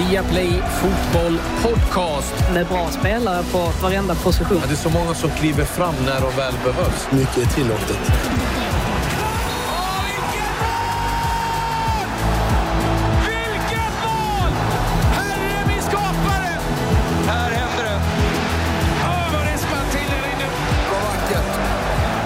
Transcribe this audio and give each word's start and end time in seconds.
Viaplay 0.00 0.62
Fotboll 0.80 1.38
Podcast. 1.62 2.34
Med 2.54 2.66
bra 2.66 2.90
spelare 2.90 3.42
på 3.52 3.72
varenda 3.82 4.14
position. 4.14 4.58
Ja, 4.60 4.66
det 4.66 4.72
är 4.72 4.76
så 4.76 4.90
många 4.90 5.14
som 5.14 5.30
kliver 5.30 5.64
fram 5.64 5.94
när 6.06 6.20
de 6.20 6.36
väl 6.36 6.54
behövs. 6.64 7.08
Mycket 7.10 7.36
är 7.36 7.54
tillåtet. 7.54 7.98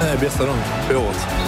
Det 0.00 0.10
är 0.10 0.18
bästa 0.18 0.46
dagen 0.46 0.58
på 0.88 0.94
året. 0.94 1.43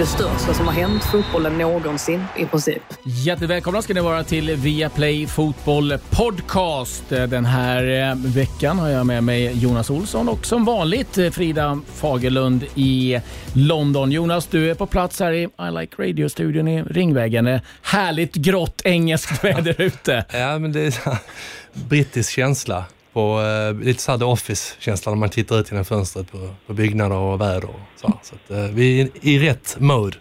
Det 0.00 0.06
största 0.06 0.54
som 0.54 0.66
har 0.66 0.74
hänt 0.74 1.04
fotbollen 1.04 1.58
någonsin 1.58 2.24
i 2.36 2.44
princip. 2.44 2.82
Jättevälkomna 3.02 3.82
ska 3.82 3.94
ni 3.94 4.00
vara 4.00 4.24
till 4.24 4.56
Viaplay 4.56 5.26
Fotboll 5.26 5.98
Podcast. 6.10 7.08
Den 7.08 7.44
här 7.44 8.10
eh, 8.10 8.16
veckan 8.16 8.78
har 8.78 8.88
jag 8.88 9.06
med 9.06 9.24
mig 9.24 9.62
Jonas 9.62 9.90
Olsson 9.90 10.28
och 10.28 10.46
som 10.46 10.64
vanligt 10.64 11.18
eh, 11.18 11.30
Frida 11.30 11.80
Fagerlund 11.94 12.64
i 12.74 13.20
London. 13.52 14.12
Jonas, 14.12 14.46
du 14.46 14.70
är 14.70 14.74
på 14.74 14.86
plats 14.86 15.20
här 15.20 15.32
i 15.32 15.42
I 15.42 15.80
Like 15.80 16.02
Radio-studion 16.02 16.68
i 16.68 16.82
Ringvägen. 16.82 17.60
Härligt 17.82 18.34
grått 18.34 18.82
engelskt 18.84 19.44
väder 19.44 19.80
ute. 19.80 20.24
Ja, 20.32 20.58
men 20.58 20.72
det 20.72 20.80
är 20.80 21.18
brittisk 21.72 22.30
känsla. 22.30 22.84
På, 23.12 23.40
eh, 23.40 23.84
lite 23.84 24.02
såhär 24.02 24.18
The 24.18 24.24
Office-känsla 24.24 25.12
när 25.12 25.16
man 25.18 25.28
tittar 25.28 25.60
ut 25.60 25.70
genom 25.70 25.84
fönstret 25.84 26.32
på, 26.32 26.54
på 26.66 26.72
byggnader 26.72 27.16
och 27.16 27.40
väder. 27.40 27.64
Och 27.64 27.80
så 27.96 28.18
så 28.22 28.34
att, 28.34 28.50
eh, 28.50 28.74
vi 28.74 29.00
är 29.00 29.08
i 29.20 29.38
rätt 29.38 29.76
mode. 29.78 30.16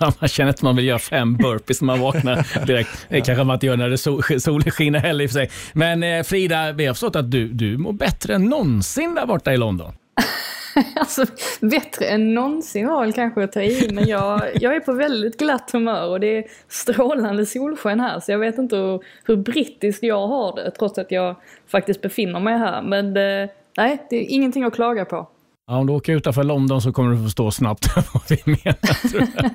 man 0.20 0.28
känner 0.28 0.50
att 0.50 0.62
man 0.62 0.76
vill 0.76 0.84
göra 0.84 0.98
fem 0.98 1.36
burpees 1.36 1.80
när 1.80 1.86
man 1.86 2.00
vaknar 2.00 2.66
direkt. 2.66 3.06
Det 3.08 3.20
kanske 3.20 3.44
man 3.44 3.54
inte 3.54 3.66
gör 3.66 3.76
när 3.76 3.90
det 3.90 3.98
sol, 3.98 4.22
solen 4.40 4.70
skiner 4.70 4.98
heller 4.98 5.24
i 5.24 5.26
och 5.26 5.30
för 5.30 5.38
sig. 5.38 5.50
Men 5.72 6.02
eh, 6.02 6.22
Frida, 6.22 6.72
vi 6.72 6.86
har 6.86 6.94
förstått 6.94 7.16
att 7.16 7.30
du, 7.30 7.48
du 7.48 7.78
mår 7.78 7.92
bättre 7.92 8.34
än 8.34 8.44
någonsin 8.44 9.14
där 9.14 9.26
borta 9.26 9.52
i 9.52 9.56
London. 9.56 9.92
Alltså, 10.96 11.24
bättre 11.60 12.06
än 12.06 12.34
någonsin 12.34 12.88
var 12.88 13.00
väl 13.00 13.12
kanske 13.12 13.44
att 13.44 13.52
ta 13.52 13.62
i, 13.62 13.88
men 13.92 14.08
jag, 14.08 14.40
jag 14.54 14.76
är 14.76 14.80
på 14.80 14.92
väldigt 14.92 15.38
glatt 15.38 15.70
humör 15.70 16.08
och 16.08 16.20
det 16.20 16.36
är 16.38 16.44
strålande 16.68 17.46
solsken 17.46 18.00
här, 18.00 18.20
så 18.20 18.32
jag 18.32 18.38
vet 18.38 18.58
inte 18.58 18.76
hur, 18.76 19.00
hur 19.24 19.36
brittiskt 19.36 20.02
jag 20.02 20.26
har 20.26 20.56
det, 20.56 20.70
trots 20.70 20.98
att 20.98 21.10
jag 21.10 21.36
faktiskt 21.68 22.00
befinner 22.00 22.40
mig 22.40 22.58
här. 22.58 22.82
Men 22.82 23.06
eh, 23.06 23.50
nej, 23.76 24.06
det 24.10 24.16
är 24.16 24.30
ingenting 24.30 24.64
att 24.64 24.74
klaga 24.74 25.04
på. 25.04 25.28
Ja, 25.66 25.76
om 25.76 25.86
du 25.86 25.92
åker 25.92 26.12
utanför 26.12 26.44
London 26.44 26.82
så 26.82 26.92
kommer 26.92 27.16
du 27.16 27.22
förstå 27.22 27.50
snabbt 27.50 27.86
vad 28.14 28.22
vi 28.28 28.42
menar. 28.46 29.50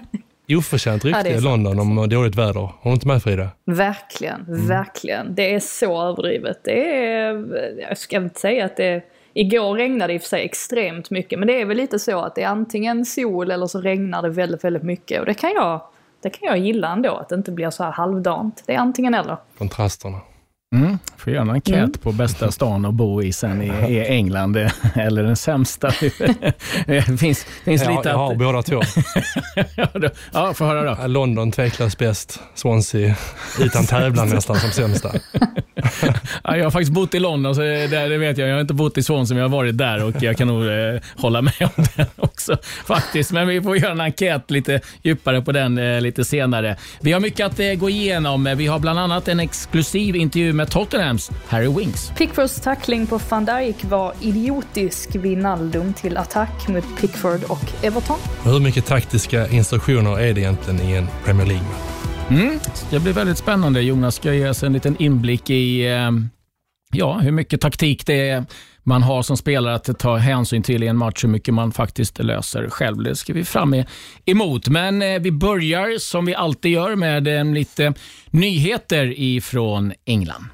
Oförtjänt 0.57 1.05
rykte 1.05 1.23
det 1.23 1.29
är 1.29 1.37
i. 1.37 1.41
London 1.41 1.79
om 1.79 2.09
dåligt 2.09 2.35
väder. 2.35 2.59
Har 2.59 2.73
du 2.83 2.91
inte 2.91 3.07
med 3.07 3.23
Frida? 3.23 3.49
Verkligen, 3.65 4.67
verkligen. 4.67 5.35
Det 5.35 5.53
är 5.53 5.59
så 5.59 6.01
överdrivet. 6.01 6.59
Det 6.63 7.05
är, 7.05 7.45
jag 7.89 7.97
ska 7.97 8.17
inte 8.17 8.39
säga 8.39 8.65
att 8.65 8.77
det 8.77 9.03
Igår 9.33 9.73
regnade 9.73 10.13
det 10.13 10.15
i 10.15 10.17
och 10.17 10.21
för 10.21 10.29
sig 10.29 10.45
extremt 10.45 11.09
mycket, 11.09 11.39
men 11.39 11.47
det 11.47 11.61
är 11.61 11.65
väl 11.65 11.77
lite 11.77 11.99
så 11.99 12.19
att 12.19 12.35
det 12.35 12.43
är 12.43 12.47
antingen 12.47 13.05
sol 13.05 13.51
eller 13.51 13.67
så 13.67 13.81
regnar 13.81 14.21
det 14.21 14.29
väldigt, 14.29 14.63
väldigt 14.63 14.83
mycket. 14.83 15.19
Och 15.19 15.25
det 15.25 15.33
kan 15.33 15.51
jag, 15.51 15.81
det 16.21 16.29
kan 16.29 16.47
jag 16.47 16.57
gilla 16.57 16.91
ändå, 16.91 17.15
att 17.15 17.29
det 17.29 17.35
inte 17.35 17.51
blir 17.51 17.69
så 17.69 17.83
här 17.83 17.91
halvdant. 17.91 18.63
Det 18.65 18.73
är 18.73 18.77
antingen 18.77 19.13
eller. 19.13 19.37
Kontrasterna. 19.57 20.17
Mm. 20.75 20.97
Får 21.17 21.33
göra 21.33 21.41
en 21.41 21.49
enkät 21.49 21.73
Mm. 21.75 21.91
på 21.91 22.11
bästa 22.11 22.51
stan 22.51 22.85
att 22.85 22.93
bo 22.93 23.23
i 23.23 23.33
sen 23.33 23.61
i, 23.61 23.93
i 23.93 24.05
England, 24.07 24.57
eller 24.95 25.23
den 25.23 25.35
sämsta. 25.35 25.91
Det 26.85 27.01
finns, 27.19 27.45
finns 27.63 27.81
lite 27.87 28.01
jag 28.09 28.17
har 28.17 28.31
att... 28.31 28.37
båda 28.37 28.61
två. 28.61 28.81
Ja, 29.75 29.87
då- 29.93 30.09
ja, 30.33 30.53
få 30.53 30.65
höra 30.65 30.83
då. 30.83 30.97
Ja, 31.01 31.07
London 31.07 31.51
tveklöst 31.51 31.97
bäst. 31.97 32.39
Swansea 32.55 33.15
utan 33.61 33.85
tävlan 33.85 34.29
nästan 34.29 34.55
som 34.59 34.71
sämsta. 34.71 35.11
Ja, 36.43 36.57
jag 36.57 36.63
har 36.63 36.71
faktiskt 36.71 36.91
bott 36.91 37.13
i 37.15 37.19
London, 37.19 37.55
så 37.55 37.61
det, 37.61 37.87
det 37.87 38.17
vet 38.17 38.37
jag. 38.37 38.49
Jag 38.49 38.53
har 38.55 38.61
inte 38.61 38.73
bott 38.73 38.97
i 38.97 39.03
Swansea, 39.03 39.35
men 39.35 39.41
jag 39.41 39.49
har 39.49 39.57
varit 39.57 39.77
där 39.77 40.03
och 40.03 40.23
jag 40.23 40.37
kan 40.37 40.47
nog 40.47 40.65
eh, 40.65 41.01
hålla 41.17 41.41
med 41.41 41.53
om 41.77 41.83
den 41.95 42.05
också. 42.15 42.57
faktiskt. 42.85 43.31
Men 43.31 43.47
vi 43.47 43.61
får 43.61 43.77
göra 43.77 43.91
en 43.91 44.01
enkät 44.01 44.51
lite 44.51 44.81
djupare 45.03 45.41
på 45.41 45.51
den 45.51 45.77
eh, 45.77 46.01
lite 46.01 46.25
senare. 46.25 46.77
Vi 47.01 47.11
har 47.11 47.19
mycket 47.19 47.45
att 47.45 47.59
eh, 47.59 47.73
gå 47.73 47.89
igenom. 47.89 48.53
Vi 48.57 48.67
har 48.67 48.79
bland 48.79 48.99
annat 48.99 49.27
en 49.27 49.39
exklusiv 49.39 50.15
intervju 50.15 50.53
med 50.59 50.71
Tottenhams 50.71 51.31
Harry 51.47 51.67
Winks. 51.77 52.11
Pickfords 52.17 52.61
tackling 52.61 53.07
på 53.07 53.19
van 53.29 53.45
Dijk 53.45 53.83
var 53.83 54.13
idiotisk 54.21 55.15
Wijnaldum 55.15 55.93
till 55.93 56.17
attack 56.17 56.67
mot 56.67 56.99
Pickford 56.99 57.43
och 57.43 57.83
Everton. 57.83 58.19
Hur 58.43 58.59
mycket 58.59 58.85
taktiska 58.85 59.47
instruktioner 59.47 60.19
är 60.19 60.33
det 60.33 60.41
egentligen 60.41 60.81
i 60.81 60.93
en 60.93 61.07
Premier 61.25 61.47
League? 61.47 61.65
Mm. 62.29 62.59
Det 62.89 62.99
blir 62.99 63.13
väldigt 63.13 63.37
spännande. 63.37 63.81
Jonas 63.81 64.15
ska 64.15 64.33
ge 64.33 64.49
oss 64.49 64.63
en 64.63 64.73
liten 64.73 64.95
inblick 64.99 65.49
i 65.49 65.87
eh, 65.87 66.11
ja, 66.91 67.17
hur 67.17 67.31
mycket 67.31 67.61
taktik 67.61 68.05
det 68.05 68.29
är 68.29 68.45
man 68.89 69.03
har 69.03 69.21
som 69.21 69.37
spelare 69.37 69.75
att 69.75 69.99
ta 69.99 70.17
hänsyn 70.17 70.63
till 70.63 70.83
i 70.83 70.87
en 70.87 70.97
match, 70.97 71.23
hur 71.23 71.29
mycket 71.29 71.53
man 71.53 71.71
faktiskt 71.71 72.19
löser 72.19 72.69
själv. 72.69 73.03
Det 73.03 73.15
ska 73.15 73.33
vi 73.33 73.45
fram 73.45 73.73
e- 73.73 73.85
emot. 74.25 74.67
Men 74.67 75.01
eh, 75.01 75.19
vi 75.19 75.31
börjar 75.31 75.97
som 75.99 76.25
vi 76.25 76.35
alltid 76.35 76.71
gör 76.71 76.95
med 76.95 77.27
eh, 77.27 77.45
lite 77.45 77.93
nyheter 78.31 79.19
ifrån 79.19 79.93
England. 80.05 80.45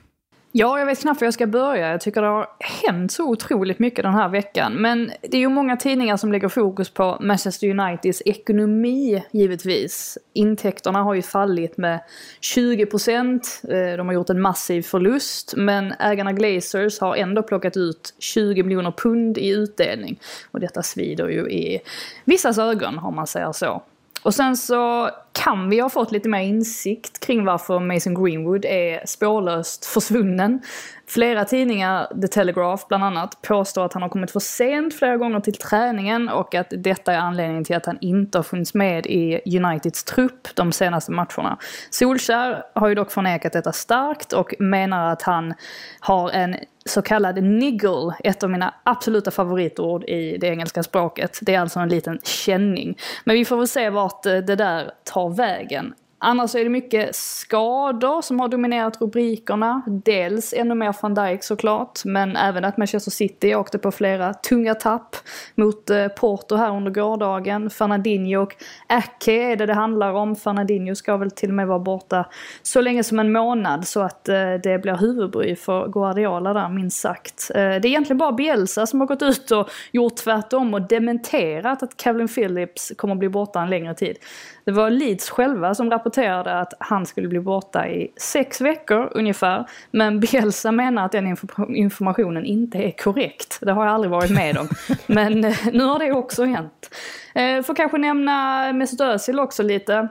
Ja, 0.57 0.79
jag 0.79 0.85
vet 0.85 1.01
knappt 1.01 1.21
var 1.21 1.25
jag 1.25 1.33
ska 1.33 1.47
börja. 1.47 1.91
Jag 1.91 2.01
tycker 2.01 2.21
det 2.21 2.27
har 2.27 2.47
hänt 2.59 3.11
så 3.11 3.29
otroligt 3.29 3.79
mycket 3.79 4.03
den 4.03 4.13
här 4.13 4.29
veckan. 4.29 4.73
Men 4.73 5.11
det 5.21 5.37
är 5.37 5.41
ju 5.41 5.49
många 5.49 5.77
tidningar 5.77 6.17
som 6.17 6.31
lägger 6.31 6.49
fokus 6.49 6.89
på 6.89 7.17
Manchester 7.21 7.69
Uniteds 7.69 8.21
ekonomi, 8.25 9.23
givetvis. 9.31 10.17
Intäkterna 10.33 11.03
har 11.03 11.13
ju 11.13 11.21
fallit 11.21 11.77
med 11.77 11.99
20%. 12.41 13.91
Eh, 13.91 13.97
de 13.97 14.07
har 14.07 14.13
gjort 14.13 14.29
en 14.29 14.41
massiv 14.41 14.81
förlust. 14.81 15.53
Men 15.57 15.93
ägarna 15.99 16.33
Glazers 16.33 16.99
har 16.99 17.15
ändå 17.15 17.43
plockat 17.43 17.77
ut 17.77 18.13
20 18.19 18.63
miljoner 18.63 18.91
pund 18.91 19.37
i 19.37 19.49
utdelning. 19.49 20.19
Och 20.51 20.59
detta 20.59 20.83
svider 20.83 21.27
ju 21.27 21.49
i 21.49 21.79
vissas 22.25 22.57
ögon, 22.57 22.99
om 22.99 23.15
man 23.15 23.27
säger 23.27 23.51
så. 23.51 23.83
Och 24.23 24.33
sen 24.33 24.57
så 24.57 25.09
kan 25.35 25.69
vi 25.69 25.79
ha 25.79 25.89
fått 25.89 26.11
lite 26.11 26.29
mer 26.29 26.39
insikt 26.39 27.25
kring 27.25 27.45
varför 27.45 27.79
Mason 27.79 28.23
Greenwood 28.23 28.65
är 28.65 29.05
spårlöst 29.05 29.85
försvunnen. 29.85 30.61
Flera 31.07 31.45
tidningar, 31.45 32.21
The 32.21 32.27
Telegraph 32.27 32.87
bland 32.87 33.03
annat, 33.03 33.41
påstår 33.41 33.85
att 33.85 33.93
han 33.93 34.01
har 34.01 34.09
kommit 34.09 34.31
för 34.31 34.39
sent 34.39 34.93
flera 34.93 35.17
gånger 35.17 35.39
till 35.39 35.53
träningen 35.53 36.29
och 36.29 36.55
att 36.55 36.67
detta 36.69 37.13
är 37.13 37.17
anledningen 37.17 37.63
till 37.63 37.75
att 37.75 37.85
han 37.85 37.97
inte 38.01 38.37
har 38.37 38.43
funnits 38.43 38.73
med 38.73 39.05
i 39.05 39.57
Uniteds 39.57 40.03
trupp 40.03 40.47
de 40.55 40.71
senaste 40.71 41.11
matcherna. 41.11 41.57
Solskär 41.89 42.63
har 42.75 42.87
ju 42.87 42.95
dock 42.95 43.11
förnekat 43.11 43.53
detta 43.53 43.71
starkt 43.71 44.33
och 44.33 44.55
menar 44.59 45.11
att 45.11 45.21
han 45.21 45.53
har 45.99 46.29
en 46.29 46.55
så 46.85 47.01
kallad 47.01 47.43
niggle, 47.43 48.15
ett 48.23 48.43
av 48.43 48.49
mina 48.49 48.73
absoluta 48.83 49.31
favoritord 49.31 50.03
i 50.03 50.37
det 50.37 50.47
engelska 50.47 50.83
språket. 50.83 51.39
Det 51.41 51.55
är 51.55 51.59
alltså 51.59 51.79
en 51.79 51.89
liten 51.89 52.19
känning. 52.23 52.97
Men 53.23 53.35
vi 53.35 53.45
får 53.45 53.57
väl 53.57 53.67
se 53.67 53.89
vart 53.89 54.25
eh, 54.25 54.37
det 54.37 54.55
där 54.55 54.91
tar 55.03 55.24
vägen. 55.29 55.93
Annars 56.27 56.55
är 56.55 56.63
det 56.63 56.69
mycket 56.69 57.15
skador 57.15 58.21
som 58.21 58.39
har 58.39 58.47
dominerat 58.47 59.01
rubrikerna. 59.01 59.81
Dels 59.87 60.53
ännu 60.53 60.75
mer 60.75 60.95
van 61.01 61.13
Dijk 61.13 61.43
såklart, 61.43 62.05
men 62.05 62.35
även 62.35 62.65
att 62.65 62.77
Manchester 62.77 63.11
City 63.11 63.55
åkte 63.55 63.77
på 63.77 63.91
flera 63.91 64.33
tunga 64.33 64.75
tapp 64.75 65.15
mot 65.55 65.89
eh, 65.89 66.07
Porto 66.07 66.55
här 66.55 66.71
under 66.71 66.91
gårdagen. 66.91 67.69
Fernandinho 67.69 68.41
och 68.41 68.55
Ake 68.87 69.31
är 69.31 69.55
det 69.55 69.65
det 69.65 69.73
handlar 69.73 70.13
om. 70.13 70.35
Fernandinho 70.35 70.95
ska 70.95 71.17
väl 71.17 71.31
till 71.31 71.49
och 71.49 71.55
med 71.55 71.67
vara 71.67 71.79
borta 71.79 72.25
så 72.63 72.81
länge 72.81 73.03
som 73.03 73.19
en 73.19 73.31
månad 73.31 73.87
så 73.87 74.01
att 74.01 74.29
eh, 74.29 74.53
det 74.63 74.81
blir 74.81 74.97
huvudbry 74.97 75.55
för 75.55 75.87
Guardiola 75.87 76.53
där 76.53 76.69
minst 76.69 77.01
sagt. 77.01 77.51
Eh, 77.55 77.61
det 77.61 77.61
är 77.61 77.85
egentligen 77.85 78.17
bara 78.17 78.31
Bielsa 78.31 78.85
som 78.85 78.99
har 78.99 79.07
gått 79.07 79.21
ut 79.21 79.51
och 79.51 79.69
gjort 79.91 80.15
tvärtom 80.15 80.73
och 80.73 80.81
dementerat 80.81 81.83
att 81.83 82.01
Kevin 82.01 82.27
Phillips 82.27 82.91
kommer 82.97 83.13
att 83.13 83.19
bli 83.19 83.29
borta 83.29 83.61
en 83.61 83.69
längre 83.69 83.93
tid. 83.93 84.17
Det 84.65 84.71
var 84.71 84.89
Leeds 84.89 85.29
själva 85.29 85.75
som 85.75 85.91
rapporterade 85.91 86.59
att 86.59 86.73
han 86.79 87.05
skulle 87.05 87.27
bli 87.27 87.39
borta 87.39 87.87
i 87.87 88.11
sex 88.17 88.61
veckor 88.61 89.11
ungefär. 89.15 89.65
Men 89.91 90.19
Bielsa 90.31 90.71
menar 90.71 91.05
att 91.05 91.11
den 91.11 91.35
inf- 91.35 91.73
informationen 91.75 92.45
inte 92.45 92.77
är 92.77 92.91
korrekt. 92.91 93.59
Det 93.61 93.71
har 93.71 93.85
jag 93.85 93.93
aldrig 93.93 94.11
varit 94.11 94.31
med 94.31 94.57
om. 94.57 94.67
Men 95.07 95.43
eh, 95.45 95.57
nu 95.73 95.83
har 95.83 95.99
det 95.99 96.11
också 96.11 96.45
hänt. 96.45 96.95
Eh, 97.35 97.61
får 97.61 97.75
kanske 97.75 97.97
nämna 97.97 98.73
Mesut 98.73 99.01
Özil 99.01 99.39
också 99.39 99.63
lite. 99.63 100.07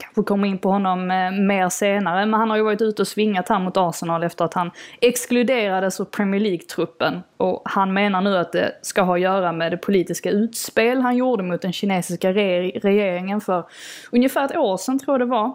Kanske 0.00 0.22
kommer 0.22 0.48
in 0.48 0.58
på 0.58 0.70
honom 0.70 1.10
eh, 1.10 1.30
mer 1.30 1.68
senare, 1.68 2.26
men 2.26 2.40
han 2.40 2.50
har 2.50 2.56
ju 2.56 2.62
varit 2.62 2.82
ute 2.82 3.02
och 3.02 3.08
svingat 3.08 3.48
här 3.48 3.58
mot 3.58 3.76
Arsenal 3.76 4.22
efter 4.22 4.44
att 4.44 4.54
han 4.54 4.70
exkluderades 5.00 6.00
ur 6.00 6.04
Premier 6.04 6.40
League-truppen. 6.40 7.20
Och 7.36 7.62
han 7.64 7.92
menar 7.92 8.20
nu 8.20 8.36
att 8.36 8.52
det 8.52 8.72
ska 8.82 9.02
ha 9.02 9.14
att 9.14 9.20
göra 9.20 9.52
med 9.52 9.72
det 9.72 9.76
politiska 9.76 10.30
utspel 10.30 11.00
han 11.00 11.16
gjorde 11.16 11.42
mot 11.42 11.62
den 11.62 11.72
kinesiska 11.72 12.32
re- 12.32 12.80
regeringen 12.80 13.40
för 13.40 13.64
ungefär 14.12 14.44
ett 14.44 14.56
år 14.56 14.76
sedan 14.76 14.98
tror 14.98 15.14
jag 15.14 15.28
det 15.28 15.30
var. 15.30 15.46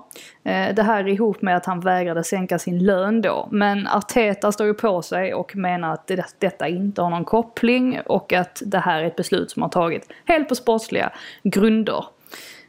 Eh, 0.44 0.76
det 0.76 0.84
här 0.84 1.08
ihop 1.08 1.42
med 1.42 1.58
att 1.58 1.66
han 1.66 1.80
vägrade 1.80 2.24
sänka 2.24 2.60
sin 2.60 2.86
lön 2.86 3.22
då. 3.22 3.48
Men 3.52 3.88
Arteta 3.88 4.52
står 4.52 4.68
ju 4.68 4.74
på 4.74 5.02
sig 5.02 5.34
och 5.34 5.56
menar 5.56 5.94
att 5.94 6.08
det, 6.08 6.26
detta 6.40 6.68
inte 6.68 7.02
har 7.02 7.10
någon 7.10 7.26
koppling 7.26 8.00
och 8.06 8.34
att 8.34 8.62
det 8.66 8.80
här 8.80 9.02
är 9.02 9.06
ett 9.06 9.16
beslut 9.16 9.52
som 9.52 9.62
har 9.62 9.70
tagit 9.70 10.10
helt 10.26 10.50
på 10.50 10.56
sportsliga 10.56 11.12
grunder. 11.44 12.06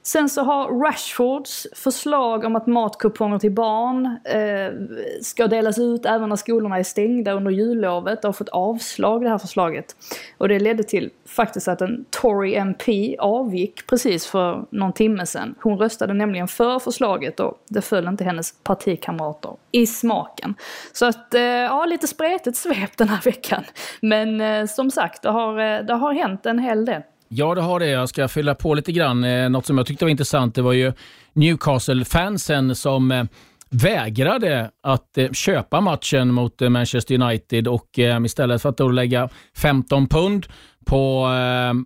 Sen 0.07 0.29
så 0.29 0.43
har 0.43 0.85
Rashfords 0.85 1.67
förslag 1.73 2.45
om 2.45 2.57
att 2.57 2.67
matkuponger 2.67 3.39
till 3.39 3.53
barn 3.53 4.07
eh, 4.25 4.99
ska 5.23 5.47
delas 5.47 5.79
ut 5.79 6.07
även 6.07 6.29
när 6.29 6.37
skolorna 6.37 6.79
är 6.79 6.83
stängda 6.83 7.33
under 7.33 7.51
jullovet. 7.51 8.23
Det 8.23 8.29
har 8.29 8.33
fått 8.33 8.49
avslag 8.49 9.23
det 9.23 9.29
här 9.29 9.39
förslaget. 9.39 9.97
Och 10.39 10.49
det 10.49 10.59
ledde 10.59 10.83
till 10.83 11.11
faktiskt 11.25 11.69
att 11.69 11.81
en 11.81 12.05
Tory 12.11 12.55
MP 12.55 13.17
avgick 13.19 13.87
precis 13.87 14.27
för 14.27 14.65
någon 14.71 14.93
timme 14.93 15.27
sedan. 15.27 15.55
Hon 15.61 15.79
röstade 15.79 16.15
nämligen 16.15 16.49
för 16.49 16.79
förslaget 16.79 17.41
och 17.41 17.63
det 17.69 17.83
föll 17.83 18.09
inte 18.09 18.25
hennes 18.25 18.55
partikamrater 18.63 19.57
i 19.73 19.87
smaken. 19.87 20.55
Så 20.93 21.07
att, 21.07 21.35
eh, 21.35 21.43
ja, 21.43 21.85
lite 21.85 22.07
spretigt 22.07 22.57
svep 22.57 22.97
den 22.97 23.09
här 23.09 23.23
veckan. 23.25 23.65
Men 24.01 24.41
eh, 24.41 24.67
som 24.67 24.91
sagt, 24.91 25.23
det 25.23 25.31
har, 25.31 25.61
eh, 25.61 25.85
det 25.85 25.95
har 25.95 26.13
hänt 26.13 26.47
en 26.47 26.59
hel 26.59 26.85
del. 26.85 27.03
Ja, 27.29 27.55
det 27.55 27.61
har 27.61 27.81
det. 27.81 27.87
Jag 27.87 28.09
ska 28.09 28.29
fylla 28.29 28.55
på 28.55 28.75
lite 28.75 28.93
grann. 28.93 29.25
Eh, 29.25 29.49
något 29.49 29.67
som 29.67 29.79
jag 29.79 29.87
tyckte 29.87 30.05
var 30.05 30.11
intressant 30.11 30.55
det 30.55 30.63
var 30.63 30.73
ju 30.73 30.93
Newcastle-fansen 31.33 32.75
som 32.75 33.13
eh, 33.13 33.25
vägrade 33.71 34.71
att 34.83 35.19
eh, 35.19 35.33
köpa 35.33 35.81
matchen 35.81 36.35
mot 36.35 36.61
Manchester 36.61 37.15
United 37.23 37.69
och 37.69 37.99
istället 38.25 38.63
för 38.63 38.69
att 38.69 38.77
då 38.77 38.89
lägga 38.89 39.29
15 39.57 40.09
pund 40.09 40.47
på 40.85 41.29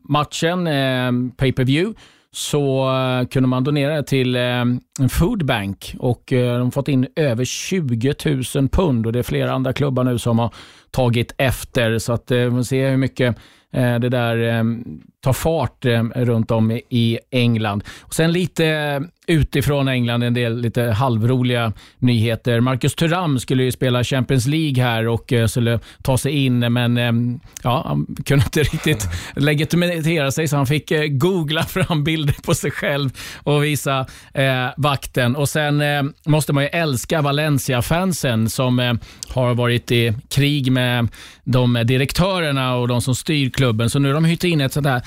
matchen, 0.03 0.65
pay 1.37 1.53
per 1.53 1.65
view 1.65 2.01
så 2.33 2.89
kunde 3.31 3.49
man 3.49 3.65
donera 3.65 3.97
det 3.97 4.03
till 4.03 4.37
en 4.37 4.81
foodbank 5.11 5.95
och 5.99 6.23
de 6.27 6.61
har 6.63 6.71
fått 6.71 6.89
in 6.89 7.07
över 7.17 7.45
20 7.45 8.15
000 8.55 8.69
pund 8.69 9.07
och 9.07 9.13
det 9.13 9.19
är 9.19 9.23
flera 9.23 9.53
andra 9.53 9.73
klubbar 9.73 10.05
nu 10.05 10.19
som 10.19 10.39
har 10.39 10.55
tagit 10.91 11.35
efter 11.39 11.99
så 11.99 12.13
att 12.13 12.31
vi 12.31 12.51
får 12.51 12.63
se 12.63 12.89
hur 12.89 12.97
mycket 12.97 13.37
Eh, 13.73 13.99
det 13.99 14.09
där 14.09 14.37
ehm, 14.37 14.85
tar 15.21 15.33
fart 15.33 15.85
ehm, 15.85 16.13
runt 16.17 16.51
om 16.51 16.71
i 16.71 17.19
England. 17.31 17.85
Och 18.01 18.15
sen 18.15 18.33
lite 18.33 19.03
utifrån 19.31 19.89
England, 19.89 20.23
en 20.23 20.35
del 20.35 20.61
lite 20.61 20.83
halvroliga 20.83 21.73
nyheter. 21.99 22.61
Marcus 22.61 22.95
Thuram 22.95 23.39
skulle 23.39 23.63
ju 23.63 23.73
spela 23.73 24.05
Champions 24.05 24.47
League 24.47 24.85
här 24.85 25.09
och 25.09 25.33
skulle 25.49 25.81
ta 26.03 26.19
sig 26.19 26.33
in, 26.33 26.73
men 26.73 27.41
ja, 27.63 27.85
han 27.87 28.07
kunde 28.25 28.45
inte 28.45 28.63
riktigt 28.63 29.09
legitimera 29.37 30.31
sig, 30.31 30.49
så 30.49 30.57
han 30.57 30.67
fick 30.67 30.93
googla 31.11 31.63
fram 31.63 32.05
bilder 32.05 32.35
på 32.43 32.55
sig 32.55 32.71
själv 32.71 33.11
och 33.43 33.65
visa 33.65 34.07
eh, 34.35 34.67
vakten. 34.77 35.37
Och 35.37 35.49
Sen 35.49 35.81
eh, 35.81 36.03
måste 36.27 36.53
man 36.53 36.63
ju 36.63 36.69
älska 36.69 37.23
Valencia-fansen 37.23 38.51
som 38.51 38.79
eh, 38.79 38.95
har 39.29 39.55
varit 39.55 39.91
i 39.93 40.13
krig 40.29 40.73
med 40.73 41.09
de 41.45 41.83
direktörerna 41.85 42.77
och 42.77 42.89
de 42.89 43.03
som 43.03 43.15
styr 43.15 43.51
klubben, 43.51 43.91
så 43.91 43.99
nu 43.99 44.09
har 44.09 44.15
de 44.15 44.25
hyrt 44.25 44.45
in 44.45 44.61
ett 44.61 44.73
sånt 44.73 44.87
här 44.87 45.03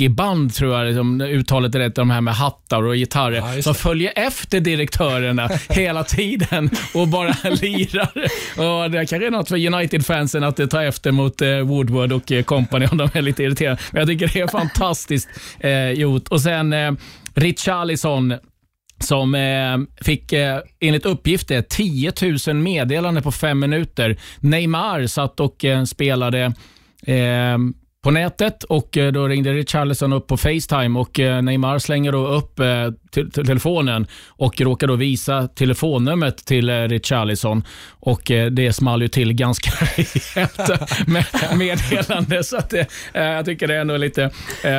mariachi-band, 0.00 0.54
tror 0.54 0.78
jag 0.78 0.86
liksom, 0.86 1.20
uttalet 1.20 1.74
är 1.74 1.78
rätt, 1.78 1.94
de 1.94 2.10
här 2.10 2.20
med 2.20 2.34
hattar 2.34 2.82
och 2.82 2.94
gitarrer, 2.94 3.56
ja, 3.56 3.62
som 3.62 3.74
följer 3.74 4.12
efter 4.16 4.60
direktörerna 4.60 5.48
hela 5.68 6.04
tiden 6.04 6.70
och 6.94 7.08
bara 7.08 7.34
lirar. 7.62 8.12
Och 8.56 8.90
det 8.90 9.06
kanske 9.06 9.26
är 9.26 9.30
något 9.30 9.48
för 9.48 9.66
United-fansen 9.66 10.44
att 10.44 10.70
ta 10.70 10.82
efter 10.82 11.12
mot 11.12 11.42
eh, 11.42 11.58
Woodward 11.58 12.12
och 12.12 12.32
eh, 12.32 12.42
company 12.42 12.86
om 12.86 12.98
de 12.98 13.08
är 13.12 13.22
lite 13.22 13.42
irriterade. 13.42 13.80
Men 13.92 14.00
jag 14.00 14.08
tycker 14.08 14.30
det 14.32 14.40
är 14.40 14.48
fantastiskt 14.48 15.28
eh, 15.60 15.90
gjort. 15.90 16.28
Och 16.28 16.40
sen 16.40 16.72
eh, 16.72 16.92
Richarlison 17.34 18.34
som 19.00 19.34
eh, 19.34 20.04
fick 20.04 20.32
eh, 20.32 20.60
enligt 20.80 21.06
uppgifter 21.06 21.62
10 21.62 22.12
000 22.46 22.56
meddelanden 22.56 23.22
på 23.22 23.32
fem 23.32 23.58
minuter. 23.58 24.16
Neymar 24.40 25.06
satt 25.06 25.40
och 25.40 25.64
eh, 25.64 25.84
spelade 25.84 26.52
eh, 27.06 27.58
på 28.02 28.10
nätet 28.10 28.62
och 28.62 28.96
eh, 28.96 29.12
då 29.12 29.28
ringde 29.28 29.52
Richarlison 29.52 30.12
upp 30.12 30.26
på 30.26 30.36
Facetime 30.36 30.98
och 30.98 31.20
eh, 31.20 31.42
Neymar 31.42 31.78
slänger 31.78 32.12
då 32.12 32.26
upp 32.26 32.58
eh, 32.58 32.66
till, 33.10 33.30
till 33.30 33.46
telefonen 33.46 34.06
och 34.28 34.60
råkar 34.60 34.86
då 34.86 34.96
visa 34.96 35.48
telefonnumret 35.48 36.44
till 36.46 36.88
Richarlison 36.88 37.64
och 37.88 38.22
det 38.50 38.72
small 38.72 39.02
ju 39.02 39.08
till 39.08 39.32
ganska 39.32 39.70
rejält 39.96 41.06
med 41.06 41.24
meddelande. 41.56 42.44
Så 42.44 42.56
att, 42.56 42.74
jag 43.12 43.44
tycker 43.44 43.68
det 43.68 43.74
är 43.74 43.80
ändå 43.80 43.96
lite 43.96 44.30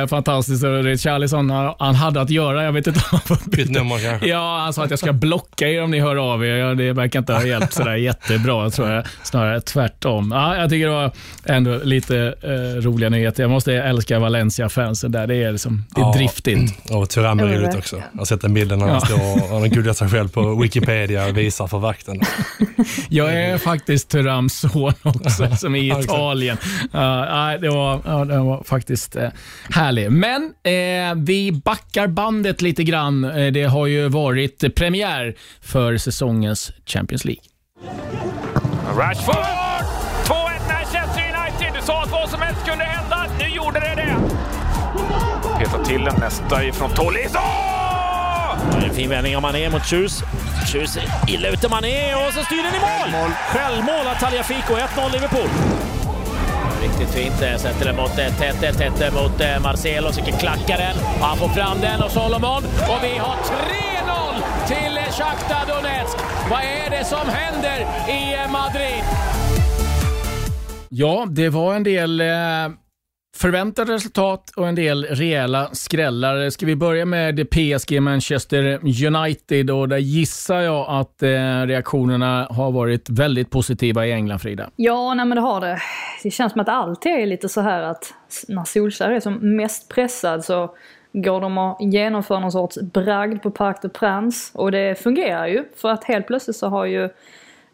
fantastiskt. 0.08 0.64
Richarlison 0.64 1.50
han 1.78 1.94
hade 1.94 2.20
att 2.20 2.30
göra. 2.30 2.64
Jag 2.64 2.72
vet 2.72 2.86
inte 2.86 3.00
om 3.12 3.18
han 3.28 3.38
nummer 3.68 4.10
kanske? 4.10 4.28
Ja, 4.28 4.58
han 4.58 4.72
sa 4.72 4.84
att 4.84 4.90
jag 4.90 4.98
ska 4.98 5.12
blocka 5.12 5.68
er 5.68 5.82
om 5.82 5.90
ni 5.90 6.00
hör 6.00 6.16
av 6.16 6.46
er. 6.46 6.74
Det 6.74 6.92
verkar 6.92 7.18
inte 7.18 7.32
ha 7.32 7.44
hjälpt 7.44 7.72
sådär 7.72 7.96
jättebra. 7.96 8.70
Tror 8.70 8.90
jag 8.90 9.04
snarare 9.22 9.60
tvärtom. 9.60 10.32
Ja, 10.34 10.56
jag 10.56 10.70
tycker 10.70 10.86
det 10.86 10.92
var 10.92 11.10
ändå 11.44 11.80
lite 11.84 12.34
eh, 12.42 12.80
roliga 12.80 13.10
nyheter. 13.10 13.42
Jag 13.42 13.50
måste 13.50 13.74
älska 13.74 14.18
Valencia-fansen 14.18 15.12
där. 15.12 15.26
Det 15.26 15.34
är, 15.34 15.52
liksom, 15.52 15.84
det 15.94 16.00
är 16.00 16.04
ja, 16.04 16.12
driftigt. 16.12 16.90
Och 16.90 17.10
Thuram 17.10 17.40
är 17.40 17.46
roligt 17.46 17.76
också. 17.76 18.02
Har 18.22 18.26
sett 18.26 18.40
den 18.40 18.54
bilden 18.54 18.78
när 18.78 18.86
han 18.86 18.94
ja. 18.94 19.06
står 19.06 19.54
och 19.54 19.68
gullar 19.68 19.92
sig 19.92 20.08
själv 20.08 20.28
på 20.28 20.54
Wikipedia 20.54 21.26
och 21.26 21.38
visar 21.38 21.66
för 21.66 21.78
vakten. 21.78 22.20
Jag 23.08 23.34
är 23.34 23.58
faktiskt 23.58 24.08
Thurams 24.08 24.60
son 24.60 24.92
också, 25.02 25.56
som 25.56 25.74
är 25.74 25.78
i 25.78 26.00
Italien. 26.00 26.56
Uh, 26.94 27.60
det, 27.60 27.68
var, 27.68 27.94
uh, 27.94 28.26
det 28.26 28.38
var 28.38 28.62
faktiskt 28.64 29.16
uh, 29.16 29.28
härligt. 29.70 30.12
Men 30.12 30.42
uh, 30.42 31.24
vi 31.24 31.52
backar 31.64 32.06
bandet 32.06 32.62
lite 32.62 32.84
grann. 32.84 33.24
Uh, 33.24 33.52
det 33.52 33.64
har 33.64 33.86
ju 33.86 34.08
varit 34.08 34.74
premiär 34.74 35.34
för 35.60 35.96
säsongens 35.96 36.72
Champions 36.86 37.24
League. 37.24 37.42
Rashford! 38.96 39.62
petar 45.62 45.84
till 45.84 46.06
en 46.06 46.20
nästa 46.20 46.64
ifrån 46.64 46.90
Tolisso! 46.90 47.71
En 48.84 48.94
fin 48.94 49.10
vändning 49.10 49.36
av 49.36 49.42
Mané 49.42 49.70
mot 49.70 49.86
Tjus. 49.86 50.22
Tjus 50.72 50.98
illa 51.28 51.48
ute 51.48 51.68
Mané 51.68 52.14
och 52.14 52.32
så 52.32 52.42
styr 52.44 52.62
den 52.62 52.74
i 52.74 52.80
mål! 52.80 53.30
Självmål 53.52 54.06
av 54.06 54.14
Tagliafico, 54.20 54.74
1-0 54.74 55.12
Liverpool. 55.12 55.48
Riktigt 56.82 57.10
fint. 57.10 57.42
Eh, 57.42 57.56
sätter 57.56 57.84
den 57.84 57.96
mot 57.96 58.18
eh, 58.18 58.38
Tete, 58.38 58.72
Tete 58.72 59.10
mot 59.10 59.40
eh, 59.40 59.62
Marcelo. 59.62 60.12
Så 60.12 60.22
klackar 60.22 60.78
den. 60.78 60.96
Han 61.20 61.36
får 61.36 61.48
fram 61.48 61.80
den 61.80 62.02
och 62.02 62.10
Solomon. 62.10 62.62
Och 62.64 62.98
vi 63.02 63.18
har 63.18 63.36
3-0 63.36 64.66
till 64.66 65.12
Shakhtar 65.12 65.66
Donetsk. 65.68 66.16
Vad 66.50 66.60
är 66.60 66.90
det 66.90 67.04
som 67.04 67.28
händer 67.28 67.80
i 68.08 68.50
Madrid? 68.52 69.04
Ja, 70.88 71.26
det 71.28 71.48
var 71.48 71.74
en 71.74 71.84
del 71.84 72.20
eh 72.20 72.26
Förväntade 73.36 73.92
resultat 73.92 74.50
och 74.56 74.68
en 74.68 74.74
del 74.74 75.04
rejäla 75.04 75.68
skrällar. 75.72 76.50
Ska 76.50 76.66
vi 76.66 76.76
börja 76.76 77.04
med 77.04 77.50
PSG 77.50 78.02
Manchester 78.02 78.80
United 79.06 79.70
och 79.70 79.88
där 79.88 79.98
gissar 79.98 80.60
jag 80.60 80.86
att 80.88 81.22
eh, 81.22 81.28
reaktionerna 81.66 82.46
har 82.50 82.72
varit 82.72 83.10
väldigt 83.10 83.50
positiva 83.50 84.06
i 84.06 84.12
England, 84.12 84.38
Frida. 84.38 84.70
Ja, 84.76 85.14
nej 85.14 85.26
men 85.26 85.36
det 85.36 85.42
har 85.42 85.60
det. 85.60 85.78
Det 86.22 86.30
känns 86.30 86.52
som 86.52 86.60
att 86.60 86.66
det 86.66 86.72
alltid 86.72 87.12
är 87.12 87.26
lite 87.26 87.48
så 87.48 87.60
här 87.60 87.82
att 87.82 88.14
när 88.48 88.64
Solskjaer 88.64 89.10
är 89.10 89.20
som 89.20 89.56
mest 89.56 89.88
pressad 89.88 90.44
så 90.44 90.74
går 91.12 91.40
de 91.40 91.58
och 91.58 91.78
genomför 91.80 92.40
någon 92.40 92.52
sorts 92.52 92.78
bragd 92.80 93.42
på 93.42 93.50
Parc 93.50 93.76
de 93.82 93.88
Prince 93.88 94.58
och 94.58 94.72
det 94.72 95.02
fungerar 95.02 95.46
ju 95.46 95.64
för 95.76 95.88
att 95.88 96.04
helt 96.04 96.26
plötsligt 96.26 96.56
så 96.56 96.68
har 96.68 96.84
ju 96.84 97.08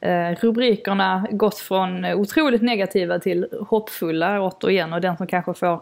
Eh, 0.00 0.36
rubrikerna 0.40 1.26
gått 1.30 1.58
från 1.58 2.04
otroligt 2.04 2.62
negativa 2.62 3.18
till 3.18 3.46
hoppfulla 3.68 4.40
återigen 4.40 4.92
och 4.92 5.00
den 5.00 5.16
som 5.16 5.26
kanske 5.26 5.54
får 5.54 5.80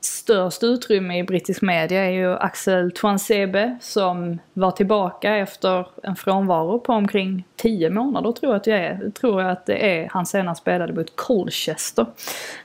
störst 0.00 0.62
utrymme 0.62 1.18
i 1.18 1.22
brittisk 1.22 1.62
media 1.62 2.04
är 2.04 2.10
ju 2.10 2.34
Axel 2.34 2.90
Twansebe 2.90 3.78
som 3.80 4.38
var 4.52 4.70
tillbaka 4.70 5.36
efter 5.36 5.86
en 6.02 6.16
frånvaro 6.16 6.80
på 6.80 6.92
omkring 6.92 7.44
10 7.56 7.90
månader 7.90 8.32
tror 8.32 8.52
jag 8.52 8.56
att 8.56 8.64
det 8.64 8.72
är. 8.72 9.10
Tror 9.10 9.42
jag 9.42 9.50
att 9.50 9.66
det 9.66 9.98
är 9.98 10.08
han 10.12 10.26
senast 10.26 10.60
spelade 10.60 10.92
mot 10.92 11.16
Colchester. 11.16 12.06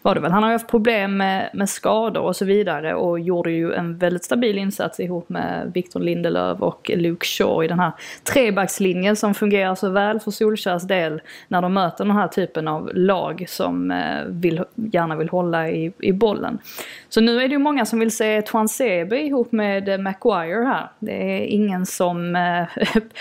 Var 0.01 0.15
det 0.15 0.21
väl. 0.21 0.31
Han 0.31 0.43
har 0.43 0.49
ju 0.49 0.55
haft 0.55 0.67
problem 0.67 1.17
med, 1.17 1.49
med 1.53 1.69
skador 1.69 2.21
och 2.21 2.35
så 2.35 2.45
vidare 2.45 2.95
och 2.95 3.19
gjorde 3.19 3.51
ju 3.51 3.73
en 3.73 3.97
väldigt 3.97 4.23
stabil 4.23 4.57
insats 4.57 4.99
ihop 4.99 5.29
med 5.29 5.71
Victor 5.73 5.99
Lindelöf 5.99 6.61
och 6.61 6.91
Luke 6.93 7.25
Shaw 7.25 7.65
i 7.65 7.67
den 7.67 7.79
här 7.79 7.91
trebackslinjen 8.23 9.15
som 9.15 9.33
fungerar 9.33 9.75
så 9.75 9.89
väl 9.89 10.19
för 10.19 10.31
Solskjaers 10.31 10.83
del 10.93 11.21
när 11.47 11.61
de 11.61 11.73
möter 11.73 12.05
den 12.05 12.15
här 12.15 12.27
typen 12.27 12.67
av 12.67 12.91
lag 12.93 13.45
som 13.47 13.91
eh, 13.91 14.23
vill, 14.27 14.63
gärna 14.75 15.15
vill 15.15 15.29
hålla 15.29 15.69
i, 15.69 15.93
i 15.99 16.11
bollen. 16.11 16.59
Så 17.09 17.21
nu 17.21 17.37
är 17.37 17.47
det 17.47 17.51
ju 17.51 17.57
många 17.57 17.85
som 17.85 17.99
vill 17.99 18.15
se 18.15 18.41
Twansebe 18.41 19.19
ihop 19.19 19.51
med 19.51 19.89
eh, 19.89 19.97
Maguire 19.97 20.65
här. 20.65 20.89
Det 20.99 21.37
är 21.37 21.45
ingen 21.45 21.85
som 21.85 22.35
eh, 22.35 22.67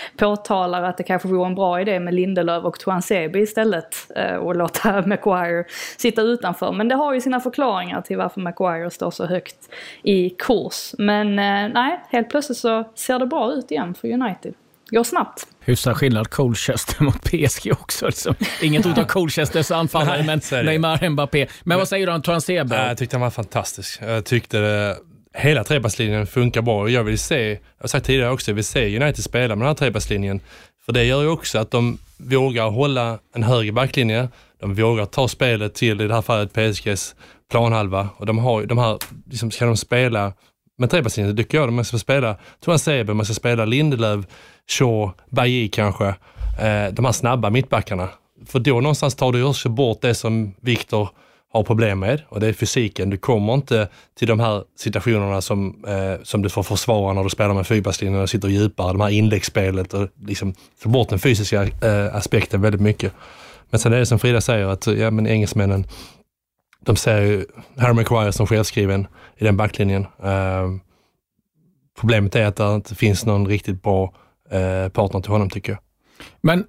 påtalar 0.17 0.83
att 0.83 0.97
det 0.97 1.03
kanske 1.03 1.27
vore 1.27 1.47
en 1.47 1.55
bra 1.55 1.81
idé 1.81 1.99
med 1.99 2.13
Lindelöf 2.13 2.63
och 2.63 2.79
Twansebe 2.79 3.39
istället 3.39 3.95
och 4.39 4.55
låta 4.55 5.01
Maguire 5.07 5.63
sitta 5.97 6.21
utanför. 6.21 6.71
Men 6.71 6.87
det 6.87 6.95
har 6.95 7.13
ju 7.13 7.21
sina 7.21 7.39
förklaringar 7.39 8.01
till 8.01 8.17
varför 8.17 8.41
Maguire 8.41 8.89
står 8.89 9.11
så 9.11 9.25
högt 9.25 9.69
i 10.03 10.29
kurs. 10.29 10.93
Men 10.97 11.35
nej, 11.73 11.99
helt 12.09 12.29
plötsligt 12.29 12.57
så 12.57 12.83
ser 12.95 13.19
det 13.19 13.25
bra 13.25 13.51
ut 13.51 13.71
igen 13.71 13.93
för 13.93 14.11
United 14.11 14.53
går 14.95 15.03
snabbt. 15.03 15.47
Hyfsad 15.65 15.97
skillnad 15.97 16.29
Colchester 16.29 17.03
mot 17.03 17.21
PSG 17.23 17.71
också. 17.71 18.05
Liksom. 18.05 18.35
Inget 18.61 18.85
utav 18.85 19.03
Colchesters 19.03 19.71
anfallare, 19.71 20.23
men 20.23 20.41
Neymar 20.65 21.09
Mbappé. 21.09 21.47
Men 21.63 21.77
vad 21.77 21.87
säger 21.87 22.07
du 22.07 22.13
om 22.13 22.21
Transebe? 22.21 22.87
Jag 22.87 22.97
tyckte 22.97 23.15
han 23.15 23.21
var 23.21 23.29
fantastisk. 23.29 24.01
Jag 24.01 24.25
tyckte 24.25 24.59
det, 24.59 24.97
hela 25.33 25.63
trebackslinjen 25.63 26.27
funkar 26.27 26.61
bra. 26.61 26.81
Och 26.81 26.89
jag 26.89 27.03
vill 27.03 27.19
se, 27.19 27.49
jag 27.49 27.59
har 27.79 27.87
sagt 27.87 28.05
tidigare 28.05 28.31
också, 28.31 28.51
jag 28.51 28.55
vill 28.55 28.63
se 28.63 28.99
United 28.99 29.23
spela 29.23 29.55
med 29.55 29.61
den 29.61 29.67
här 29.67 29.75
trebackslinjen. 29.75 30.39
För 30.85 30.93
det 30.93 31.03
gör 31.03 31.21
ju 31.21 31.27
också 31.27 31.59
att 31.59 31.71
de 31.71 31.97
vågar 32.17 32.69
hålla 32.69 33.19
en 33.35 33.43
högre 33.43 33.71
backlinje. 33.71 34.29
De 34.59 34.75
vågar 34.75 35.05
ta 35.05 35.27
spelet 35.27 35.75
till, 35.75 36.01
i 36.01 36.07
det 36.07 36.13
här 36.13 36.21
fallet, 36.21 36.53
PSGs 36.53 37.15
planhalva. 37.51 38.09
Och 38.17 38.25
de 38.25 38.37
har 38.37 38.63
de 38.63 38.77
här, 38.77 38.97
liksom, 39.29 39.51
ska 39.51 39.65
de 39.65 39.77
spela 39.77 40.33
med 40.77 40.89
trebackslinjen, 40.89 41.37
tycker 41.37 41.57
jag 41.57 41.73
man 41.73 41.85
ska 41.85 41.97
spela 41.97 42.35
Toran 42.59 42.79
Sebe, 42.79 43.13
man 43.13 43.25
ska 43.25 43.33
spela 43.33 43.65
Lindelöf, 43.65 44.25
Shaw, 44.67 45.11
Bailly 45.29 45.69
kanske. 45.69 46.07
Eh, 46.59 46.93
de 46.93 47.05
här 47.05 47.11
snabba 47.11 47.49
mittbackarna. 47.49 48.09
För 48.45 48.59
då 48.59 48.81
någonstans 48.81 49.15
tar 49.15 49.31
du 49.31 49.43
också 49.43 49.69
bort 49.69 50.01
det 50.01 50.15
som 50.15 50.53
Viktor 50.61 51.09
har 51.53 51.63
problem 51.63 51.99
med 51.99 52.21
och 52.29 52.39
det 52.39 52.47
är 52.47 52.53
fysiken. 52.53 53.09
Du 53.09 53.17
kommer 53.17 53.53
inte 53.53 53.87
till 54.19 54.27
de 54.27 54.39
här 54.39 54.63
situationerna 54.77 55.41
som, 55.41 55.85
eh, 55.87 56.23
som 56.23 56.41
du 56.41 56.49
får 56.49 56.63
försvara 56.63 57.13
när 57.13 57.23
du 57.23 57.29
spelar 57.29 57.53
med 57.53 57.67
fyrbackslinjen 57.67 58.21
och 58.21 58.29
sitter 58.29 58.47
djupare. 58.47 58.87
De 58.87 59.01
här 59.01 59.09
inläggsspelet 59.09 59.93
och 59.93 60.09
liksom 60.25 60.53
få 60.79 60.89
bort 60.89 61.09
den 61.09 61.19
fysiska 61.19 61.63
eh, 61.63 62.15
aspekten 62.15 62.61
väldigt 62.61 62.81
mycket. 62.81 63.13
Men 63.69 63.79
sen 63.79 63.93
är 63.93 63.99
det 63.99 64.05
som 64.05 64.19
Frida 64.19 64.41
säger 64.41 64.67
att 64.67 64.87
ja, 64.87 65.11
men 65.11 65.27
engelsmännen, 65.27 65.85
de 66.85 66.95
ser 66.95 67.21
ju 67.21 67.45
Harry 67.77 67.93
Maguire 67.93 68.31
som 68.31 68.47
självskriven 68.47 69.07
i 69.37 69.43
den 69.43 69.57
backlinjen. 69.57 70.07
Eh, 70.23 70.69
problemet 71.99 72.35
är 72.35 72.45
att 72.45 72.55
det 72.55 72.75
inte 72.75 72.95
finns 72.95 73.25
någon 73.25 73.47
riktigt 73.47 73.83
bra 73.83 74.13
eh, 74.51 74.89
partner 74.89 75.21
till 75.21 75.31
honom 75.31 75.49
tycker 75.49 75.71
jag. 75.71 75.81
Men 76.41 76.65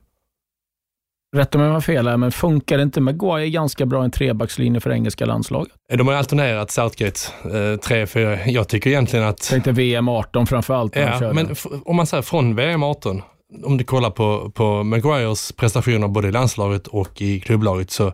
Rätta 1.35 1.59
mig 1.59 1.65
om 1.65 1.69
jag 1.69 1.77
har 1.77 1.81
fel 1.81 2.09
här, 2.09 2.17
men 2.17 2.33
funkar 2.33 2.77
det 2.77 2.83
inte 2.83 3.01
Maguire 3.01 3.51
ganska 3.51 3.87
bra 3.87 4.03
i 4.03 4.05
en 4.05 4.11
trebackslinje 4.11 4.81
för 4.81 4.91
engelska 4.91 5.27
landslaget? 5.27 5.73
De 5.89 6.09
har 6.09 6.15
alternerat 6.15 6.71
Southgate, 6.71 7.21
eh, 7.45 7.77
tre, 7.77 8.07
fyra. 8.07 8.47
Jag 8.47 8.69
tycker 8.69 8.91
egentligen 8.91 9.25
att... 9.25 9.39
Tänkte 9.39 9.73
VM 9.73 10.09
18 10.09 10.47
framförallt. 10.47 10.97
Ja, 10.97 11.33
men 11.33 11.55
om 11.85 11.97
man 11.97 12.07
säger 12.07 12.23
från 12.23 12.57
VM 12.57 12.83
18, 12.83 13.23
om 13.65 13.77
du 13.77 13.85
kollar 13.85 14.11
på, 14.11 14.51
på 14.51 14.83
Maguires 14.83 15.53
prestationer 15.53 16.09
både 16.09 16.29
i 16.29 16.33
landslaget 16.33 16.87
och 16.87 17.23
i 17.23 17.41
klubblaget 17.41 17.91
så, 17.91 18.13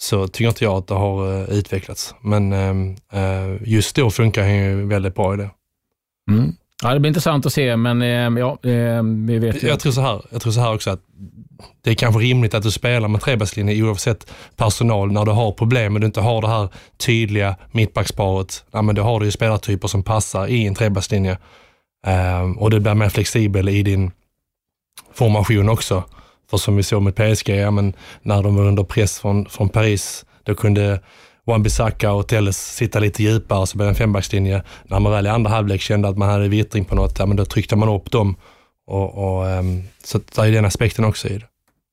så 0.00 0.28
tycker 0.28 0.48
inte 0.48 0.64
jag 0.64 0.76
att 0.76 0.86
det 0.86 0.94
har 0.94 1.26
uh, 1.26 1.50
utvecklats. 1.50 2.14
Men 2.20 2.52
uh, 2.52 3.56
just 3.64 3.96
då 3.96 4.10
funkar 4.10 4.42
han 4.42 4.56
ju 4.56 4.86
väldigt 4.86 5.14
bra 5.14 5.34
i 5.34 5.36
det. 5.36 5.50
Mm. 6.30 6.54
Ja, 6.82 6.94
det 6.94 7.00
blir 7.00 7.08
intressant 7.08 7.46
att 7.46 7.52
se, 7.52 7.76
men 7.76 8.02
eh, 8.02 8.40
ja, 8.40 8.58
eh, 8.62 9.02
vi 9.02 9.38
vet 9.38 9.62
ju. 9.62 9.68
Jag 9.68 9.80
tror, 9.80 9.92
så 9.92 10.00
här, 10.00 10.22
jag 10.30 10.42
tror 10.42 10.52
så 10.52 10.60
här 10.60 10.74
också 10.74 10.90
att 10.90 11.00
det 11.82 11.90
är 11.90 11.94
kanske 11.94 12.20
rimligt 12.20 12.54
att 12.54 12.62
du 12.62 12.70
spelar 12.70 13.08
med 13.08 13.20
trebackslinje 13.20 13.82
oavsett 13.82 14.32
personal 14.56 15.12
när 15.12 15.24
du 15.24 15.30
har 15.30 15.52
problem 15.52 15.94
och 15.94 16.00
du 16.00 16.06
inte 16.06 16.20
har 16.20 16.42
det 16.42 16.48
här 16.48 16.68
tydliga 16.96 17.56
mittbacksparet. 17.72 18.64
Ja, 18.70 18.82
men 18.82 18.94
då 18.94 19.02
har 19.02 19.20
du 19.20 19.26
ju 19.26 19.32
spelartyper 19.32 19.88
som 19.88 20.02
passar 20.02 20.46
i 20.46 20.66
en 20.66 20.74
trebackslinje 20.74 21.38
och 22.56 22.70
du 22.70 22.80
blir 22.80 22.94
mer 22.94 23.08
flexibel 23.08 23.68
i 23.68 23.82
din 23.82 24.10
formation 25.14 25.68
också. 25.68 26.04
För 26.50 26.56
som 26.56 26.76
vi 26.76 26.82
såg 26.82 27.02
med 27.02 27.14
PSG, 27.14 27.48
ja, 27.48 27.70
men 27.70 27.92
när 28.22 28.42
de 28.42 28.56
var 28.56 28.64
under 28.64 28.82
press 28.82 29.18
från, 29.18 29.46
från 29.46 29.68
Paris, 29.68 30.24
då 30.44 30.54
kunde 30.54 31.00
Wan-Bissaka 31.46 32.10
och 32.10 32.28
Telles 32.28 32.74
sitta 32.74 32.98
lite 32.98 33.22
djupare 33.22 33.66
så 33.66 33.76
blev 33.76 33.86
det 33.86 33.90
en 33.90 33.94
fembackslinje. 33.94 34.62
När 34.84 35.00
man 35.00 35.12
väl 35.12 35.26
i 35.26 35.28
andra 35.28 35.50
halvlek 35.50 35.80
kände 35.80 36.08
att 36.08 36.18
man 36.18 36.28
hade 36.28 36.48
vittring 36.48 36.84
på 36.84 36.94
något, 36.94 37.18
ja, 37.18 37.26
men 37.26 37.36
då 37.36 37.44
tryckte 37.44 37.76
man 37.76 37.88
upp 37.88 38.10
dem. 38.10 38.36
Och, 38.86 39.38
och 39.38 39.46
um, 39.46 39.82
så 40.04 40.18
det 40.18 40.42
är 40.42 40.52
den 40.52 40.64
aspekten 40.64 41.04
också 41.04 41.28
i 41.28 41.38
det. 41.38 41.46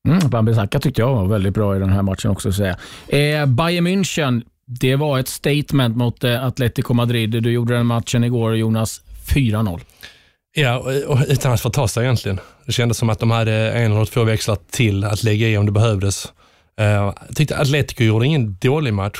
Mm, 0.07 0.19
Wan-Bissaka 0.19 0.79
tyckte 0.79 1.01
jag 1.01 1.15
var 1.15 1.25
väldigt 1.25 1.53
bra 1.53 1.75
i 1.75 1.79
den 1.79 1.89
här 1.89 2.01
matchen 2.01 2.31
också. 2.31 2.51
Så 2.51 2.63
att 2.63 2.77
säga. 3.09 3.39
Eh, 3.41 3.45
Bayern 3.45 3.87
München, 3.87 4.43
det 4.65 4.95
var 4.95 5.19
ett 5.19 5.27
statement 5.27 5.97
mot 5.97 6.23
eh, 6.23 6.45
Atletico 6.45 6.93
Madrid. 6.93 7.29
Du 7.29 7.51
gjorde 7.51 7.77
den 7.77 7.85
matchen 7.85 8.23
igår, 8.23 8.55
Jonas. 8.55 9.01
4-0. 9.27 9.81
Ja, 10.57 10.77
och 11.07 11.19
utan 11.27 11.51
att 11.51 11.61
förta 11.61 11.87
sig 11.87 12.03
egentligen. 12.03 12.39
Det 12.65 12.71
kändes 12.71 12.97
som 12.97 13.09
att 13.09 13.19
de 13.19 13.31
hade 13.31 13.71
en 13.71 13.91
eller 13.91 14.05
två 14.05 14.23
växlar 14.23 14.57
till 14.71 15.03
att 15.03 15.23
lägga 15.23 15.47
i 15.47 15.57
om 15.57 15.65
det 15.65 15.71
behövdes. 15.71 16.33
Eh, 16.79 16.85
jag 16.85 17.15
tyckte 17.35 17.57
Atletico 17.57 18.03
gjorde 18.03 18.25
ingen 18.25 18.57
dålig 18.61 18.93
match. 18.93 19.19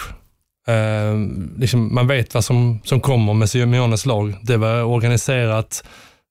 Eh, 0.67 1.15
liksom 1.57 1.95
man 1.95 2.07
vet 2.07 2.33
vad 2.33 2.45
som, 2.45 2.79
som 2.83 3.01
kommer 3.01 3.33
med 3.33 3.49
Simeones 3.49 4.05
lag. 4.05 4.35
Det 4.41 4.57
var 4.57 4.83
organiserat, 4.83 5.83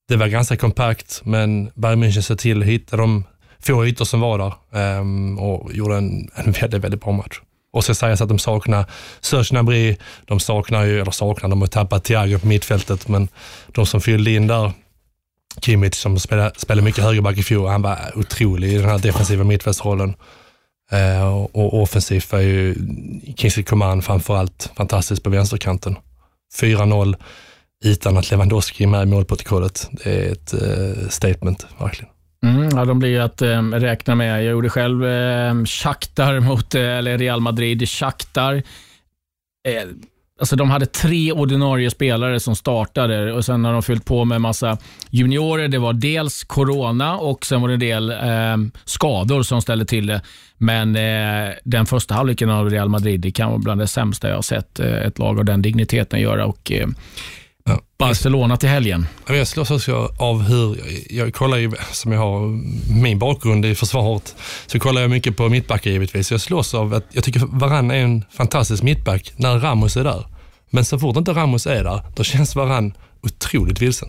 det 0.08 0.16
var 0.16 0.26
ganska 0.26 0.56
kompakt, 0.56 1.20
men 1.25 1.70
Bayern 1.75 2.04
München 2.04 2.20
såg 2.20 2.38
till 2.38 2.61
att 2.62 2.68
hitta 2.68 2.96
de 2.96 3.25
få 3.61 3.87
ytor 3.87 4.04
som 4.04 4.20
var 4.20 4.38
där 4.38 4.54
ehm, 4.80 5.38
och 5.38 5.75
gjorde 5.75 5.96
en, 5.96 6.30
en 6.34 6.52
väldigt, 6.52 6.84
väldigt 6.84 7.00
bra 7.00 7.12
match. 7.12 7.40
Och 7.73 7.84
så 7.84 7.94
sägas 7.94 8.20
att 8.20 8.28
de 8.28 8.38
saknar 8.38 8.84
Serge 9.20 9.44
Gnabry, 9.50 9.96
de 10.25 10.40
saknar 10.40 10.84
ju, 10.84 11.00
eller 11.00 11.11
saknar, 11.11 11.49
de 11.49 11.61
har 11.61 11.68
tappat 11.68 12.04
Thiago 12.04 12.38
på 12.38 12.46
mittfältet, 12.46 13.08
men 13.08 13.28
de 13.66 13.87
som 13.87 14.00
fyllde 14.00 14.30
in 14.30 14.46
där, 14.46 14.73
Kimmich 15.61 15.94
som 15.94 16.18
spelade, 16.18 16.52
spelade 16.56 16.84
mycket 16.84 17.04
högerback 17.04 17.38
i 17.38 17.42
fjol, 17.42 17.68
han 17.68 17.82
var 17.82 17.99
otrolig 18.14 18.73
i 18.73 18.78
den 18.78 18.88
här 18.88 18.99
defensiva 18.99 19.44
mittfältsrollen. 19.44 20.14
Eh, 20.92 21.34
och 21.34 21.82
offensivt 21.82 22.32
var 22.32 22.38
ju 22.38 22.75
Kingsley 23.37 23.64
Coman 23.64 24.02
framförallt 24.02 24.70
fantastiskt 24.76 25.23
på 25.23 25.30
vänsterkanten. 25.30 25.96
4-0 26.61 27.16
utan 27.84 28.16
att 28.16 28.30
Lewandowski 28.30 28.84
är 28.84 28.88
med 28.88 29.02
i 29.02 29.06
målprotokollet. 29.06 29.88
Det 29.92 30.26
är 30.26 30.32
ett 30.32 30.52
eh, 30.52 31.08
statement, 31.08 31.66
verkligen. 31.78 32.14
Mm, 32.44 32.68
ja, 32.76 32.84
de 32.84 32.99
blir 32.99 33.20
att 33.20 33.42
eh, 33.42 33.62
räkna 33.62 34.14
med. 34.14 34.44
Jag 34.44 34.50
gjorde 34.50 34.70
själv 34.70 35.06
eh, 35.06 35.64
Shakhtar 35.64 36.40
mot 36.40 36.75
eh, 36.75 36.82
eller 36.82 37.18
Real 37.18 37.40
Madrid. 37.40 37.88
Shakhtar, 37.88 38.54
eh, 39.68 39.82
alltså 40.41 40.57
de 40.57 40.71
hade 40.71 40.87
tre 40.87 41.33
ordinarie 41.33 41.91
spelare 41.91 42.41
som 42.41 42.57
startade 42.57 43.33
och 43.33 43.45
sen 43.45 43.64
har 43.64 43.73
de 43.73 43.83
fyllt 43.83 44.05
på 44.05 44.25
med 44.25 44.41
massa 44.41 44.79
juniorer. 45.11 45.69
Det 45.69 45.79
var 45.79 45.93
dels 45.93 46.45
corona 46.45 47.17
och 47.17 47.47
sen 47.47 47.61
var 47.61 47.69
det 47.69 47.75
en 47.75 47.81
del 47.81 48.11
eh, 48.11 48.71
skador 48.85 49.43
som 49.43 49.62
ställde 49.62 49.85
till 49.85 50.07
det. 50.07 50.21
Men 50.59 50.97
eh, 50.97 51.55
den 51.64 51.87
första 51.87 52.14
halvleken 52.14 52.50
av 52.50 52.71
Real 52.71 52.88
Madrid 52.88 53.21
det 53.21 53.31
kan 53.31 53.49
vara 53.50 53.59
bland 53.59 53.81
det 53.81 53.87
sämsta 53.87 54.29
jag 54.29 54.35
har 54.35 54.43
sett 54.43 54.81
eh, 54.81 54.93
ett 54.93 55.19
lag 55.19 55.38
av 55.38 55.45
den 55.45 55.62
digniteten 55.62 56.21
göra. 56.21 56.47
Och, 56.47 56.73
eh, 56.73 56.88
Ja. 57.68 57.80
Barcelona 57.99 58.56
till 58.56 58.68
helgen. 58.68 59.06
Jag 59.28 59.47
slås 59.49 59.88
av 60.18 60.42
hur, 60.42 60.80
jag 61.11 61.35
kollar 61.35 61.59
ju, 61.59 61.73
som 61.92 62.12
jag 62.12 62.21
har 62.21 62.49
min 63.00 63.18
bakgrund 63.18 63.66
i 63.66 63.75
försvaret, 63.75 64.37
så 64.66 64.78
kollar 64.78 65.00
jag 65.00 65.11
mycket 65.11 65.37
på 65.37 65.49
mittbackar 65.49 65.90
givetvis. 65.90 66.30
Jag 66.30 66.40
slås 66.40 66.75
av 66.75 66.94
att 66.94 67.04
jag 67.12 67.25
tycker 67.25 67.40
Varann 67.47 67.90
är 67.90 67.94
en 67.94 68.25
fantastisk 68.30 68.83
mittback 68.83 69.33
när 69.37 69.59
Ramos 69.59 69.97
är 69.97 70.04
där. 70.04 70.26
Men 70.71 70.85
så 70.85 70.99
fort 70.99 71.16
inte 71.16 71.33
Ramos 71.33 71.66
är 71.66 71.85
där, 71.85 72.02
då 72.16 72.25
känns 72.25 72.56
Varann 72.56 72.94
otroligt 73.23 73.80
vilsen. 73.83 74.09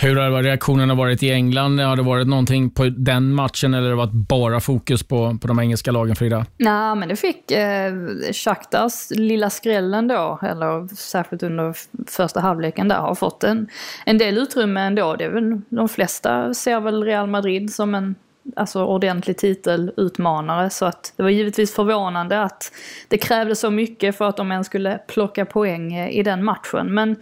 Hur 0.00 0.16
har 0.16 0.42
reaktionerna 0.42 0.94
varit 0.94 1.22
i 1.22 1.30
England? 1.30 1.80
Har 1.80 1.96
det 1.96 2.02
varit 2.02 2.28
någonting 2.28 2.70
på 2.70 2.84
den 2.84 3.34
matchen 3.34 3.74
eller 3.74 3.82
har 3.82 3.90
det 3.90 3.96
varit 3.96 4.12
bara 4.28 4.60
fokus 4.60 5.02
på, 5.02 5.38
på 5.40 5.48
de 5.48 5.58
engelska 5.60 5.90
lagen, 5.90 6.16
Frida? 6.16 6.46
Nej, 6.56 6.96
men 6.96 7.08
det 7.08 7.16
fick 7.16 7.50
eh, 7.50 7.92
Shakhtars 8.32 9.10
lilla 9.10 9.50
skrällen 9.50 10.08
då, 10.08 10.38
eller 10.42 10.94
särskilt 10.94 11.42
under 11.42 11.74
första 12.06 12.40
halvleken 12.40 12.88
där, 12.88 12.96
har 12.96 13.14
fått 13.14 13.44
en, 13.44 13.68
en 14.06 14.18
del 14.18 14.38
utrymme 14.38 14.80
ändå. 14.80 15.16
Det 15.16 15.24
är 15.24 15.30
väl, 15.30 15.60
de 15.68 15.88
flesta 15.88 16.54
ser 16.54 16.80
väl 16.80 17.04
Real 17.04 17.26
Madrid 17.26 17.74
som 17.74 17.94
en 17.94 18.14
alltså 18.56 18.84
ordentlig 18.84 19.38
titelutmanare. 19.38 20.70
Så 20.70 20.86
att 20.86 21.12
det 21.16 21.22
var 21.22 21.30
givetvis 21.30 21.74
förvånande 21.74 22.42
att 22.42 22.72
det 23.08 23.18
krävdes 23.18 23.60
så 23.60 23.70
mycket 23.70 24.18
för 24.18 24.28
att 24.28 24.36
de 24.36 24.52
ens 24.52 24.66
skulle 24.66 24.98
plocka 25.08 25.44
poäng 25.44 25.94
eh, 25.94 26.10
i 26.10 26.22
den 26.22 26.44
matchen. 26.44 26.94
Men 26.94 27.16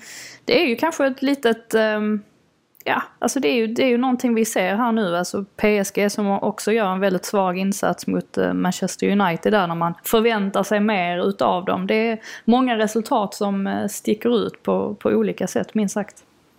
det 0.44 0.62
är 0.62 0.66
ju 0.66 0.76
kanske 0.76 1.06
ett 1.06 1.22
litet 1.22 1.74
um, 1.74 2.22
ja, 2.86 3.02
alltså 3.18 3.40
det 3.40 3.48
är, 3.48 3.54
ju, 3.54 3.66
det 3.66 3.82
är 3.82 3.88
ju 3.88 3.98
någonting 3.98 4.34
vi 4.34 4.44
ser 4.44 4.76
här 4.76 4.92
nu. 4.92 5.16
Alltså 5.16 5.44
PSG 5.44 6.12
som 6.12 6.30
också 6.30 6.72
gör 6.72 6.92
en 6.92 7.00
väldigt 7.00 7.24
svag 7.24 7.58
insats 7.58 8.06
mot 8.06 8.38
eh, 8.38 8.52
Manchester 8.52 9.20
United 9.20 9.52
där 9.52 9.66
när 9.66 9.74
man 9.74 9.94
förväntar 10.04 10.62
sig 10.62 10.80
mer 10.80 11.28
utav 11.28 11.64
dem. 11.64 11.86
Det 11.86 11.94
är 11.94 12.18
många 12.44 12.78
resultat 12.78 13.34
som 13.34 13.66
eh, 13.66 13.86
sticker 13.86 14.46
ut 14.46 14.62
på, 14.62 14.94
på 14.94 15.08
olika 15.08 15.46
sätt, 15.46 15.74
minst 15.74 15.94
sagt. 15.94 16.16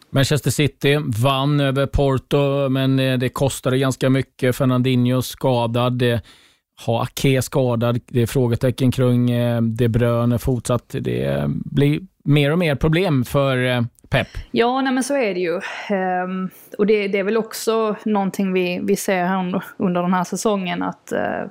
Manchester 0.10 0.52
City 0.52 1.00
vann 1.24 1.60
över 1.60 1.86
Porto, 1.86 2.70
men 2.70 3.00
eh, 3.00 3.18
det 3.18 3.30
kostade 3.30 3.78
ganska 3.78 4.10
mycket. 4.10 4.56
Fernandinho 4.56 5.22
skadad. 5.22 6.04
Har 6.86 7.02
Ake 7.04 7.42
skadad. 7.42 8.00
Det 8.08 8.22
är 8.22 8.28
frågetecken 8.28 8.92
kring 8.92 9.28
De 9.62 9.88
Bruyne 9.88 10.40
fortsatt. 10.40 10.96
Det 11.00 11.44
blir 11.48 12.00
mer 12.24 12.52
och 12.52 12.60
mer 12.60 12.76
problem 12.76 13.26
för 13.26 13.86
pepp. 14.10 14.28
Ja, 14.52 14.82
nej 14.82 14.94
men 14.94 15.04
så 15.04 15.16
är 15.16 15.34
det 15.34 15.40
ju. 15.40 15.62
Um, 16.24 16.50
och 16.78 16.86
det, 16.86 17.08
det, 17.08 17.18
är 17.20 17.24
väl 17.24 17.38
också 17.38 17.96
någonting 18.06 18.54
vi, 18.54 18.80
vi 18.84 18.96
ser 18.96 19.26
här 19.26 19.40
under, 19.40 19.64
under 19.78 20.02
den 20.02 20.14
här 20.14 20.24
säsongen 20.24 20.84
att 20.84 21.14
uh, 21.14 21.50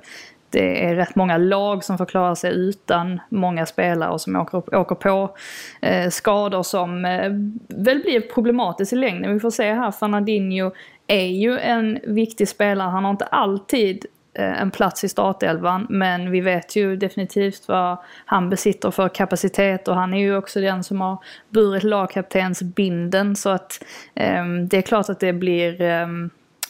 det 0.49 0.85
är 0.85 0.95
rätt 0.95 1.15
många 1.15 1.37
lag 1.37 1.83
som 1.83 1.97
får 1.97 2.05
klara 2.05 2.35
sig 2.35 2.51
utan 2.53 3.19
många 3.29 3.65
spelare 3.65 4.09
och 4.09 4.21
som 4.21 4.35
åker, 4.35 4.75
åker 4.75 4.95
på 4.95 5.35
eh, 5.81 6.09
skador 6.09 6.63
som 6.63 7.05
eh, 7.05 7.31
väl 7.67 7.99
blir 7.99 8.21
problematiskt 8.33 8.93
i 8.93 8.95
längden. 8.95 9.33
Vi 9.33 9.39
får 9.39 9.51
se 9.51 9.73
här, 9.73 9.91
Fernandinho 9.91 10.71
är 11.07 11.25
ju 11.25 11.59
en 11.59 11.99
viktig 12.07 12.47
spelare. 12.47 12.89
Han 12.89 13.03
har 13.03 13.11
inte 13.11 13.25
alltid 13.25 14.05
Eh, 14.37 14.61
en 14.61 14.71
plats 14.71 15.03
i 15.03 15.09
startelvan. 15.09 15.87
Men 15.89 16.31
vi 16.31 16.41
vet 16.41 16.75
ju 16.75 16.95
definitivt 16.95 17.67
vad 17.67 17.97
han 18.25 18.49
besitter 18.49 18.91
för 18.91 19.09
kapacitet 19.09 19.87
och 19.87 19.95
han 19.95 20.13
är 20.13 20.19
ju 20.19 20.37
också 20.37 20.61
den 20.61 20.83
som 20.83 21.01
har 21.01 21.17
burit 21.49 21.83
lagkaptens 21.83 22.61
binden. 22.61 23.35
Så 23.35 23.49
att 23.49 23.83
eh, 24.15 24.45
det 24.69 24.77
är 24.77 24.81
klart 24.81 25.09
att 25.09 25.19
det 25.19 25.33
blir, 25.33 25.81
eh, 25.81 26.07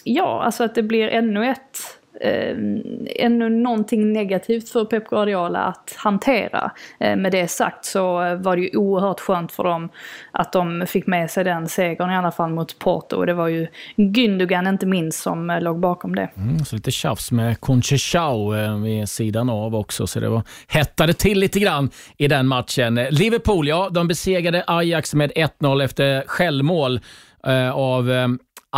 ja, 0.03 0.43
alltså 0.43 0.63
att 0.63 0.75
det 0.75 0.83
blir 0.83 1.07
ännu 1.07 1.49
ett 1.49 1.79
eh, 2.21 2.55
ännu 3.15 3.49
någonting 3.49 4.13
negativt 4.13 4.69
för 4.69 4.85
Pep 4.85 5.09
Guardiola 5.09 5.59
att 5.59 5.95
hantera. 5.97 6.71
Eh, 6.99 7.15
med 7.15 7.31
det 7.31 7.47
sagt 7.47 7.85
så 7.85 8.13
var 8.35 8.55
det 8.55 8.61
ju 8.61 8.77
oerhört 8.77 9.19
skönt 9.19 9.51
för 9.51 9.63
dem 9.63 9.89
att 10.31 10.53
de 10.53 10.85
fick 10.87 11.07
med 11.07 11.31
sig 11.31 11.43
den 11.43 11.69
segern 11.69 12.11
i 12.11 12.15
alla 12.15 12.31
fall 12.31 12.49
mot 12.49 12.79
Porto. 12.79 13.15
Och 13.15 13.25
det 13.25 13.33
var 13.33 13.47
ju 13.47 13.67
Gündogan 13.95 14.69
inte 14.69 14.85
minst 14.85 15.19
som 15.19 15.49
eh, 15.49 15.61
låg 15.61 15.79
bakom 15.79 16.15
det. 16.15 16.29
Mm, 16.37 16.65
så 16.65 16.75
lite 16.75 16.91
tjafs 16.91 17.31
med 17.31 17.59
Conchechao 17.59 18.55
eh, 18.55 18.77
vid 18.77 19.09
sidan 19.09 19.49
av 19.49 19.75
också, 19.75 20.07
så 20.07 20.19
det 20.19 20.29
var, 20.29 20.41
hettade 20.67 21.13
till 21.13 21.39
lite 21.39 21.59
grann 21.59 21.89
i 22.17 22.27
den 22.27 22.47
matchen. 22.47 22.95
Liverpool, 22.95 23.67
ja, 23.67 23.89
de 23.91 24.07
besegrade 24.07 24.63
Ajax 24.67 25.13
med 25.13 25.31
1-0 25.31 25.83
efter 25.83 26.23
självmål 26.27 26.99
eh, 27.47 27.71
av 27.71 28.11
eh, 28.11 28.27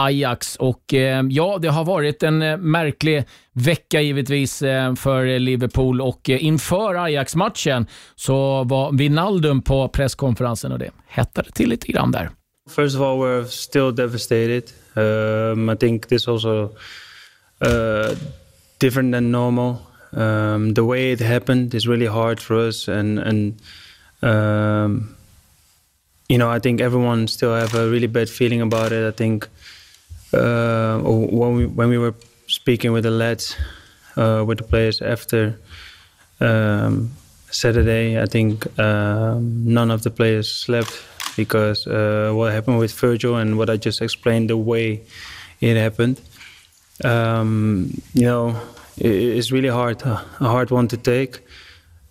Ajax. 0.06 0.56
Och 0.56 0.94
eh, 0.94 1.24
ja, 1.30 1.58
det 1.62 1.68
har 1.68 1.86
varit 1.86 2.24
en 2.24 2.42
eh, 2.42 2.58
märklig 2.58 3.24
vecka 3.54 4.02
givetvis 4.02 4.62
eh, 4.62 4.96
för 4.96 5.40
Liverpool 5.40 6.02
och 6.02 6.30
eh, 6.30 6.46
inför 6.46 6.96
Ajax-matchen 6.96 7.88
så 8.16 8.64
var 8.64 8.92
Wijnaldum 8.92 9.62
på 9.62 9.88
presskonferensen 9.88 10.72
och 10.72 10.80
det 10.80 10.92
hettade 11.08 11.52
till 11.52 11.70
lite 11.70 11.92
grann 11.92 12.12
där. 12.12 12.30
First 12.70 12.96
of 12.96 13.02
all, 13.02 13.18
we're 13.18 13.46
still 13.46 13.96
devastated. 13.96 14.64
Um, 14.96 15.70
I 15.70 15.76
think 15.76 16.08
this 16.08 16.28
also 16.28 16.72
uh, 17.62 18.16
different 18.80 19.14
than 19.14 19.32
normal. 19.32 19.78
Um, 20.12 20.74
the 20.74 20.84
way 20.84 21.12
it 21.12 21.22
happened 21.22 21.74
is 21.74 21.88
really 21.88 22.08
hard 22.08 22.40
for 22.40 22.68
us, 22.68 22.88
and 22.88 23.20
and 23.20 23.62
um, 24.22 25.16
you 26.28 26.38
know 26.38 26.56
I 26.56 26.60
think 26.60 26.82
everyone 26.82 27.28
still 27.28 27.54
have 27.54 27.76
a 27.76 27.88
really 27.88 28.08
bad 28.08 28.30
feeling 28.30 28.62
about 28.62 28.92
it. 28.92 29.04
I 29.04 29.12
think 29.12 29.48
uh, 30.34 31.00
when 31.00 31.56
we 31.56 31.66
when 31.66 31.90
we 31.90 31.98
were 31.98 32.14
speaking 32.48 32.94
with 32.94 33.04
the 33.04 33.12
lads, 33.12 33.56
uh, 34.18 34.44
with 34.46 34.58
the 34.58 34.64
players 34.64 35.02
after 35.02 35.60
um, 36.40 37.10
Saturday, 37.52 38.22
I 38.22 38.26
think 38.26 38.68
um, 38.80 39.64
none 39.66 39.92
of 39.92 40.02
the 40.04 40.10
players 40.10 40.52
slept 40.52 40.92
because 41.36 41.88
uh, 41.88 42.32
what 42.34 42.52
happened 42.52 42.80
with 42.80 42.94
Virgil 42.94 43.38
and 43.38 43.58
what 43.58 43.70
I 43.70 43.78
just 43.78 44.02
explained, 44.02 44.50
the 44.50 44.58
way 44.58 45.02
it 45.62 45.78
happened, 45.78 46.22
um, 47.04 47.92
you 48.14 48.26
know, 48.26 48.56
it, 48.98 49.12
it's 49.12 49.52
really 49.52 49.70
hard, 49.70 50.02
a 50.04 50.16
hard 50.40 50.72
one 50.72 50.88
to 50.90 50.98
take, 50.98 51.40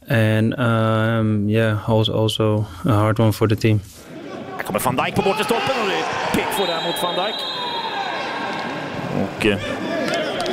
and 0.09 0.59
um, 0.59 1.49
yeah, 1.49 1.83
also 1.87 2.13
also 2.15 2.67
a 2.85 2.95
hard 2.95 3.19
one 3.19 3.33
for 3.33 3.47
the 3.47 3.57
team. 3.57 3.81
Van 4.85 4.97
Dijk 4.97 5.15
på 5.15 5.23
bortre 5.23 5.45
stolpen 5.45 5.81
och 5.83 6.67
det 6.67 6.67
där 6.67 6.83
mot 6.87 7.03
van 7.03 7.15
Dijk. 7.15 7.58
Och 9.19 9.47
eh, 9.47 9.59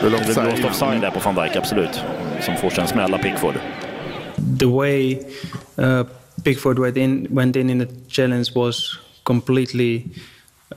det 0.01 0.09
blir 0.09 0.43
blåst 0.49 0.65
offside 0.65 1.01
där 1.01 1.11
på 1.11 1.19
van 1.19 1.35
Dijk, 1.35 1.55
absolut. 1.55 2.03
Som 2.41 2.57
får 2.57 2.69
sig 2.69 2.81
en 2.81 2.87
smäll 2.87 3.19
Pickford. 3.19 3.55
The 4.59 4.65
way 4.65 5.19
uh, 5.77 6.03
Pickford 6.43 6.79
went 6.79 6.97
in, 6.97 7.27
went 7.29 7.55
in 7.55 7.69
in 7.69 7.79
the 7.79 7.87
challenge 8.07 8.51
was 8.55 8.99
completely, 9.23 10.03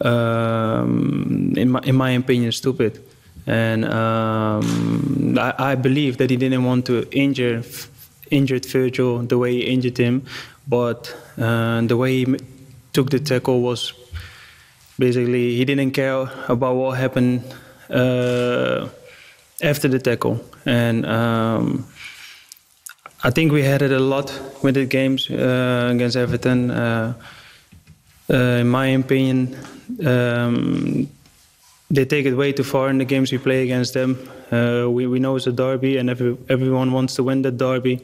um, 0.00 1.54
in, 1.56 1.70
my, 1.70 1.80
in 1.84 1.96
my 1.96 2.16
opinion, 2.16 2.52
stupid. 2.52 2.98
And 3.46 3.84
um, 3.84 5.38
I, 5.38 5.72
I, 5.72 5.74
believe 5.74 6.18
that 6.18 6.30
he 6.30 6.36
didn't 6.36 6.64
want 6.64 6.84
to 6.86 7.06
injure 7.10 7.62
injured 8.30 8.66
Virgil 8.66 9.26
the 9.26 9.38
way 9.38 9.52
he 9.52 9.60
injured 9.62 9.96
him, 9.96 10.22
but 10.66 11.16
uh, 11.38 11.80
the 11.80 11.96
way 11.96 12.24
he 12.24 12.36
took 12.92 13.08
the 13.10 13.18
tackle 13.18 13.62
was 13.62 13.94
basically 14.98 15.56
he 15.56 15.64
didn't 15.64 15.92
care 15.92 16.28
about 16.48 16.76
what 16.76 16.98
happened 16.98 17.42
after 17.90 19.88
the 19.88 19.98
tackle. 19.98 20.40
And 20.66 21.06
um, 21.06 21.86
I 23.24 23.30
think 23.30 23.52
we 23.52 23.62
had 23.62 23.82
it 23.82 23.90
a 23.90 23.98
lot 23.98 24.32
with 24.62 24.74
the 24.74 24.86
games 24.86 25.28
uh, 25.30 25.90
against 25.92 26.16
Everton. 26.16 26.70
Uh, 26.70 27.14
uh, 28.30 28.36
in 28.60 28.68
my 28.68 28.86
opinion, 28.88 29.56
um, 30.06 31.08
they 31.90 32.04
take 32.04 32.26
it 32.26 32.34
way 32.34 32.52
too 32.52 32.64
far 32.64 32.90
in 32.90 32.98
the 32.98 33.04
games 33.04 33.32
we 33.32 33.38
play 33.38 33.62
against 33.62 33.94
them. 33.94 34.18
Uh, 34.52 34.86
we, 34.88 35.06
we 35.06 35.18
know 35.18 35.36
it's 35.36 35.46
a 35.46 35.52
derby, 35.52 35.96
and 35.96 36.10
every, 36.10 36.36
everyone 36.48 36.92
wants 36.92 37.16
to 37.16 37.22
win 37.22 37.42
the 37.42 37.50
derby. 37.50 38.00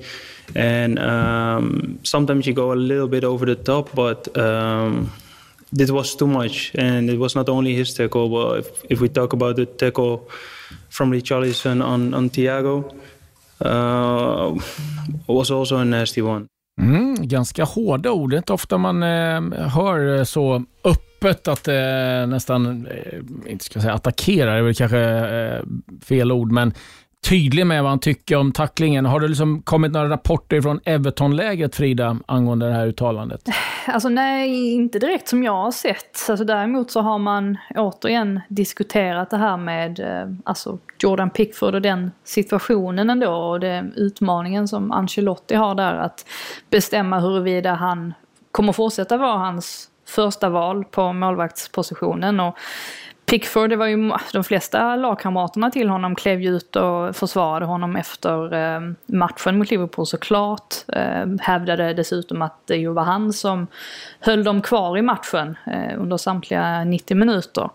And 0.55 0.99
um, 0.99 1.99
sometimes 2.03 2.47
you 2.47 2.55
go 2.55 2.73
a 2.73 2.75
little 2.75 3.09
bit 3.09 3.25
over 3.25 3.47
the 3.47 3.57
top, 3.57 3.94
but 3.94 4.37
um, 4.37 5.12
this 5.79 5.91
was 5.91 6.17
too 6.17 6.27
much, 6.27 6.73
and 6.79 7.11
it 7.11 7.19
was 7.19 7.37
not 7.37 7.49
only 7.49 7.75
his 7.75 7.95
tackle. 7.95 8.29
But 8.29 8.59
if, 8.59 8.67
if 8.91 9.01
we 9.01 9.09
talk 9.09 9.33
about 9.33 9.57
the 9.57 9.67
tackle 9.67 10.29
from 10.91 11.13
Richarlison 11.13 11.83
on 11.83 12.15
on 12.15 12.31
Thiago, 12.31 12.85
uh, 13.61 14.55
was 15.27 15.51
also 15.51 15.77
a 15.77 15.85
nasty 15.85 16.23
one. 16.23 16.47
Mm, 16.81 17.15
ganska 17.29 17.65
hårda 17.65 18.11
ord. 18.11 18.31
Det 18.31 18.37
är 18.37 18.39
inte 18.39 18.53
ofta 18.53 18.79
man 18.79 19.03
eh, 19.03 19.69
hör 19.69 20.25
så 20.25 20.65
öppet 20.85 21.49
att 21.49 21.65
det 21.65 22.21
eh, 22.21 22.27
nästan, 22.27 22.87
eh, 22.87 23.19
inte 23.47 23.65
ska 23.65 23.81
säga 23.81 23.93
attackera, 23.95 24.53
det 24.53 24.59
är 24.59 24.63
väl 24.63 24.75
kanske 24.75 25.01
eh, 25.01 25.63
fel 26.05 26.33
ord, 26.33 26.53
men 26.53 26.73
tydlig 27.25 27.67
med 27.67 27.83
vad 27.83 27.91
han 27.91 27.99
tycker 27.99 28.37
om 28.37 28.53
tacklingen. 28.53 29.07
Har 29.07 29.21
det 29.21 29.29
liksom 29.29 29.63
kommit 29.63 29.93
några 29.93 30.09
rapporter 30.09 30.61
från 30.61 30.81
Everton-lägret, 30.85 31.77
Frida, 31.77 32.17
angående 32.27 32.67
det 32.67 32.73
här 32.73 32.87
uttalandet? 32.87 33.49
Alltså 33.87 34.09
nej, 34.09 34.73
inte 34.73 34.99
direkt 34.99 35.29
som 35.29 35.43
jag 35.43 35.53
har 35.53 35.71
sett. 35.71 36.27
Alltså, 36.29 36.45
däremot 36.45 36.91
så 36.91 37.01
har 37.01 37.19
man 37.19 37.59
återigen 37.77 38.41
diskuterat 38.49 39.31
det 39.31 39.37
här 39.37 39.57
med 39.57 40.01
eh, 40.01 40.35
alltså 40.45 40.79
Jordan 40.99 41.31
Pickford 41.31 41.75
och 41.75 41.83
den 41.83 42.13
situationen 42.25 43.11
ändå 43.11 43.31
och 43.31 43.61
den 43.61 43.93
utmaningen 43.97 44.69
som 44.69 44.93
Ancelotti 44.93 45.55
har 45.55 45.75
där 45.75 45.95
att 45.95 46.27
bestämma 46.71 47.21
huruvida 47.21 47.75
han 47.75 48.15
kommer 48.51 48.73
fortsätta 48.73 49.17
vara 49.17 49.39
hans 49.39 49.91
första 50.09 50.49
val 50.49 50.85
på 50.85 51.13
målvaktspositionen. 51.13 52.41
Och 52.41 52.57
Pickford, 53.27 53.71
det 53.71 53.77
var 53.77 53.87
ju 53.87 54.13
de 54.33 54.45
flesta 54.45 54.97
lagkamraterna 54.97 55.71
till 55.71 55.89
honom 55.89 56.15
klev 56.15 56.41
ju 56.41 56.51
ut 56.51 56.77
och 56.77 57.17
försvarade 57.17 57.67
honom 57.67 57.97
efter 57.97 58.55
eh, 58.55 58.81
matchen 59.07 59.59
mot 59.59 59.71
Liverpool 59.71 60.07
såklart. 60.07 60.75
Eh, 60.89 61.27
hävdade 61.41 61.95
dessutom 61.95 62.43
att 62.43 62.67
det 62.67 62.77
ju 62.77 62.93
var 62.93 63.03
han 63.03 63.33
som 63.33 63.67
höll 64.21 64.45
dem 64.45 64.63
kvar 64.63 64.99
i 64.99 65.03
matchen 65.03 65.57
eh, 65.67 66.01
under 66.01 66.17
samtliga 66.17 66.85
90 66.85 67.17
minuter. 67.17 67.71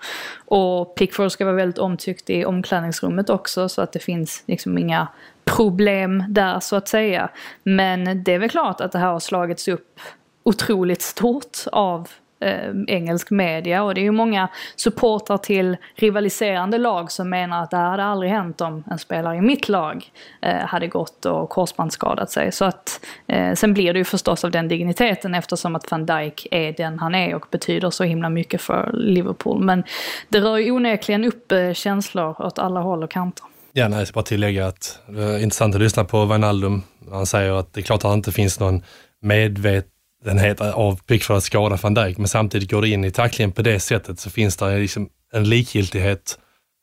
Och 0.45 0.95
Pickford 0.95 1.31
ska 1.31 1.45
vara 1.45 1.55
väldigt 1.55 1.79
omtyckt 1.79 2.29
i 2.29 2.45
omklädningsrummet 2.45 3.29
också 3.29 3.69
så 3.69 3.81
att 3.81 3.91
det 3.91 3.99
finns 3.99 4.43
liksom 4.45 4.77
inga 4.77 5.07
problem 5.45 6.23
där 6.29 6.59
så 6.59 6.75
att 6.75 6.87
säga. 6.87 7.29
Men 7.63 8.23
det 8.23 8.33
är 8.33 8.39
väl 8.39 8.49
klart 8.49 8.81
att 8.81 8.91
det 8.91 8.99
här 8.99 9.11
har 9.11 9.19
slagits 9.19 9.67
upp 9.67 9.99
otroligt 10.43 11.01
stort 11.01 11.57
av 11.71 12.09
eh, 12.39 12.69
engelsk 12.87 13.31
media 13.31 13.83
och 13.83 13.95
det 13.95 14.01
är 14.01 14.03
ju 14.03 14.11
många 14.11 14.49
supportrar 14.75 15.37
till 15.37 15.77
rivaliserande 15.95 16.77
lag 16.77 17.11
som 17.11 17.29
menar 17.29 17.63
att 17.63 17.71
det 17.71 17.77
här 17.77 17.89
hade 17.89 18.03
aldrig 18.03 18.31
hänt 18.31 18.61
om 18.61 18.83
en 18.91 18.99
spelare 18.99 19.37
i 19.37 19.41
mitt 19.41 19.69
lag 19.69 20.11
eh, 20.41 20.55
hade 20.55 20.87
gått 20.87 21.25
och 21.25 21.49
korsbandsskadat 21.49 22.31
sig. 22.31 22.51
Så 22.51 22.65
att, 22.65 23.05
eh, 23.27 23.53
sen 23.53 23.73
blir 23.73 23.93
det 23.93 23.99
ju 23.99 24.05
förstås 24.05 24.43
av 24.43 24.51
den 24.51 24.67
digniteten 24.67 25.35
eftersom 25.35 25.75
att 25.75 25.91
van 25.91 26.05
Dijk 26.05 26.47
är 26.51 26.73
den 26.73 26.99
han 26.99 27.15
är 27.15 27.35
och 27.35 27.45
betyder 27.51 27.89
så 27.89 28.03
himla 28.03 28.29
mycket 28.29 28.61
för 28.61 28.91
Liverpool. 28.93 29.63
Men 29.63 29.83
det 30.29 30.39
rör 30.39 30.57
ju 30.57 30.71
onekligen 30.71 31.25
upp 31.25 31.51
eh, 31.51 31.73
känslor 31.73 32.41
åt 32.41 32.59
alla 32.59 32.79
håll 32.79 33.03
och 33.03 33.11
kanter. 33.11 33.45
Ja, 33.73 33.87
nej, 33.87 33.99
jag 33.99 34.07
ska 34.07 34.13
bara 34.13 34.25
tillägga 34.25 34.67
att 34.67 34.99
det 35.07 35.23
är 35.23 35.43
intressant 35.43 35.75
att 35.75 35.81
lyssna 35.81 36.03
på 36.03 36.25
Wijnaldum. 36.25 36.83
Han 37.11 37.25
säger 37.25 37.51
att 37.51 37.73
det 37.73 37.79
är 37.79 37.83
klart 37.83 38.05
att 38.05 38.11
det 38.11 38.13
inte 38.13 38.31
finns 38.31 38.59
någon 38.59 38.83
medvet 39.21 39.87
den 40.23 40.39
heter 40.39 40.71
av 40.71 40.99
Pickford 41.01 41.37
att 41.37 41.43
skada 41.43 41.77
van 41.81 41.93
Dijk, 41.93 42.17
men 42.17 42.27
samtidigt 42.27 42.71
går 42.71 42.81
det 42.81 42.89
in 42.89 43.05
i 43.05 43.11
tacklingen 43.11 43.51
på 43.51 43.61
det 43.61 43.79
sättet 43.79 44.19
så 44.19 44.29
finns 44.29 44.57
det 44.57 44.77
liksom 44.77 45.09
en 45.33 45.49
likgiltighet. 45.49 46.39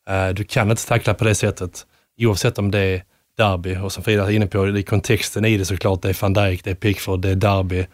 Eh, 0.09 0.29
du 0.29 0.45
kan 0.45 0.71
inte 0.71 0.87
tackla 0.87 1.15
på 1.15 1.25
det 1.25 1.35
sättet 1.35 1.87
oavsett 2.19 2.59
om 2.59 2.71
det 2.71 2.79
är 2.79 3.03
derby 3.37 3.77
och 3.77 3.93
som 3.93 4.05
Frida 4.05 4.25
är 4.25 4.31
inne 4.31 4.47
på, 4.47 4.69
i 4.79 4.83
kontexten 4.83 5.45
i 5.45 5.57
det 5.57 5.65
såklart, 5.65 6.03
det 6.03 6.09
är 6.09 6.23
van 6.23 6.33
Dijk, 6.33 6.65
det 6.65 6.71
är 6.71 6.75
Pickford, 6.75 7.21
det 7.21 7.31
är 7.31 7.35
derby. 7.35 7.87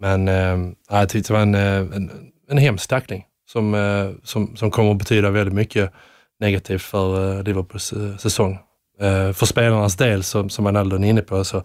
Men 0.00 0.28
äh, 0.28 0.58
jag 0.90 1.08
tyckte 1.08 1.32
det 1.32 1.36
var 1.36 1.42
en, 1.42 1.54
eh, 1.54 1.96
en, 1.96 2.10
en 2.50 2.58
hemsk 2.58 2.88
tackling 2.88 3.24
som, 3.48 3.74
äh, 3.74 4.10
som, 4.22 4.56
som 4.56 4.70
kommer 4.70 4.90
att 4.90 4.98
betyda 4.98 5.30
väldigt 5.30 5.54
mycket 5.54 5.92
negativt 6.40 6.82
för 6.82 7.36
äh, 7.38 7.42
Liverpools 7.42 7.92
äh, 7.92 8.16
säsong. 8.16 8.58
Äh, 9.00 9.32
för 9.32 9.46
spelarnas 9.46 9.96
del, 9.96 10.22
som, 10.22 10.50
som 10.50 10.66
Ronaldo 10.66 10.96
är 10.96 11.04
inne 11.04 11.22
på, 11.22 11.44
så 11.44 11.62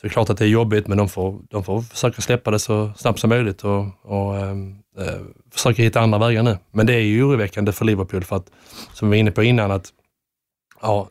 så 0.00 0.06
det 0.06 0.08
är 0.08 0.12
klart 0.12 0.30
att 0.30 0.38
det 0.38 0.44
är 0.44 0.48
jobbigt, 0.48 0.86
men 0.86 0.98
de 0.98 1.08
får, 1.08 1.40
de 1.50 1.64
får 1.64 1.82
försöka 1.82 2.22
släppa 2.22 2.50
det 2.50 2.58
så 2.58 2.90
snabbt 2.96 3.18
som 3.18 3.30
möjligt 3.30 3.64
och, 3.64 3.86
och 4.02 4.36
ehm, 4.36 4.78
eh, 4.98 5.20
försöka 5.50 5.82
hitta 5.82 6.00
andra 6.00 6.18
vägar 6.18 6.42
nu. 6.42 6.58
Men 6.70 6.86
det 6.86 6.94
är 6.94 7.00
ju 7.00 7.22
oroväckande 7.22 7.72
för 7.72 7.84
Liverpool 7.84 8.24
för 8.24 8.36
att, 8.36 8.50
som 8.92 9.10
vi 9.10 9.16
var 9.16 9.20
inne 9.20 9.30
på 9.30 9.42
innan, 9.42 9.70
att 9.70 9.92
ja, 10.82 11.08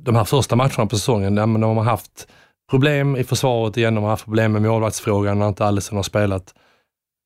de 0.00 0.16
här 0.16 0.24
första 0.24 0.56
matcherna 0.56 0.86
på 0.86 0.96
säsongen, 0.96 1.34
de, 1.34 1.60
de 1.60 1.76
har 1.76 1.84
haft 1.84 2.28
problem 2.70 3.16
i 3.16 3.24
försvaret 3.24 3.76
igen, 3.76 3.94
de 3.94 4.04
har 4.04 4.10
haft 4.10 4.24
problem 4.24 4.52
med 4.52 4.62
målvaktsfrågan 4.62 5.38
när 5.38 5.48
inte 5.48 5.64
Alisson 5.64 5.96
har 5.96 6.02
spelat. 6.02 6.54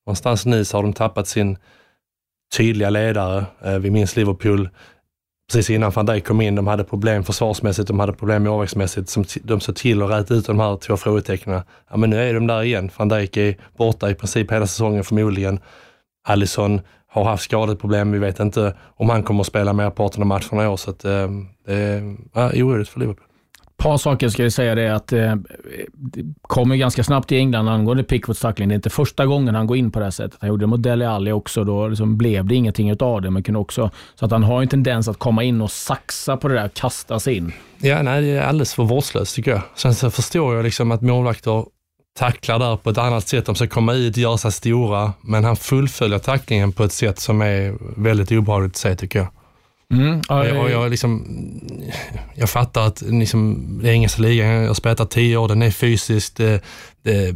Någonstans 0.07 0.47
nu 0.47 0.65
så 0.65 0.77
har 0.77 0.83
de 0.83 0.93
tappat 0.93 1.29
sin 1.29 1.59
tydliga 2.57 2.91
ledare. 2.91 3.45
Eh, 3.65 3.79
vi 3.79 3.91
minns 3.91 4.17
Liverpool 4.17 4.69
precis 5.47 5.71
innan 5.71 5.91
van 5.91 6.07
Dijk 6.07 6.25
kom 6.25 6.41
in. 6.41 6.55
De 6.55 6.67
hade 6.67 6.85
problem 6.85 7.25
försvarsmässigt, 7.25 7.89
de 7.89 8.01
hade 8.01 8.13
problem 8.13 8.45
målvaktsmässigt. 8.45 9.09
Som 9.09 9.25
de 9.43 9.61
såg 9.61 9.77
till 9.77 10.03
att 10.03 10.11
räta 10.11 10.35
ut 10.35 10.47
de 10.47 10.61
här 10.61 10.77
två 10.77 10.97
frågetecknen. 10.97 11.63
Ja, 11.91 11.97
men 11.97 12.11
nu 12.11 12.29
är 12.29 12.35
de 12.35 12.47
där 12.47 12.63
igen. 12.63 12.91
Van 12.97 13.09
Dijk 13.09 13.37
är 13.37 13.57
borta 13.79 14.11
i 14.11 14.15
princip 14.15 14.53
hela 14.53 14.67
säsongen 14.67 15.05
förmodligen. 15.05 15.61
Allison 16.27 16.81
har 17.07 17.25
haft 17.25 17.45
skadeproblem. 17.45 18.13
Vi 18.13 18.19
vet 18.19 18.41
inte 18.41 18.77
om 18.97 19.11
han 19.11 19.23
kommer 19.23 19.41
att 19.41 19.47
spela 19.47 19.73
merparten 19.73 20.23
av 20.23 20.27
matcherna 20.27 20.65
i 20.65 20.67
år. 20.67 20.77
Så 20.77 20.91
att, 20.91 21.05
eh, 21.05 21.29
det 21.67 21.75
är 21.75 22.17
ja, 22.33 22.51
oroligt 22.55 22.89
för 22.89 23.01
Liverpool 23.01 23.27
par 23.77 23.97
saker 23.97 24.29
ska 24.29 24.43
jag 24.43 24.53
säga 24.53 24.75
det 24.75 24.95
att 24.95 25.13
eh, 25.13 25.35
det 25.93 26.25
kommer 26.43 26.77
ganska 26.77 27.05
snabbt 27.05 27.33
i 27.33 27.37
England 27.37 27.69
angående 27.69 28.05
Pickwoods 28.05 28.41
tackling. 28.41 28.69
Det 28.69 28.73
är 28.73 28.77
inte 28.77 28.91
första 28.91 29.27
gången 29.27 29.55
han 29.55 29.67
går 29.67 29.77
in 29.77 29.91
på 29.91 29.99
det 29.99 30.05
här 30.05 30.11
sättet. 30.11 30.39
Han 30.41 30.49
gjorde 30.49 30.63
det 30.63 30.67
mot 30.67 30.83
Dele 30.83 31.09
Alli 31.09 31.33
också. 31.33 31.65
Då 31.65 31.89
liksom 31.89 32.17
blev 32.17 32.47
det 32.47 32.55
ingenting 32.55 33.03
av 33.03 33.23
det. 33.23 33.31
Men 33.31 33.43
kunde 33.43 33.61
också, 33.61 33.91
så 34.15 34.25
att 34.25 34.31
han 34.31 34.43
har 34.43 34.63
en 34.63 34.69
tendens 34.69 35.09
att 35.09 35.19
komma 35.19 35.43
in 35.43 35.61
och 35.61 35.71
saxa 35.71 36.37
på 36.37 36.49
det 36.49 36.55
där, 36.55 36.69
kasta 36.69 37.21
sig 37.21 37.37
in. 37.37 37.53
Ja, 37.79 38.03
nej, 38.03 38.23
det 38.23 38.29
är 38.29 38.43
alldeles 38.43 38.75
för 38.75 38.85
vårdslöst 38.85 39.35
tycker 39.35 39.51
jag. 39.51 39.63
Sen 39.75 39.95
så 39.95 40.11
förstår 40.11 40.55
jag 40.55 40.65
liksom 40.65 40.91
att 40.91 41.03
målvakter 41.03 41.65
tacklar 42.19 42.59
där 42.59 42.77
på 42.77 42.91
ett 42.91 42.99
annat 42.99 43.29
sätt. 43.29 43.47
De 43.47 43.55
ska 43.55 43.67
komma 43.67 43.95
ut, 43.95 44.17
göra 44.17 44.39
sig 44.39 44.53
stora, 44.53 45.13
men 45.21 45.45
han 45.45 45.57
fullföljer 45.57 46.19
tacklingen 46.19 46.73
på 46.73 46.85
ett 46.85 46.93
sätt 46.93 47.19
som 47.21 47.43
är 47.43 47.75
väldigt 48.03 48.33
obehagligt 48.33 48.73
att 48.73 48.77
se 48.77 48.97
tycker 48.97 49.19
jag. 49.19 49.29
Mm, 49.93 50.23
och 50.29 50.47
jag, 50.47 50.63
och 50.63 50.71
jag, 50.71 50.91
liksom, 50.91 51.41
jag 52.35 52.51
fattar 52.51 52.87
att 52.87 53.03
liksom, 53.03 53.79
det 53.83 53.89
är 53.89 53.93
engelska 53.93 54.23
ligan, 54.23 54.49
jag 54.49 54.67
har 54.67 54.75
spelat 54.75 55.11
tio 55.11 55.37
år, 55.37 55.49
den 55.49 55.63
är 55.63 55.71
fysisk, 55.71 56.37
det, 56.37 56.65
det, 57.03 57.35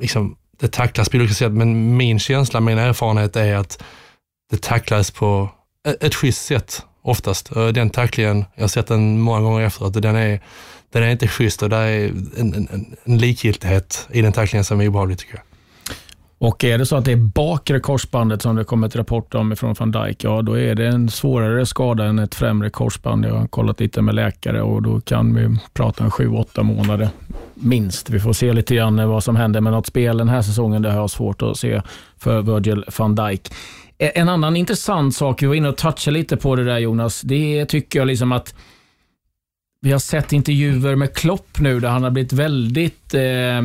liksom, 0.00 0.36
det 0.60 0.72
tacklas 0.72 1.08
på 1.08 1.16
olika 1.16 1.34
sätt, 1.34 1.52
men 1.52 1.96
min 1.96 2.18
känsla, 2.18 2.60
min 2.60 2.78
erfarenhet 2.78 3.36
är 3.36 3.56
att 3.56 3.82
det 4.50 4.62
tacklas 4.62 5.10
på 5.10 5.48
ett 6.00 6.14
schysst 6.14 6.44
sätt 6.44 6.82
oftast. 7.02 7.50
Den 7.54 7.90
tacklingen, 7.90 8.44
jag 8.54 8.62
har 8.62 8.68
sett 8.68 8.86
den 8.86 9.20
många 9.20 9.40
gånger 9.40 9.66
efteråt, 9.66 10.02
den 10.02 10.16
är, 10.16 10.40
den 10.92 11.02
är 11.02 11.10
inte 11.10 11.28
schysst 11.28 11.62
och 11.62 11.70
det 11.70 11.76
är 11.76 12.08
en, 12.38 12.54
en, 12.54 12.96
en 13.04 13.18
likgiltighet 13.18 14.08
i 14.10 14.22
den 14.22 14.32
tacklingen 14.32 14.64
som 14.64 14.80
är 14.80 14.88
obehaglig 14.88 15.18
tycker 15.18 15.34
jag. 15.34 15.49
Och 16.42 16.64
är 16.64 16.78
det 16.78 16.86
så 16.86 16.96
att 16.96 17.04
det 17.04 17.12
är 17.12 17.16
bakre 17.16 17.80
korsbandet 17.80 18.42
som 18.42 18.56
det 18.56 18.64
kommit 18.64 18.96
rapport 18.96 19.34
om 19.34 19.56
från 19.56 19.74
van 19.78 19.90
Dijk, 19.90 20.24
ja 20.24 20.42
då 20.42 20.58
är 20.58 20.74
det 20.74 20.86
en 20.86 21.08
svårare 21.08 21.66
skada 21.66 22.04
än 22.04 22.18
ett 22.18 22.34
främre 22.34 22.70
korsband. 22.70 23.24
Jag 23.24 23.34
har 23.34 23.46
kollat 23.46 23.80
lite 23.80 24.02
med 24.02 24.14
läkare 24.14 24.62
och 24.62 24.82
då 24.82 25.00
kan 25.00 25.34
vi 25.34 25.58
prata 25.74 26.04
om 26.04 26.10
sju, 26.10 26.28
åtta 26.28 26.62
månader 26.62 27.08
minst. 27.54 28.10
Vi 28.10 28.20
får 28.20 28.32
se 28.32 28.52
lite 28.52 28.74
grann 28.74 29.08
vad 29.08 29.24
som 29.24 29.36
händer 29.36 29.60
med 29.60 29.72
något 29.72 29.86
spel 29.86 30.18
den 30.18 30.28
här 30.28 30.42
säsongen. 30.42 30.82
Det 30.82 30.90
har 30.90 30.96
jag 30.96 31.10
svårt 31.10 31.42
att 31.42 31.56
se 31.56 31.82
för 32.18 32.42
Virgil 32.42 32.84
van 32.98 33.14
Dijk. 33.14 33.52
E-, 33.98 34.12
en 34.14 34.28
annan 34.28 34.56
intressant 34.56 35.14
sak, 35.14 35.42
vi 35.42 35.46
var 35.46 35.54
inne 35.54 35.68
och 35.68 35.76
touchade 35.76 36.18
lite 36.18 36.36
på 36.36 36.56
det 36.56 36.64
där 36.64 36.78
Jonas, 36.78 37.20
det 37.20 37.66
tycker 37.66 37.98
jag 37.98 38.06
liksom 38.06 38.32
att 38.32 38.54
vi 39.80 39.92
har 39.92 39.98
sett 39.98 40.32
intervjuer 40.32 40.96
med 40.96 41.14
Klopp 41.14 41.60
nu 41.60 41.80
där 41.80 41.88
han 41.88 42.02
har 42.02 42.10
blivit 42.10 42.32
väldigt 42.32 43.14
eh, 43.14 43.62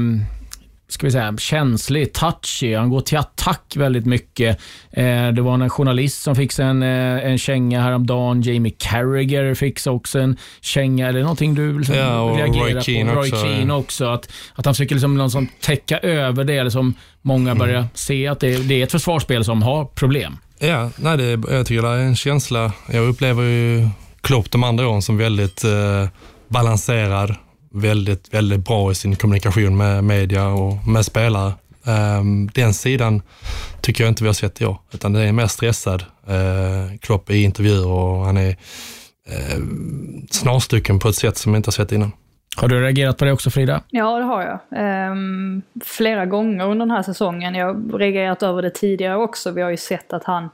ska 0.88 1.08
vi 1.08 1.12
säga, 1.12 1.38
känslig, 1.38 2.14
touchy. 2.14 2.76
Han 2.76 2.90
går 2.90 3.02
till 3.02 3.18
attack 3.18 3.74
väldigt 3.76 4.06
mycket. 4.06 4.60
Eh, 4.92 5.28
det 5.28 5.42
var 5.42 5.54
en 5.54 5.70
journalist 5.70 6.22
som 6.22 6.36
fick 6.36 6.60
en, 6.60 6.84
eh, 6.84 7.26
en 7.26 7.38
känga 7.38 7.82
häromdagen. 7.82 8.42
Jamie 8.42 8.74
Carragher 8.78 9.56
fick 9.56 9.88
också 9.88 10.20
en 10.20 10.38
känga. 10.62 11.08
Eller 11.08 11.22
någonting 11.22 11.56
du 11.56 11.80
liksom 11.80 11.96
ja, 11.96 12.22
och 12.22 12.38
reagerar 12.38 12.74
Roy 12.74 12.82
Keane 12.82 13.14
på? 13.14 13.20
Roy 13.20 13.32
också. 13.32 13.46
Keane 13.46 13.74
också. 13.74 14.06
Att, 14.06 14.32
att 14.56 14.66
han 14.66 14.74
försöker 14.74 14.96
liksom 14.96 15.18
någon 15.18 15.48
täcka 15.62 15.98
över 15.98 16.44
det, 16.44 16.58
eller 16.58 16.70
som 16.70 16.94
många 17.22 17.52
mm. 17.52 17.58
börjar 17.58 17.86
se 17.94 18.28
att 18.28 18.40
det, 18.40 18.58
det, 18.58 18.80
är 18.82 18.84
ett 18.84 18.92
försvarsspel 18.92 19.46
som 19.46 19.64
har 19.64 19.86
problem. 19.86 20.38
Ja, 20.60 20.90
nej, 20.96 21.18
det, 21.18 21.56
jag 21.56 21.66
tycker 21.66 21.82
det 21.82 21.88
är 21.88 21.98
en 21.98 22.16
känsla. 22.16 22.72
Jag 22.92 23.08
upplever 23.08 23.44
ju 23.44 23.90
Klopp 24.22 24.52
de 24.52 24.64
andra 24.64 24.88
åren 24.88 25.02
som 25.02 25.18
väldigt 25.18 25.64
eh, 25.64 26.08
balanserad 26.48 27.36
väldigt, 27.76 28.34
väldigt 28.34 28.66
bra 28.66 28.92
i 28.92 28.96
sin 28.96 29.16
kommunikation 29.16 29.78
med 29.78 30.04
media 30.04 30.48
och 30.48 30.88
med 30.88 31.06
spelare. 31.06 31.54
Um, 32.20 32.48
den 32.48 32.74
sidan 32.74 33.22
tycker 33.82 34.04
jag 34.04 34.12
inte 34.12 34.24
vi 34.24 34.28
har 34.28 34.34
sett 34.34 34.62
i 34.62 34.66
år, 34.66 34.78
utan 34.92 35.14
det 35.14 35.22
är 35.22 35.32
mer 35.32 35.48
stressad. 35.48 36.04
Uh, 36.30 36.98
Klopp 36.98 37.30
i 37.30 37.44
intervjuer 37.44 37.88
och 37.88 38.26
han 38.26 38.38
är 38.38 38.50
uh, 38.50 39.66
snarstucken 40.32 41.00
på 41.00 41.10
ett 41.10 41.16
sätt 41.16 41.38
som 41.38 41.54
jag 41.54 41.60
inte 41.60 41.68
har 41.68 41.72
sett 41.72 41.92
innan. 41.92 42.12
Har 42.58 42.68
du 42.68 42.82
reagerat 42.82 43.18
på 43.18 43.26
det 43.26 43.32
också 43.32 43.50
Frida? 43.50 43.82
Ja, 43.90 44.18
det 44.18 44.24
har 44.24 44.42
jag. 44.42 44.60
Ehm, 44.76 45.62
flera 45.86 46.26
gånger 46.26 46.66
under 46.66 46.86
den 46.86 46.96
här 46.96 47.04
säsongen. 47.04 47.56
Jag 47.56 47.66
har 47.66 48.00
reagerat 48.00 48.44
över 48.44 48.62
det 48.62 48.70
tidigare 48.70 49.16
också. 49.18 49.52
Vi 49.52 49.62
har 49.62 49.70
ju 49.70 49.78
sett 49.78 50.14
att 50.14 50.24
han 50.24 50.50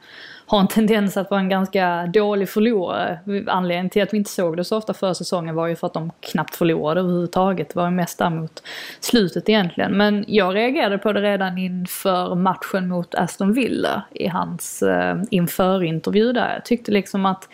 har 0.52 0.60
en 0.60 0.68
tendens 0.68 1.18
att 1.18 1.32
vara 1.32 1.40
en 1.40 1.50
ganska 1.50 2.06
dålig 2.14 2.50
förlorare. 2.50 3.20
Anledningen 3.48 3.90
till 3.90 4.04
att 4.04 4.14
vi 4.14 4.18
inte 4.18 4.30
såg 4.30 4.58
det 4.58 4.64
så 4.64 4.78
ofta 4.78 4.94
förra 4.94 5.14
säsongen 5.14 5.56
var 5.56 5.68
ju 5.68 5.76
för 5.76 5.88
att 5.88 5.94
de 5.94 6.12
knappt 6.20 6.56
förlorade 6.56 7.00
överhuvudtaget. 7.00 7.70
Det 7.70 7.76
var 7.76 7.86
ju 7.86 7.92
mest 7.92 8.18
där 8.18 8.30
mot 8.30 8.64
slutet 9.00 9.50
egentligen. 9.50 9.98
Men 9.98 10.26
jag 10.28 10.56
reagerade 10.56 10.98
på 10.98 11.14
det 11.14 11.22
redan 11.22 11.58
inför 11.58 12.36
matchen 12.36 12.88
mot 12.88 13.16
Aston 13.16 13.54
Villa 13.54 14.04
i 14.12 14.28
hans 14.28 14.82
eh, 14.82 15.18
införintervju 15.30 16.34
där. 16.34 16.54
Jag 16.54 16.66
tyckte 16.66 16.92
liksom 16.92 17.26
att 17.26 17.50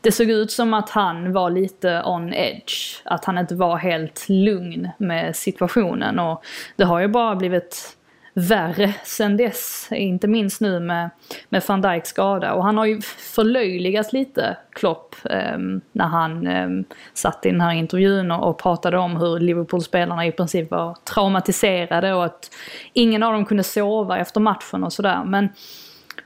det 0.00 0.12
såg 0.12 0.30
ut 0.30 0.50
som 0.50 0.74
att 0.74 0.90
han 0.90 1.32
var 1.32 1.50
lite 1.50 2.02
on 2.04 2.34
edge. 2.34 3.02
Att 3.04 3.24
han 3.24 3.38
inte 3.38 3.54
var 3.54 3.76
helt 3.76 4.28
lugn 4.28 4.88
med 4.98 5.36
situationen. 5.36 6.18
Och 6.18 6.44
det 6.76 6.84
har 6.84 7.00
ju 7.00 7.08
bara 7.08 7.36
blivit 7.36 7.96
värre 8.34 8.94
sen 9.04 9.36
dess. 9.36 9.88
Inte 9.90 10.28
minst 10.28 10.60
nu 10.60 10.80
med, 10.80 11.10
med 11.48 11.62
van 11.68 11.82
Dijks 11.82 12.08
skada. 12.08 12.52
Och 12.52 12.64
han 12.64 12.78
har 12.78 12.86
ju 12.86 13.00
förlöjligats 13.02 14.12
lite, 14.12 14.56
Klopp, 14.70 15.16
eh, 15.24 15.58
när 15.92 16.06
han 16.06 16.46
eh, 16.46 16.68
satt 17.14 17.46
i 17.46 17.50
den 17.50 17.60
här 17.60 17.72
intervjun 17.72 18.30
och, 18.30 18.48
och 18.48 18.58
pratade 18.58 18.98
om 18.98 19.16
hur 19.16 19.38
Liverpool-spelarna 19.38 20.26
i 20.26 20.32
princip 20.32 20.70
var 20.70 20.96
traumatiserade 21.04 22.14
och 22.14 22.24
att 22.24 22.50
ingen 22.92 23.22
av 23.22 23.32
dem 23.32 23.44
kunde 23.44 23.62
sova 23.62 24.18
efter 24.18 24.40
matchen 24.40 24.84
och 24.84 24.92
sådär. 24.92 25.24
Men 25.24 25.48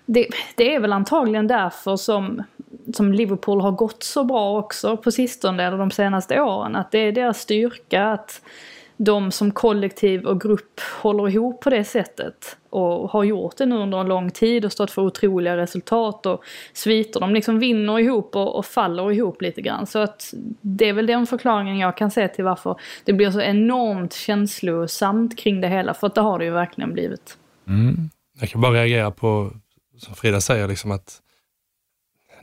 det, 0.07 0.27
det, 0.57 0.75
är 0.75 0.81
väl 0.81 0.92
antagligen 0.92 1.47
därför 1.47 1.97
som, 1.97 2.42
som 2.95 3.12
Liverpool 3.12 3.61
har 3.61 3.73
gått 3.73 4.03
så 4.03 4.25
bra 4.25 4.59
också 4.59 4.97
på 4.97 5.11
sistone, 5.11 5.66
eller 5.66 5.79
de 5.79 5.90
senaste 5.90 6.40
åren. 6.40 6.77
Att 6.77 6.90
det 6.90 6.99
är 6.99 7.12
deras 7.12 7.40
styrka 7.40 8.07
att 8.07 8.40
de 8.97 9.31
som 9.31 9.51
kollektiv 9.51 10.27
och 10.27 10.41
grupp 10.41 10.81
håller 11.03 11.29
ihop 11.29 11.61
på 11.61 11.71
det 11.71 11.85
sättet 11.85 12.57
och 12.71 13.11
har 13.11 13.25
gjort 13.25 13.57
det 13.57 13.67
nu 13.67 13.77
under 13.77 13.99
en 13.99 14.09
lång 14.09 14.31
tid 14.31 14.65
och 14.65 14.73
stått 14.73 14.91
för 14.91 15.03
otroliga 15.03 15.57
resultat 15.57 16.27
och 16.27 16.45
sviter. 16.73 17.21
De 17.21 17.35
liksom 17.35 17.59
vinner 17.59 17.99
ihop 17.99 18.37
och, 18.37 18.59
och 18.59 18.67
faller 18.67 19.13
ihop 19.13 19.43
lite 19.43 19.63
grann. 19.63 19.87
Så 19.87 19.99
att 19.99 20.35
det 20.61 20.89
är 20.89 20.93
väl 20.93 21.07
den 21.07 21.27
förklaringen 21.27 21.79
jag 21.79 21.97
kan 21.97 22.11
se 22.11 22.29
till 22.29 22.45
varför 22.45 22.77
det 23.05 23.13
blir 23.13 23.31
så 23.31 23.41
enormt 23.41 24.13
känslosamt 24.13 25.39
kring 25.39 25.61
det 25.61 25.69
hela. 25.69 25.95
För 25.95 26.07
att 26.07 26.15
det 26.15 26.21
har 26.21 26.39
det 26.39 26.45
ju 26.45 26.51
verkligen 26.51 26.93
blivit. 26.93 27.39
Mm. 27.69 28.11
Jag 28.41 28.49
kan 28.49 28.61
bara 28.61 28.73
reagera 28.73 29.11
på, 29.11 29.51
som 29.99 30.15
Frida 30.15 30.41
säger, 30.41 30.69
liksom 30.69 30.91
att 30.91 31.21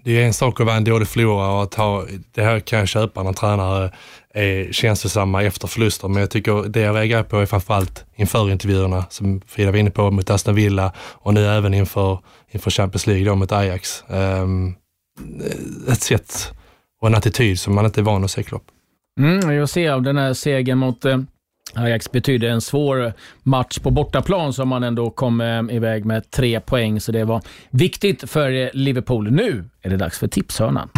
det 0.04 0.22
är 0.22 0.26
en 0.26 0.34
sak 0.34 0.60
att 0.60 0.66
vara 0.66 0.76
en 0.76 0.84
dålig 0.84 1.08
förlorare 1.08 1.52
och 1.52 1.64
att 1.64 1.74
ha, 1.74 2.06
det 2.32 2.42
här 2.42 2.60
kan 2.60 2.80
jag 2.80 2.88
köpa 2.88 3.24
när 3.24 3.34
tränare 3.34 3.92
är 4.34 4.72
känslosamma 4.72 5.44
efter 5.44 5.68
förluster, 5.68 6.08
men 6.08 6.22
jag 6.22 6.30
tycker 6.30 6.70
det 6.70 6.80
jag 6.80 6.96
reagerar 6.96 7.24
på 7.24 7.38
är 7.38 7.46
framförallt 7.46 8.06
inför 8.16 8.52
intervjuerna 8.52 9.06
som 9.10 9.42
Frida 9.48 9.72
var 9.72 9.78
inne 9.78 9.90
på 9.90 10.12
mot 10.12 10.30
Aston 10.30 10.56
Villa 10.56 10.92
och 10.98 11.34
nu 11.34 11.46
även 11.46 11.74
inför, 11.74 12.20
inför 12.52 12.72
Champions 12.72 13.08
League 13.08 13.26
då 13.26 13.36
mot 13.36 13.52
Ajax. 13.52 14.04
Um, 14.08 14.76
ett 15.92 16.02
sätt 16.02 16.52
och 17.02 17.08
en 17.08 17.16
attityd 17.16 17.60
som 17.60 17.76
man 17.76 17.86
inte 17.86 18.02
är 18.02 18.04
van 18.04 18.24
att 18.24 18.32
se 18.32 18.44
Klopp. 18.44 18.64
Mm, 19.20 19.52
jag 19.52 19.70
ser 19.70 19.92
av 19.92 20.02
den 20.02 20.18
här 20.18 20.34
segern 20.34 20.78
mot 20.78 21.06
eh, 21.06 21.18
Ajax 21.76 22.12
betydde 22.12 22.50
en 22.50 22.62
svår 22.62 23.14
match 23.44 23.80
på 23.80 23.92
bortaplan 23.92 24.54
som 24.54 24.70
man 24.70 24.84
ändå 24.84 25.10
kom 25.10 25.42
eh, 25.42 25.62
iväg 25.70 26.06
med 26.06 26.32
tre 26.32 26.60
poäng, 26.60 27.02
så 27.02 27.12
det 27.12 27.24
var 27.24 27.42
viktigt 27.70 28.30
för 28.30 28.52
eh, 28.52 28.70
Liverpool. 28.74 29.32
Nu 29.32 29.70
är 29.82 29.90
det 29.90 29.98
dags 29.98 30.20
för 30.20 30.28
tipshörnan. 30.28 30.90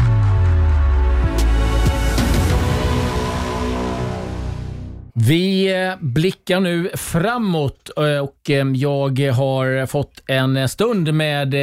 Vi 5.14 5.74
eh, 5.84 5.94
blickar 6.00 6.60
nu 6.60 6.90
framåt 6.94 7.90
och 7.90 8.50
jag 8.76 9.20
har 9.20 9.86
fått 9.86 10.22
en 10.28 10.70
stund 10.70 11.14
med 11.14 11.56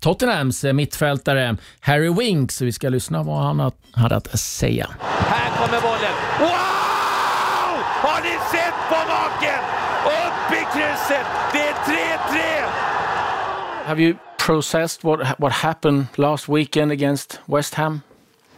Tottenhams 0.00 0.64
mittfältare 0.64 1.56
Harry 1.80 2.14
Winks. 2.14 2.60
Vi 2.60 2.72
ska 2.72 2.88
lyssna 2.88 3.22
vad 3.22 3.42
han 3.42 3.72
hade 3.92 4.16
att 4.16 4.38
säga. 4.38 4.88
Här 5.00 5.66
kommer 5.66 5.80
bollen. 5.80 6.12
Wow! 6.40 6.75
Har 8.04 8.20
ni 8.22 8.34
sett 8.52 8.74
på 8.88 8.94
maken? 8.94 9.60
Upp 10.04 10.52
i 10.52 10.64
krysset! 10.72 11.26
Det 11.52 11.58
är 11.58 11.74
3-3! 11.74 12.68
Have 13.84 14.02
you 14.02 14.14
processed 14.38 15.04
what 15.04 15.38
what 15.38 15.52
happened 15.52 16.06
last 16.16 16.48
weekend 16.48 16.92
against 16.92 17.40
West 17.46 17.74
Ham? 17.74 18.00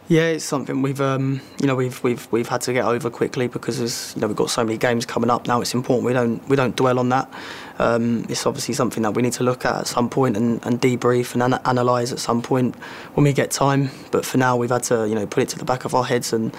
Yeah, 0.08 0.34
it's 0.34 0.44
something 0.44 0.82
we've 0.82 1.02
um, 1.02 1.40
you 1.60 1.66
know 1.66 1.76
we've 1.76 2.02
we've 2.02 2.26
we've 2.30 2.48
had 2.48 2.62
to 2.62 2.72
get 2.72 2.84
over 2.84 3.10
quickly 3.10 3.46
because 3.46 3.78
as 3.78 4.12
you 4.14 4.20
know 4.20 4.26
we've 4.26 4.36
got 4.36 4.50
so 4.50 4.64
many 4.64 4.78
games 4.78 5.06
coming 5.06 5.30
up 5.30 5.46
now. 5.46 5.60
It's 5.60 5.74
important 5.74 6.06
we 6.06 6.14
don't 6.14 6.48
we 6.48 6.56
don't 6.56 6.76
dwell 6.76 6.98
on 6.98 7.08
that. 7.10 7.28
Um, 7.78 8.24
it's 8.28 8.46
obviously 8.46 8.74
something 8.74 9.02
that 9.02 9.14
we 9.14 9.22
need 9.22 9.34
to 9.34 9.44
look 9.44 9.64
at 9.66 9.74
at 9.76 9.86
some 9.86 10.08
point 10.08 10.36
and, 10.36 10.64
and 10.66 10.80
debrief 10.80 11.34
and 11.34 11.42
ana- 11.42 11.60
analyse 11.64 12.10
at 12.12 12.18
some 12.18 12.40
point 12.42 12.74
when 13.14 13.24
we 13.24 13.32
get 13.34 13.50
time. 13.50 13.90
But 14.10 14.24
for 14.24 14.38
now, 14.38 14.56
we've 14.56 14.70
had 14.70 14.82
to 14.84 15.06
you 15.06 15.14
know 15.14 15.26
put 15.26 15.42
it 15.42 15.48
to 15.50 15.58
the 15.58 15.64
back 15.66 15.84
of 15.84 15.94
our 15.94 16.04
heads 16.04 16.32
and 16.32 16.52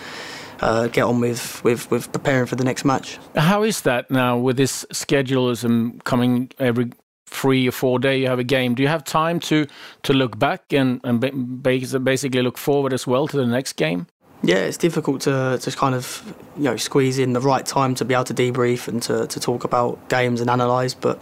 uh, 0.62 0.88
get 0.88 1.04
on 1.04 1.20
with, 1.20 1.64
with 1.64 1.90
with 1.92 2.12
preparing 2.12 2.46
for 2.46 2.56
the 2.56 2.64
next 2.64 2.86
match. 2.86 3.18
How 3.36 3.64
is 3.64 3.82
that 3.82 4.10
now 4.12 4.38
with 4.38 4.58
this 4.58 4.86
schedulism 4.92 6.04
coming 6.04 6.52
every 6.60 6.92
three 7.30 7.68
or 7.68 7.72
four 7.72 8.00
day 8.00 8.20
you 8.20 8.28
have 8.28 8.40
a 8.40 8.44
game. 8.44 8.74
Do 8.74 8.84
you 8.84 8.90
have 8.90 9.04
time 9.04 9.40
to 9.42 9.68
to 10.04 10.14
look 10.14 10.40
back 10.40 10.74
and 10.74 11.00
and 11.04 11.22
ba- 11.22 12.00
basically 12.00 12.42
look 12.42 12.58
forward 12.58 12.94
as 12.94 13.06
well 13.08 13.28
to 13.28 13.38
the 13.38 13.46
next 13.46 13.74
game? 13.74 14.08
Yeah 14.42 14.58
it's 14.58 14.78
difficult 14.78 15.22
to 15.22 15.60
to 15.62 15.72
kind 15.72 15.96
of 15.96 16.24
you 16.58 16.64
know 16.64 16.78
squeeze 16.78 17.20
in 17.20 17.34
the 17.34 17.42
right 17.42 17.66
time 17.66 17.96
to 17.96 18.06
be 18.06 18.14
able 18.14 18.24
to 18.26 18.34
debrief 18.34 18.88
and 18.88 19.02
to, 19.04 19.28
to 19.28 19.40
talk 19.40 19.64
about 19.64 20.10
games 20.10 20.42
and 20.42 20.50
analyse 20.50 20.94
but 20.94 21.20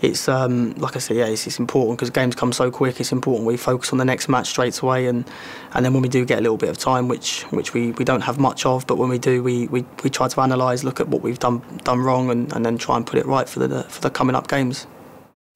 it's 0.00 0.28
um, 0.28 0.72
like 0.74 0.96
I 0.96 0.98
said 0.98 1.16
yeah 1.16 1.26
it's, 1.26 1.46
it's 1.46 1.58
important 1.58 1.98
because 1.98 2.10
games 2.10 2.34
come 2.34 2.52
so 2.52 2.70
quick 2.70 3.00
it's 3.00 3.12
important 3.12 3.46
we 3.46 3.56
focus 3.56 3.92
on 3.92 3.98
the 3.98 4.04
next 4.04 4.28
match 4.28 4.48
straight 4.48 4.78
away 4.80 5.06
and 5.06 5.24
and 5.74 5.84
then 5.84 5.92
when 5.92 6.02
we 6.02 6.08
do 6.08 6.24
get 6.24 6.38
a 6.38 6.42
little 6.42 6.56
bit 6.56 6.68
of 6.68 6.78
time 6.78 7.08
which 7.08 7.42
which 7.50 7.74
we, 7.74 7.92
we 7.92 8.04
don't 8.04 8.22
have 8.22 8.38
much 8.38 8.64
of 8.66 8.86
but 8.86 8.96
when 8.96 9.08
we 9.08 9.18
do 9.18 9.42
we, 9.42 9.66
we, 9.68 9.84
we 10.02 10.10
try 10.10 10.28
to 10.28 10.40
analyse 10.40 10.84
look 10.84 11.00
at 11.00 11.08
what 11.08 11.22
we've 11.22 11.38
done 11.38 11.62
done 11.84 12.00
wrong 12.00 12.30
and, 12.30 12.52
and 12.52 12.64
then 12.64 12.78
try 12.78 12.96
and 12.96 13.06
put 13.06 13.18
it 13.18 13.26
right 13.26 13.48
for 13.48 13.66
the 13.66 13.82
for 13.84 14.00
the 14.00 14.10
coming 14.10 14.36
up 14.36 14.48
games 14.48 14.86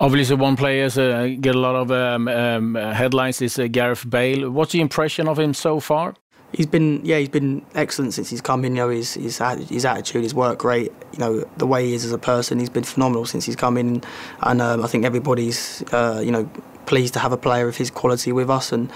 Obviously, 0.01 0.35
one 0.35 0.57
player 0.57 0.87
uh, 0.87 1.29
get 1.41 1.55
a 1.55 1.59
lot 1.59 1.77
of 1.77 1.91
um, 1.93 2.27
um, 2.27 2.75
headlines 2.75 3.41
is 3.41 3.59
uh, 3.61 3.69
Gareth 3.69 4.11
Bale. 4.11 4.51
What's 4.51 4.73
the 4.73 4.81
impression 4.81 5.29
of 5.29 5.39
him 5.39 5.55
so 5.55 5.79
far? 5.79 6.15
He's 6.55 6.67
been 6.67 7.05
yeah 7.05 7.19
he's 7.19 7.29
been 7.29 7.65
excellent 7.75 8.15
since 8.15 8.31
he's 8.31 8.41
come 8.41 8.65
in. 8.65 8.73
You 8.75 8.83
know 8.83 8.89
his 8.89 9.15
his, 9.15 9.39
his 9.69 9.85
attitude, 9.85 10.23
his 10.23 10.35
work 10.35 10.65
rate. 10.65 10.93
You 11.13 11.19
know 11.19 11.45
the 11.57 11.67
way 11.67 11.87
he 11.87 11.95
is 11.95 12.05
as 12.05 12.13
a 12.13 12.19
person. 12.19 12.59
He's 12.59 12.71
been 12.71 12.85
phenomenal 12.85 13.27
since 13.27 13.45
he's 13.45 13.57
come 13.57 13.77
in, 13.77 14.03
and 14.41 14.63
um, 14.63 14.85
I 14.85 14.87
think 14.87 15.05
everybody's 15.05 15.83
uh, 15.93 16.23
you 16.25 16.31
know 16.31 16.49
pleased 16.87 17.15
to 17.15 17.21
have 17.21 17.33
a 17.33 17.37
player 17.37 17.69
of 17.69 17.77
his 17.77 17.91
quality 17.91 18.33
with 18.33 18.49
us. 18.49 18.73
And 18.73 18.91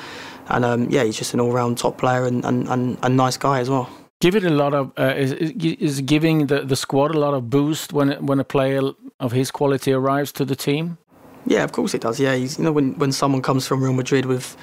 and 0.49 0.65
um, 0.65 0.89
yeah, 0.91 1.05
he's 1.05 1.19
just 1.19 1.35
an 1.35 1.41
all 1.41 1.53
round 1.53 1.79
top 1.79 1.99
player 1.99 2.25
and, 2.25 2.43
and, 2.45 2.67
and, 2.69 2.97
and 3.03 3.17
nice 3.19 3.37
guy 3.37 3.61
as 3.61 3.69
well 3.69 3.91
give 4.21 4.35
it 4.35 4.45
a 4.45 4.51
lot 4.51 4.75
of 4.75 4.93
uh, 4.99 5.15
is, 5.17 5.33
is 5.33 6.01
giving 6.01 6.47
the, 6.47 6.63
the 6.63 6.77
squad 6.77 7.15
a 7.15 7.19
lot 7.19 7.35
of 7.35 7.51
boost 7.51 7.93
when 7.93 8.11
when 8.27 8.41
a 8.41 8.45
player 8.45 8.81
of 9.21 9.33
his 9.33 9.51
quality 9.51 9.93
arrives 9.93 10.33
to 10.33 10.45
the 10.45 10.57
team. 10.57 10.99
Yeah, 11.47 11.65
of 11.65 11.73
course 11.73 11.95
it 11.95 12.03
does. 12.03 12.21
Yeah, 12.21 12.35
he's, 12.35 12.59
you 12.59 12.65
know 12.65 12.73
when 12.73 12.99
when 12.99 13.13
someone 13.13 13.43
comes 13.43 13.67
from 13.67 13.83
Real 13.83 13.93
Madrid 13.93 14.27
with 14.27 14.57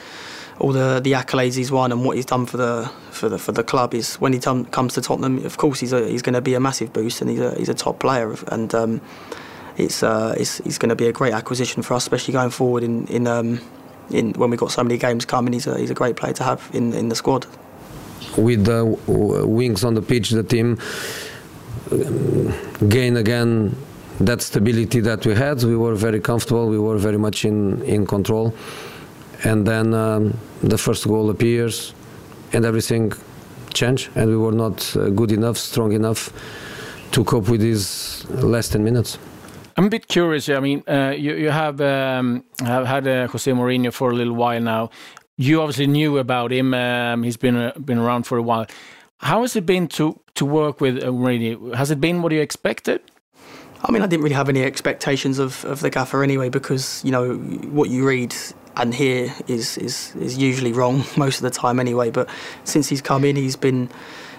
all 0.59 0.71
the, 0.71 1.01
the 1.03 1.11
accolades 1.11 1.55
he's 1.55 1.71
won 1.71 1.91
and 1.91 2.05
what 2.05 2.15
he's 2.15 2.25
done 2.25 2.45
for 2.45 2.57
the 2.57 2.89
for 3.11 3.29
the 3.29 3.37
for 3.37 3.51
the 3.51 3.63
club 3.63 3.93
is 3.93 4.15
when 4.15 4.33
he 4.33 4.39
comes 4.39 4.93
to 4.93 5.01
Tottenham. 5.01 5.45
Of 5.45 5.57
course, 5.57 5.79
he's 5.79 5.93
a, 5.93 6.07
he's 6.07 6.21
going 6.21 6.33
to 6.33 6.41
be 6.41 6.53
a 6.53 6.59
massive 6.59 6.93
boost 6.93 7.21
and 7.21 7.29
he's 7.29 7.39
a 7.39 7.55
he's 7.55 7.69
a 7.69 7.73
top 7.73 7.99
player 7.99 8.35
and 8.47 8.73
um, 8.73 9.01
it's 9.77 10.03
uh, 10.03 10.35
it's, 10.37 10.59
it's 10.61 10.77
going 10.77 10.89
to 10.89 10.95
be 10.95 11.07
a 11.07 11.11
great 11.11 11.33
acquisition 11.33 11.83
for 11.83 11.95
us, 11.95 12.03
especially 12.03 12.33
going 12.33 12.51
forward 12.51 12.83
in 12.83 13.07
in 13.07 13.27
um, 13.27 13.59
in 14.09 14.33
when 14.33 14.49
we've 14.49 14.59
got 14.59 14.71
so 14.71 14.83
many 14.83 14.97
games 14.97 15.25
coming. 15.25 15.53
He's 15.53 15.67
a 15.67 15.77
he's 15.77 15.91
a 15.91 15.95
great 15.95 16.15
player 16.15 16.33
to 16.33 16.43
have 16.43 16.69
in 16.73 16.93
in 16.93 17.09
the 17.09 17.15
squad 17.15 17.45
with 18.37 18.65
the 18.65 18.85
wings 19.45 19.83
on 19.83 19.93
the 19.93 20.01
pitch, 20.01 20.29
the 20.29 20.43
team 20.43 20.79
um, 21.91 22.53
gain 22.89 23.17
again 23.17 23.75
that 24.19 24.41
stability 24.41 25.01
that 25.01 25.25
we 25.25 25.35
had. 25.35 25.63
We 25.63 25.75
were 25.75 25.95
very 25.95 26.19
comfortable. 26.19 26.67
We 26.67 26.79
were 26.79 26.97
very 26.97 27.17
much 27.17 27.45
in 27.45 27.81
in 27.83 28.05
control. 28.05 28.53
And 29.43 29.65
then 29.65 29.93
um, 29.93 30.33
the 30.69 30.77
first 30.77 31.07
goal 31.07 31.29
appears, 31.29 31.93
and 32.53 32.65
everything 32.65 33.13
changed. 33.73 34.09
And 34.15 34.29
we 34.29 34.37
were 34.37 34.51
not 34.51 34.95
uh, 34.95 35.09
good 35.09 35.31
enough, 35.31 35.57
strong 35.57 35.93
enough 35.93 36.31
to 37.11 37.23
cope 37.23 37.49
with 37.49 37.61
these 37.61 38.25
last 38.29 38.71
10 38.71 38.83
minutes. 38.83 39.17
I'm 39.77 39.85
a 39.85 39.89
bit 39.89 40.07
curious. 40.07 40.47
I 40.49 40.59
mean, 40.59 40.83
uh, 40.87 41.13
you, 41.17 41.35
you 41.35 41.49
have 41.49 41.81
um, 41.81 42.43
have 42.59 42.87
had 42.87 43.07
uh, 43.07 43.27
Jose 43.27 43.51
Mourinho 43.51 43.91
for 43.91 44.11
a 44.11 44.15
little 44.15 44.33
while 44.35 44.61
now 44.61 44.89
you 45.37 45.61
obviously 45.61 45.87
knew 45.87 46.17
about 46.17 46.51
him. 46.51 46.73
Um, 46.73 47.23
he's 47.23 47.37
been 47.37 47.55
uh, 47.55 47.73
been 47.83 47.97
around 47.97 48.23
for 48.23 48.37
a 48.37 48.41
while. 48.41 48.65
How 49.19 49.41
has 49.41 49.55
it 49.55 49.65
been 49.65 49.87
to 49.89 50.19
to 50.35 50.45
work 50.45 50.81
with 50.81 51.03
uh, 51.03 51.75
Has 51.75 51.91
it 51.91 51.99
been 51.99 52.21
what 52.21 52.31
you 52.31 52.41
expected? 52.41 53.01
I 53.83 53.91
mean, 53.91 54.01
I 54.01 54.07
didn't 54.07 54.23
really 54.23 54.35
have 54.35 54.49
any 54.49 54.63
expectations 54.63 55.37
of, 55.37 55.63
of 55.65 55.81
the 55.81 55.91
gaffer 55.91 56.23
anyway, 56.23 56.49
because 56.49 57.03
you 57.03 57.11
know 57.11 57.35
what 57.35 57.89
you 57.89 58.07
read 58.07 58.35
and 58.77 58.93
hear 58.93 59.33
is, 59.47 59.77
is 59.77 60.15
is 60.15 60.37
usually 60.37 60.73
wrong 60.73 61.03
most 61.17 61.37
of 61.37 61.43
the 61.43 61.49
time 61.49 61.79
anyway. 61.79 62.11
But 62.11 62.29
since 62.63 62.89
he's 62.89 63.01
come 63.01 63.25
in, 63.25 63.35
he's 63.35 63.55
been 63.55 63.89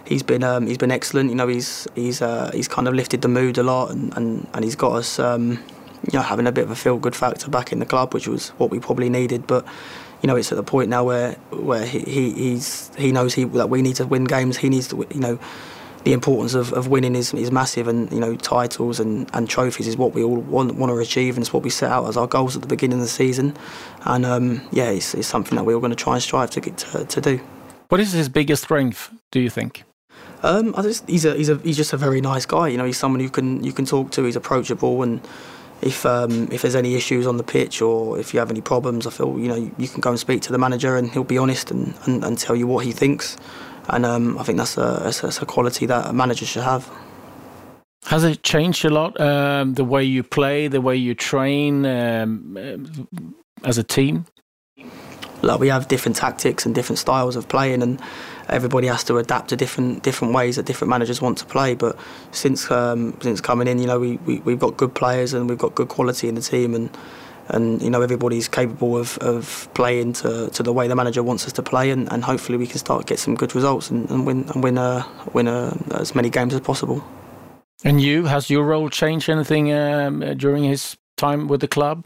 he's 0.06 0.22
been 0.22 0.42
um, 0.42 0.66
he's 0.66 0.78
been 0.78 0.90
excellent. 0.90 1.30
You 1.30 1.36
know, 1.36 1.48
he's 1.48 1.86
he's 1.94 2.22
uh, 2.22 2.50
he's 2.52 2.68
kind 2.68 2.88
of 2.88 2.94
lifted 2.94 3.22
the 3.22 3.28
mood 3.28 3.58
a 3.58 3.62
lot, 3.62 3.90
and, 3.90 4.16
and, 4.16 4.46
and 4.54 4.64
he's 4.64 4.76
got 4.76 4.92
us 4.92 5.18
um, 5.18 5.62
you 6.04 6.18
know 6.18 6.22
having 6.22 6.46
a 6.46 6.52
bit 6.52 6.64
of 6.64 6.70
a 6.70 6.76
feel 6.76 6.98
good 6.98 7.16
factor 7.16 7.50
back 7.50 7.72
in 7.72 7.78
the 7.78 7.86
club, 7.86 8.14
which 8.14 8.28
was 8.28 8.50
what 8.50 8.70
we 8.70 8.78
probably 8.78 9.08
needed. 9.08 9.46
But 9.46 9.64
you 10.22 10.26
know, 10.26 10.36
it's 10.36 10.52
at 10.52 10.56
the 10.56 10.62
point 10.62 10.88
now 10.88 11.04
where 11.04 11.32
where 11.50 11.86
he, 11.86 12.00
he 12.00 12.32
he's 12.32 12.90
he 12.96 13.12
knows 13.12 13.34
he 13.34 13.44
that 13.44 13.70
we 13.70 13.82
need 13.82 13.96
to 13.96 14.06
win 14.06 14.24
games. 14.24 14.56
He 14.56 14.68
needs 14.68 14.88
to, 14.88 15.06
you 15.10 15.20
know, 15.20 15.38
the 16.06 16.12
importance 16.12 16.54
of, 16.54 16.72
of 16.72 16.86
winning 16.86 17.16
is, 17.16 17.34
is 17.34 17.50
massive, 17.50 17.88
and 17.88 18.12
you 18.12 18.20
know, 18.20 18.36
titles 18.36 19.00
and, 19.00 19.28
and 19.34 19.50
trophies 19.50 19.88
is 19.88 19.96
what 19.96 20.14
we 20.14 20.22
all 20.22 20.36
want, 20.36 20.76
want 20.76 20.88
to 20.88 20.98
achieve, 20.98 21.34
and 21.34 21.42
it's 21.42 21.52
what 21.52 21.64
we 21.64 21.68
set 21.68 21.90
out 21.90 22.06
as 22.08 22.16
our 22.16 22.28
goals 22.28 22.54
at 22.54 22.62
the 22.62 22.68
beginning 22.68 22.98
of 22.98 23.02
the 23.02 23.08
season. 23.08 23.56
And 24.02 24.24
um, 24.24 24.60
yeah, 24.70 24.90
it's, 24.90 25.14
it's 25.14 25.26
something 25.26 25.56
that 25.56 25.64
we're 25.64 25.74
all 25.74 25.80
going 25.80 25.90
to 25.90 25.96
try 25.96 26.14
and 26.14 26.22
strive 26.22 26.50
to 26.50 26.60
get 26.60 26.78
to, 26.78 27.04
to 27.04 27.20
do. 27.20 27.40
What 27.88 28.00
is 28.00 28.12
his 28.12 28.28
biggest 28.28 28.62
strength? 28.62 29.10
Do 29.32 29.40
you 29.40 29.50
think? 29.50 29.82
Um, 30.44 30.76
I 30.76 30.82
just, 30.82 31.08
he's 31.10 31.24
a 31.24 31.34
he's 31.34 31.48
a 31.48 31.56
he's 31.56 31.76
just 31.76 31.92
a 31.92 31.96
very 31.96 32.20
nice 32.20 32.46
guy. 32.46 32.68
You 32.68 32.78
know, 32.78 32.84
he's 32.84 32.98
someone 32.98 33.20
you 33.20 33.30
can 33.30 33.64
you 33.64 33.72
can 33.72 33.84
talk 33.84 34.12
to. 34.12 34.22
He's 34.22 34.36
approachable 34.36 35.02
and 35.02 35.20
if 35.82 36.06
um, 36.06 36.46
if 36.52 36.62
there's 36.62 36.76
any 36.76 36.94
issues 36.94 37.26
on 37.26 37.36
the 37.36 37.42
pitch 37.42 37.82
or 37.82 38.16
if 38.16 38.32
you 38.32 38.38
have 38.38 38.52
any 38.52 38.60
problems, 38.60 39.08
I 39.08 39.10
feel 39.10 39.36
you 39.40 39.48
know 39.48 39.72
you 39.76 39.88
can 39.88 40.00
go 40.00 40.10
and 40.10 40.20
speak 40.20 40.42
to 40.42 40.52
the 40.52 40.58
manager 40.58 40.96
and 40.96 41.10
he'll 41.10 41.24
be 41.24 41.38
honest 41.38 41.72
and, 41.72 41.94
and, 42.04 42.24
and 42.24 42.38
tell 42.38 42.54
you 42.54 42.68
what 42.68 42.84
he 42.84 42.92
thinks. 42.92 43.36
And 43.88 44.04
um, 44.04 44.38
I 44.38 44.42
think 44.42 44.58
that's 44.58 44.76
a, 44.76 45.00
that's 45.02 45.42
a 45.42 45.46
quality 45.46 45.86
that 45.86 46.06
a 46.06 46.12
manager 46.12 46.46
should 46.46 46.64
have. 46.64 46.90
Has 48.06 48.22
it 48.22 48.42
changed 48.42 48.84
a 48.84 48.90
lot 48.90 49.20
um, 49.20 49.74
the 49.74 49.84
way 49.84 50.04
you 50.04 50.22
play, 50.22 50.68
the 50.68 50.80
way 50.80 50.96
you 50.96 51.14
train 51.14 51.84
um, 51.84 52.56
as 53.64 53.78
a 53.78 53.82
team? 53.82 54.26
Like 55.42 55.60
we 55.60 55.68
have 55.68 55.88
different 55.88 56.16
tactics 56.16 56.64
and 56.64 56.74
different 56.74 56.98
styles 56.98 57.36
of 57.36 57.48
playing, 57.48 57.82
and 57.82 58.00
everybody 58.48 58.86
has 58.86 59.04
to 59.04 59.18
adapt 59.18 59.48
to 59.48 59.56
different 59.56 60.02
different 60.02 60.34
ways 60.34 60.56
that 60.56 60.66
different 60.66 60.88
managers 60.88 61.20
want 61.20 61.38
to 61.38 61.46
play. 61.46 61.74
But 61.74 61.98
since 62.30 62.70
um, 62.70 63.18
since 63.20 63.40
coming 63.40 63.68
in, 63.68 63.78
you 63.78 63.86
know, 63.86 63.98
we, 63.98 64.16
we 64.18 64.38
we've 64.40 64.58
got 64.58 64.76
good 64.76 64.94
players 64.94 65.34
and 65.34 65.48
we've 65.48 65.58
got 65.58 65.74
good 65.74 65.88
quality 65.88 66.28
in 66.28 66.36
the 66.36 66.40
team, 66.40 66.74
and 66.74 66.90
and 67.48 67.80
you 67.82 67.90
know 67.90 68.02
everybody's 68.02 68.48
capable 68.48 68.96
of, 68.96 69.18
of 69.18 69.68
playing 69.74 70.12
to, 70.14 70.48
to 70.50 70.62
the 70.62 70.72
way 70.72 70.88
the 70.88 70.96
manager 70.96 71.22
wants 71.22 71.46
us 71.46 71.52
to 71.54 71.62
play, 71.62 71.90
and, 71.90 72.10
and 72.12 72.24
hopefully 72.24 72.58
we 72.58 72.66
can 72.66 72.78
start 72.78 73.06
get 73.06 73.18
some 73.18 73.34
good 73.34 73.54
results 73.54 73.90
and, 73.90 74.10
and 74.10 74.26
win 74.26 74.48
and 74.54 74.62
win 74.62 74.78
uh, 74.78 75.04
win 75.32 75.48
uh, 75.48 75.76
as 75.94 76.14
many 76.14 76.30
games 76.30 76.54
as 76.54 76.60
possible. 76.60 77.04
And 77.84 78.00
you, 78.00 78.24
has 78.24 78.48
your 78.50 78.64
role 78.64 78.88
changed 78.88 79.28
anything 79.28 79.72
um, 79.72 80.20
during 80.36 80.64
his 80.64 80.96
time 81.16 81.46
with 81.46 81.60
the 81.60 81.68
club? 81.68 82.04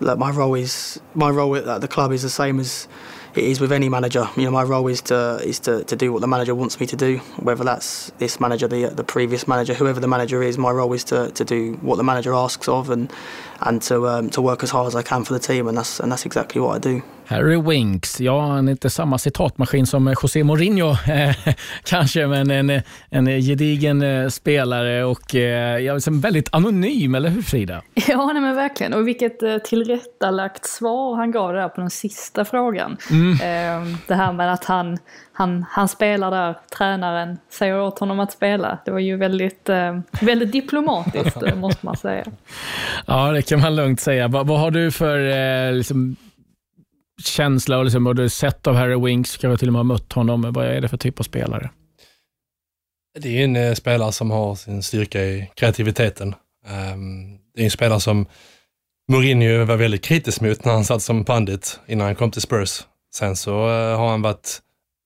Look, 0.00 0.18
my 0.18 0.30
role 0.30 0.54
is 0.54 1.00
my 1.14 1.30
role 1.30 1.56
at 1.56 1.80
the 1.80 1.88
club 1.88 2.12
is 2.12 2.22
the 2.22 2.30
same 2.30 2.60
as 2.60 2.88
it 3.34 3.44
is 3.44 3.60
with 3.60 3.70
any 3.70 3.88
manager. 3.88 4.28
You 4.36 4.44
know, 4.44 4.50
my 4.50 4.62
role 4.62 4.88
is 4.88 5.02
to 5.02 5.40
is 5.44 5.60
to, 5.60 5.84
to 5.84 5.96
do 5.96 6.12
what 6.12 6.20
the 6.20 6.26
manager 6.26 6.54
wants 6.54 6.80
me 6.80 6.86
to 6.86 6.96
do, 6.96 7.18
whether 7.38 7.64
that's 7.64 8.10
this 8.18 8.40
manager, 8.40 8.66
the 8.66 8.86
the 8.86 9.04
previous 9.04 9.46
manager, 9.46 9.74
whoever 9.74 10.00
the 10.00 10.08
manager 10.08 10.42
is. 10.42 10.58
My 10.58 10.70
role 10.70 10.92
is 10.92 11.04
to, 11.04 11.30
to 11.32 11.44
do 11.44 11.74
what 11.82 11.96
the 11.96 12.04
manager 12.04 12.34
asks 12.34 12.68
of 12.68 12.90
and 12.90 13.12
and 13.60 13.82
to 13.82 14.06
um, 14.06 14.30
to 14.30 14.42
work 14.42 14.62
as 14.64 14.70
hard 14.70 14.86
as 14.86 14.94
I 14.94 15.02
can 15.02 15.24
for 15.24 15.38
the 15.38 15.46
team, 15.46 15.68
and 15.68 15.78
that's 15.78 16.00
and 16.02 16.12
that's 16.12 16.26
exactly 16.26 16.60
what 16.60 16.76
I 16.76 16.92
do. 16.92 17.00
Harry 17.30 17.56
Winks, 17.56 18.20
ja, 18.20 18.40
han 18.40 18.68
är 18.68 18.72
inte 18.72 18.90
samma 18.90 19.18
citatmaskin 19.18 19.86
som 19.86 20.14
José 20.22 20.44
Mourinho 20.44 20.90
eh, 21.08 21.54
kanske, 21.84 22.26
men 22.26 22.50
en, 22.50 22.82
en 23.10 23.26
gedigen 23.26 24.02
eh, 24.02 24.28
spelare 24.28 25.04
och 25.04 25.34
eh, 25.34 25.78
ja, 25.78 25.94
liksom 25.94 26.20
väldigt 26.20 26.48
anonym, 26.52 27.14
eller 27.14 27.28
hur 27.28 27.42
Frida? 27.42 27.82
Ja, 28.08 28.30
nej, 28.32 28.42
men 28.42 28.56
verkligen. 28.56 28.94
Och 28.94 29.08
vilket 29.08 29.64
tillrättalagt 29.64 30.66
svar 30.66 31.16
han 31.16 31.30
gav 31.30 31.52
där 31.52 31.68
på 31.68 31.80
den 31.80 31.90
sista 31.90 32.44
frågan. 32.44 32.96
Mm. 33.10 33.96
Det 34.06 34.14
här 34.14 34.32
med 34.32 34.52
att 34.52 34.64
han, 34.64 34.98
han, 35.40 35.64
han 35.70 35.88
spelar 35.88 36.30
där, 36.30 36.54
tränaren 36.78 37.38
säger 37.50 37.80
åt 37.80 37.98
honom 37.98 38.20
att 38.20 38.32
spela. 38.32 38.78
Det 38.84 38.90
var 38.90 38.98
ju 38.98 39.16
väldigt, 39.16 39.68
väldigt 40.20 40.52
diplomatiskt, 40.52 41.36
måste 41.56 41.86
man 41.86 41.96
säga. 41.96 42.24
Ja, 43.06 43.32
det 43.32 43.42
kan 43.42 43.60
man 43.60 43.76
lugnt 43.76 44.00
säga. 44.00 44.28
Vad, 44.28 44.46
vad 44.46 44.60
har 44.60 44.70
du 44.70 44.90
för 44.90 45.72
liksom, 45.72 46.16
känsla 47.24 47.78
och 47.78 47.84
liksom 47.84 48.04
vad 48.04 48.16
du 48.16 48.28
sett 48.28 48.66
av 48.66 48.74
Harry 48.74 49.00
Winks, 49.06 49.36
kanske 49.36 49.58
till 49.58 49.68
och 49.68 49.72
med 49.72 49.78
har 49.78 49.84
mött 49.84 50.12
honom. 50.12 50.52
Vad 50.52 50.66
är 50.66 50.80
det 50.80 50.88
för 50.88 50.96
typ 50.96 51.20
av 51.20 51.24
spelare? 51.24 51.70
Det 53.18 53.40
är 53.40 53.44
en 53.44 53.56
eh, 53.56 53.74
spelare 53.74 54.12
som 54.12 54.30
har 54.30 54.54
sin 54.54 54.82
styrka 54.82 55.22
i 55.22 55.50
kreativiteten. 55.54 56.34
Um, 56.94 57.38
det 57.54 57.60
är 57.60 57.64
en 57.64 57.70
spelare 57.70 58.00
som 58.00 58.26
Mourinho 59.12 59.64
var 59.64 59.76
väldigt 59.76 60.04
kritisk 60.04 60.40
mot 60.40 60.64
när 60.64 60.72
han 60.72 60.84
satt 60.84 61.02
som 61.02 61.24
pandit 61.24 61.80
innan 61.86 62.06
han 62.06 62.14
kom 62.14 62.30
till 62.30 62.42
Spurs. 62.42 62.82
Sen 63.14 63.36
så 63.36 63.50
uh, 63.50 63.96
har 63.96 64.08
han 64.08 64.22
varit 64.22 64.60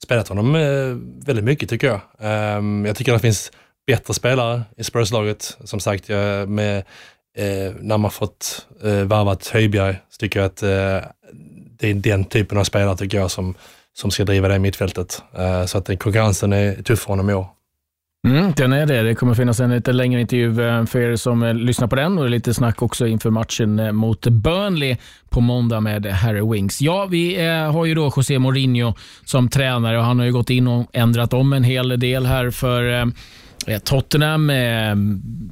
spelat 0.04 0.28
honom 0.28 0.54
eh, 0.54 0.96
väldigt 1.26 1.44
mycket 1.44 1.68
tycker 1.68 1.86
jag. 1.86 2.00
Ehm, 2.18 2.84
jag 2.86 2.96
tycker 2.96 3.12
det 3.12 3.18
finns 3.18 3.52
bättre 3.86 4.14
spelare 4.14 4.62
i 4.76 4.84
Spurs-laget. 4.84 5.56
Som 5.64 5.80
sagt, 5.80 6.08
jag, 6.08 6.48
med, 6.48 6.78
eh, 7.36 7.72
när 7.80 7.98
man 7.98 8.10
fått 8.10 8.66
eh, 8.82 9.02
varvat 9.04 9.46
Höjbjerg 9.46 9.96
så 10.10 10.18
tycker 10.18 10.40
jag 10.40 10.46
att 10.46 10.62
eh, 10.62 11.10
det 11.78 11.90
är 11.90 11.94
den 11.94 12.24
typen 12.24 12.58
av 12.58 12.64
spelare 12.64 12.96
tycker 12.96 13.18
jag 13.18 13.30
som, 13.30 13.54
som 13.92 14.10
ska 14.10 14.24
driva 14.24 14.48
det 14.48 14.58
mittfältet. 14.58 15.22
Eh, 15.38 15.64
så 15.64 15.78
att 15.78 15.86
den 15.86 15.96
konkurrensen 15.96 16.52
är 16.52 16.82
tuff 16.82 17.00
för 17.00 17.08
honom 17.08 17.30
i 17.30 17.34
år. 17.34 17.46
Mm, 18.24 18.52
den 18.56 18.72
är 18.72 18.86
det. 18.86 19.02
Det 19.02 19.14
kommer 19.14 19.34
finnas 19.34 19.60
en 19.60 19.70
lite 19.70 19.92
längre 19.92 20.20
intervju 20.20 20.68
eh, 20.68 20.84
för 20.84 21.00
er 21.00 21.16
som 21.16 21.42
eh, 21.42 21.54
lyssnar 21.54 21.88
på 21.88 21.96
den 21.96 22.18
och 22.18 22.30
lite 22.30 22.54
snack 22.54 22.82
också 22.82 23.06
inför 23.06 23.30
matchen 23.30 23.78
eh, 23.78 23.92
mot 23.92 24.26
Burnley 24.26 24.96
på 25.28 25.40
måndag 25.40 25.80
med 25.80 26.06
Harry 26.06 26.52
Wings. 26.52 26.80
Ja, 26.80 27.06
vi 27.06 27.46
har 27.48 27.84
ju 27.84 27.94
då 27.94 28.12
José 28.16 28.38
Mourinho 28.38 28.94
som 29.24 29.48
tränare 29.48 29.98
och 29.98 30.04
han 30.04 30.18
har 30.18 30.26
ju 30.26 30.32
gått 30.32 30.50
in 30.50 30.66
och 30.66 30.90
ändrat 30.92 31.32
om 31.32 31.52
en 31.52 31.64
hel 31.64 32.00
del 32.00 32.26
här 32.26 32.50
för 32.50 33.12
Tottenham 33.84 34.50
är 34.50 34.96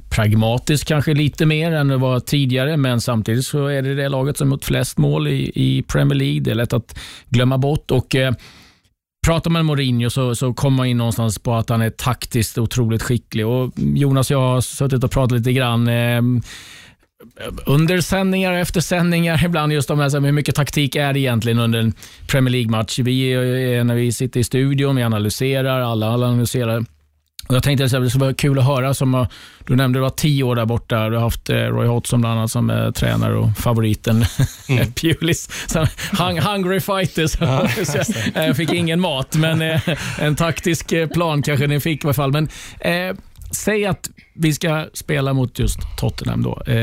pragmatiskt 0.09 0.87
kanske 0.87 1.13
lite 1.13 1.45
mer 1.45 1.71
än 1.71 1.87
det 1.87 1.97
var 1.97 2.19
tidigare, 2.19 2.77
men 2.77 3.01
samtidigt 3.01 3.45
så 3.45 3.67
är 3.67 3.81
det 3.81 3.95
det 3.95 4.09
laget 4.09 4.37
som 4.37 4.51
gjort 4.51 4.65
flest 4.65 4.97
mål 4.97 5.27
i, 5.27 5.51
i 5.55 5.83
Premier 5.83 6.15
League. 6.15 6.39
Det 6.39 6.51
är 6.51 6.55
lätt 6.55 6.73
att 6.73 6.99
glömma 7.29 7.57
bort. 7.57 7.91
och 7.91 8.15
Pratar 9.25 9.51
man 9.51 9.65
Mourinho 9.65 10.09
så, 10.09 10.35
så 10.35 10.53
kommer 10.53 10.77
man 10.77 10.87
in 10.87 10.97
någonstans 10.97 11.39
på 11.39 11.53
att 11.53 11.69
han 11.69 11.81
är 11.81 11.89
taktiskt 11.89 12.57
otroligt 12.57 13.03
skicklig. 13.03 13.47
Och 13.47 13.73
Jonas 13.75 14.31
och 14.31 14.35
jag 14.35 14.41
har 14.41 14.61
suttit 14.61 15.03
och 15.03 15.11
pratat 15.11 15.37
lite 15.37 15.53
grann 15.53 15.87
eh, 15.87 16.21
under 17.65 18.01
sändningar 18.01 18.51
och 18.51 18.59
efter 18.59 18.81
sändningar 18.81 19.45
ibland 19.45 19.73
just 19.73 19.89
om 19.89 19.99
här, 19.99 20.21
hur 20.21 20.31
mycket 20.31 20.55
taktik 20.55 20.95
är 20.95 21.13
det 21.13 21.19
egentligen 21.19 21.59
under 21.59 21.79
en 21.79 21.93
Premier 22.27 22.51
League-match. 22.51 22.99
Vi, 22.99 23.33
eh, 23.33 23.83
när 23.83 23.95
vi 23.95 24.11
sitter 24.11 24.39
i 24.39 24.43
studion, 24.43 24.95
vi 24.95 25.03
analyserar, 25.03 25.81
alla, 25.81 26.09
alla 26.09 26.27
analyserar 27.47 27.55
jag 27.55 27.63
tänkte 27.63 27.97
att 27.97 28.03
det 28.03 28.09
skulle 28.09 28.25
vara 28.25 28.33
kul 28.33 28.59
att 28.59 28.65
höra, 28.65 28.93
som 28.93 29.27
du 29.67 29.75
nämnde 29.75 29.99
du 29.99 30.01
var 30.01 30.09
tio 30.09 30.43
år 30.43 30.55
där 30.55 30.65
borta. 30.65 31.09
Du 31.09 31.15
har 31.15 31.23
haft 31.23 31.49
eh, 31.49 31.55
Roy 31.55 31.87
Hodgson 31.87 32.21
bland 32.21 32.39
annat 32.39 32.51
som 32.51 32.69
är 32.69 32.91
tränare 32.91 33.35
och 33.35 33.57
favoriten 33.57 34.25
mm. 34.69 34.91
Pulis. 34.93 35.49
Hung, 36.19 36.39
hungry 36.39 36.79
fighters. 36.79 37.37
Ja. 37.39 37.67
jag 38.45 38.57
fick 38.57 38.73
ingen 38.73 38.99
mat, 38.99 39.35
men 39.35 39.61
eh, 39.61 39.81
en 40.19 40.35
taktisk 40.35 40.91
eh, 40.91 41.07
plan 41.07 41.41
kanske 41.41 41.67
ni 41.67 41.79
fick 41.79 42.03
i 42.03 42.07
alla 42.07 42.13
fall. 42.13 42.31
Men, 42.31 42.49
eh, 42.79 43.15
säg 43.55 43.85
att 43.85 44.09
vi 44.35 44.53
ska 44.53 44.85
spela 44.93 45.33
mot 45.33 45.59
just 45.59 45.79
Tottenham. 45.97 46.43
Då. 46.43 46.61
Eh, 46.67 46.75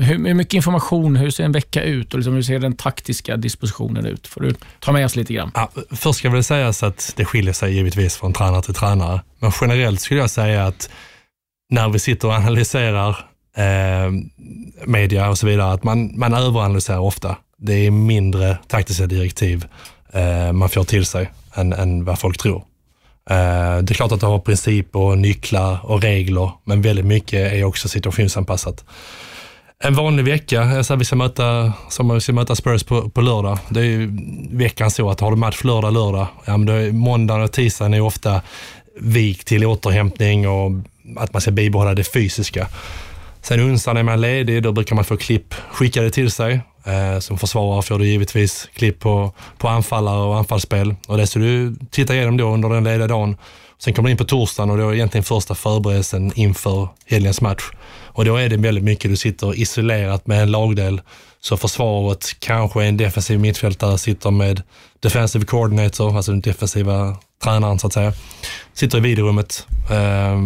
hur, 0.00 0.26
hur, 0.26 0.34
mycket 0.34 0.54
information, 0.54 1.16
hur 1.16 1.30
ser 1.30 1.44
en 1.44 1.52
vecka 1.52 1.82
ut 1.82 2.12
och 2.12 2.18
liksom, 2.18 2.34
hur 2.34 2.42
ser 2.42 2.58
den 2.58 2.76
taktiska 2.76 3.36
dispositionen 3.36 4.06
ut? 4.06 4.26
Får 4.26 4.40
du 4.40 4.54
ta 4.80 4.92
med 4.92 5.04
oss 5.04 5.16
lite 5.16 5.32
grann? 5.32 5.50
Ja, 5.54 5.70
först 5.90 6.18
ska 6.18 6.30
väl 6.30 6.44
sägas 6.44 6.82
att 6.82 7.12
det 7.16 7.24
skiljer 7.24 7.52
sig 7.52 7.74
givetvis 7.74 8.16
från 8.16 8.32
tränare 8.32 8.62
till 8.62 8.74
tränare. 8.74 9.20
Men 9.38 9.52
generellt 9.60 10.00
skulle 10.00 10.20
jag 10.20 10.30
säga 10.30 10.66
att 10.66 10.90
när 11.70 11.88
vi 11.88 11.98
sitter 11.98 12.28
och 12.28 12.34
analyserar 12.34 13.08
eh, 13.56 14.12
media 14.86 15.30
och 15.30 15.38
så 15.38 15.46
vidare, 15.46 15.72
att 15.72 15.84
man, 15.84 16.18
man 16.18 16.34
överanalyserar 16.34 16.98
ofta. 16.98 17.36
Det 17.58 17.86
är 17.86 17.90
mindre 17.90 18.58
taktiska 18.66 19.06
direktiv 19.06 19.66
eh, 20.12 20.52
man 20.52 20.68
får 20.68 20.84
till 20.84 21.06
sig 21.06 21.30
än, 21.54 21.72
än 21.72 22.04
vad 22.04 22.18
folk 22.18 22.38
tror. 22.38 22.64
Eh, 23.30 23.78
det 23.82 23.92
är 23.92 23.94
klart 23.94 24.12
att 24.12 24.20
det 24.20 24.26
har 24.26 24.38
principer 24.38 24.98
och 24.98 25.18
nycklar 25.18 25.78
och 25.82 26.02
regler, 26.02 26.50
men 26.64 26.82
väldigt 26.82 27.06
mycket 27.06 27.52
är 27.52 27.64
också 27.64 27.88
situationsanpassat. 27.88 28.84
En 29.84 29.94
vanlig 29.94 30.24
vecka, 30.24 30.62
eh, 30.62 30.82
så 30.82 30.96
vi 30.96 31.04
ska 31.04 31.16
möta, 31.16 31.72
som 31.88 32.14
vi 32.14 32.20
ska 32.20 32.32
möta 32.32 32.54
Spurs 32.54 32.82
på, 32.84 33.10
på 33.10 33.20
lördag. 33.20 33.58
Det 33.68 33.80
är 33.80 33.84
ju 33.84 34.18
veckan 34.50 34.90
så 34.90 35.10
att 35.10 35.20
har 35.20 35.30
du 35.30 35.36
match 35.36 35.64
lördag, 35.64 35.92
lördag, 35.92 36.26
ja, 36.44 36.56
men 36.56 36.66
då 36.66 36.72
är 36.72 36.92
måndagen 36.92 37.42
och 37.42 37.52
tisdagen 37.52 37.94
är 37.94 38.00
ofta 38.00 38.42
vik 39.00 39.44
till 39.44 39.66
återhämtning 39.66 40.48
och 40.48 40.70
att 41.16 41.32
man 41.32 41.42
ska 41.42 41.50
bibehålla 41.50 41.94
det 41.94 42.04
fysiska. 42.04 42.68
Sen 43.48 43.60
onsdagen 43.60 43.96
är 43.96 44.02
man 44.02 44.20
ledig, 44.20 44.62
då 44.62 44.72
brukar 44.72 44.94
man 44.94 45.04
få 45.04 45.16
klipp 45.16 45.54
skickade 45.54 46.10
till 46.10 46.30
sig. 46.30 46.60
Eh, 46.84 47.18
som 47.18 47.38
försvarare 47.38 47.82
får 47.82 47.98
du 47.98 48.06
givetvis 48.06 48.68
klipp 48.74 49.00
på, 49.00 49.32
på 49.58 49.68
anfallare 49.68 50.18
och 50.18 50.36
anfallsspel 50.36 50.94
och 51.06 51.16
det 51.16 51.26
ska 51.26 51.38
du 51.38 51.76
titta 51.90 52.14
igenom 52.14 52.36
då 52.36 52.48
under 52.48 52.68
den 52.68 52.84
lediga 52.84 53.06
dagen. 53.06 53.36
Sen 53.78 53.94
kommer 53.94 54.08
du 54.08 54.10
in 54.10 54.16
på 54.16 54.24
torsdagen 54.24 54.70
och 54.70 54.78
då 54.78 54.88
är 54.88 54.94
egentligen 54.94 55.24
första 55.24 55.54
förberedelsen 55.54 56.32
inför 56.34 56.88
helgens 57.06 57.40
match. 57.40 57.62
Och 58.02 58.24
då 58.24 58.36
är 58.36 58.48
det 58.48 58.56
väldigt 58.56 58.84
mycket 58.84 59.10
du 59.10 59.16
sitter 59.16 59.58
isolerat 59.58 60.26
med 60.26 60.42
en 60.42 60.50
lagdel. 60.50 61.00
Så 61.40 61.56
försvaret, 61.56 62.36
kanske 62.38 62.84
en 62.84 62.96
defensiv 62.96 63.40
mittfältare 63.40 63.98
sitter 63.98 64.30
med 64.30 64.62
defensive 65.00 65.44
coordinator, 65.44 66.16
alltså 66.16 66.30
den 66.32 66.40
defensiva 66.40 67.16
tränaren 67.44 67.78
så 67.78 67.86
att 67.86 67.92
säga. 67.92 68.12
Sitter 68.72 68.98
i 68.98 69.00
videorummet 69.00 69.66
eh, 69.90 70.38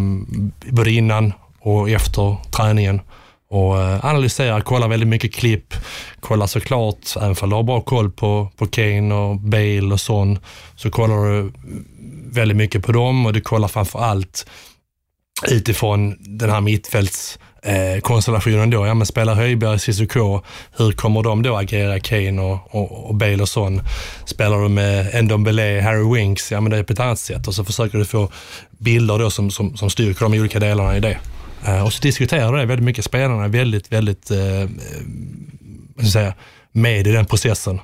både 0.72 0.90
innan 0.90 1.32
och 1.62 1.90
efter 1.90 2.36
träningen 2.50 3.00
och 3.52 3.80
eh, 3.80 4.04
analyserar, 4.04 4.60
kollar 4.60 4.88
väldigt 4.88 5.08
mycket 5.08 5.34
klipp, 5.34 5.74
kollar 6.20 6.46
såklart, 6.46 7.16
även 7.16 7.36
om 7.40 7.50
du 7.50 7.56
har 7.56 7.62
bra 7.62 7.80
koll 7.80 8.10
på, 8.10 8.48
på 8.56 8.66
Kane 8.66 9.14
och 9.14 9.36
Bale 9.36 9.92
och 9.92 10.00
sån, 10.00 10.38
så 10.76 10.90
kollar 10.90 11.16
du 11.16 11.52
väldigt 12.26 12.56
mycket 12.56 12.82
på 12.82 12.92
dem 12.92 13.26
och 13.26 13.32
du 13.32 13.40
kollar 13.40 13.68
framför 13.68 13.98
allt 13.98 14.46
utifrån 15.48 16.16
den 16.20 16.50
här 16.50 16.60
mittfälts 16.60 17.38
eh, 17.62 18.00
konstellationen 18.00 18.70
då. 18.70 18.86
Ja, 18.86 18.94
men 18.94 19.06
spelar 19.06 19.34
Höjberg, 19.34 19.78
Cissoko, 19.78 20.40
hur 20.76 20.92
kommer 20.92 21.22
de 21.22 21.42
då 21.42 21.56
agera, 21.56 22.00
Kane 22.00 22.42
och, 22.42 22.74
och, 22.74 23.08
och 23.08 23.14
Bale 23.14 23.42
och 23.42 23.48
sån? 23.48 23.82
Spelar 24.24 24.62
du 24.62 24.68
med 24.68 25.24
Ndombele, 25.24 25.80
Harry 25.84 26.14
Winks, 26.14 26.52
ja 26.52 26.60
men 26.60 26.70
det 26.70 26.78
är 26.78 26.82
på 26.82 26.92
ett 26.92 27.00
annat 27.00 27.18
sätt 27.18 27.48
och 27.48 27.54
så 27.54 27.64
försöker 27.64 27.98
du 27.98 28.04
få 28.04 28.30
bilder 28.78 29.18
då 29.18 29.30
som, 29.30 29.50
som, 29.50 29.76
som 29.76 29.90
styrker 29.90 30.20
de 30.20 30.38
olika 30.40 30.58
delarna 30.60 30.96
i 30.96 31.00
det. 31.00 31.18
Eh, 31.66 31.84
och 31.84 31.92
så 31.92 32.02
diskuterar 32.02 32.56
det 32.56 32.66
väldigt 32.66 32.84
mycket. 32.84 33.04
Spelarna 33.04 33.44
är 33.44 33.48
väldigt, 33.48 33.92
väldigt 33.92 34.30
eh, 34.30 34.62
eh 34.62 34.68
ska 36.02 36.10
säga, 36.10 36.34
med 36.72 37.06
i 37.06 37.12
den 37.12 37.26
processen. 37.26 37.80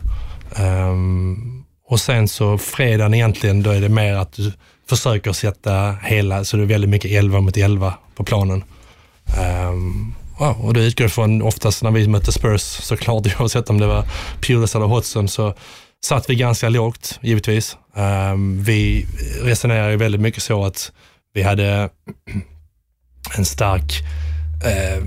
Um, 0.58 1.64
och 1.88 2.00
sen 2.00 2.28
så 2.28 2.58
fredagen 2.58 3.14
egentligen, 3.14 3.62
då 3.62 3.70
är 3.70 3.80
det 3.80 3.88
mer 3.88 4.14
att 4.14 4.32
du 4.32 4.52
försöker 4.88 5.32
sätta 5.32 5.96
hela, 6.02 6.44
så 6.44 6.56
det 6.56 6.62
är 6.62 6.66
väldigt 6.66 6.90
mycket 6.90 7.10
11 7.10 7.40
mot 7.40 7.56
11 7.56 7.94
på 8.14 8.24
planen. 8.24 8.64
Um, 9.68 10.14
ja, 10.38 10.56
och 10.62 10.74
det 10.74 10.80
utgår 10.80 11.08
från, 11.08 11.42
oftast 11.42 11.82
när 11.82 11.90
vi 11.90 12.08
mötte 12.08 12.32
Spurs, 12.32 12.62
såklart 12.62 13.26
oavsett 13.40 13.70
om 13.70 13.78
det 13.78 13.86
var 13.86 14.04
Pulis 14.40 14.74
eller 14.74 14.86
Hodgson, 14.86 15.28
så 15.28 15.54
satt 16.04 16.30
vi 16.30 16.34
ganska 16.34 16.68
lågt 16.68 17.18
givetvis. 17.22 17.76
Um, 17.94 18.62
vi 18.62 19.06
resonerade 19.42 19.96
väldigt 19.96 20.20
mycket 20.20 20.42
så 20.42 20.64
att 20.64 20.92
vi 21.34 21.42
hade 21.42 21.88
en 23.36 23.44
stark 23.44 24.02
eh, 24.64 25.02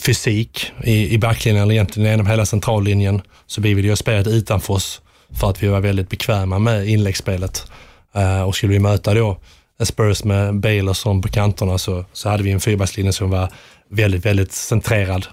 fysik 0.00 0.72
i, 0.84 1.14
i 1.14 1.18
backlinjen, 1.18 1.62
eller 1.62 1.74
egentligen 1.74 2.10
genom 2.10 2.26
hela 2.26 2.46
centrallinjen. 2.46 3.22
Så 3.46 3.60
vi 3.60 3.74
ville 3.74 3.86
ju 3.86 3.92
ha 3.92 3.96
spelet 3.96 4.26
utanför 4.26 4.74
oss 4.74 5.00
för 5.40 5.50
att 5.50 5.62
vi 5.62 5.68
var 5.68 5.80
väldigt 5.80 6.08
bekväma 6.08 6.58
med 6.58 6.88
inläggsspelet. 6.88 7.66
Eh, 8.14 8.42
och 8.42 8.56
skulle 8.56 8.72
vi 8.72 8.78
möta 8.78 9.14
då 9.14 9.38
Spurs 9.82 10.24
med 10.24 10.60
Baylor 10.60 10.94
som 10.94 11.22
på 11.22 11.28
kanterna 11.28 11.78
så, 11.78 12.04
så 12.12 12.28
hade 12.28 12.42
vi 12.42 12.50
en 12.50 12.60
fyrbackslinje 12.60 13.12
som 13.12 13.30
var 13.30 13.52
väldigt, 13.90 14.26
väldigt 14.26 14.52
centrerad 14.52 15.26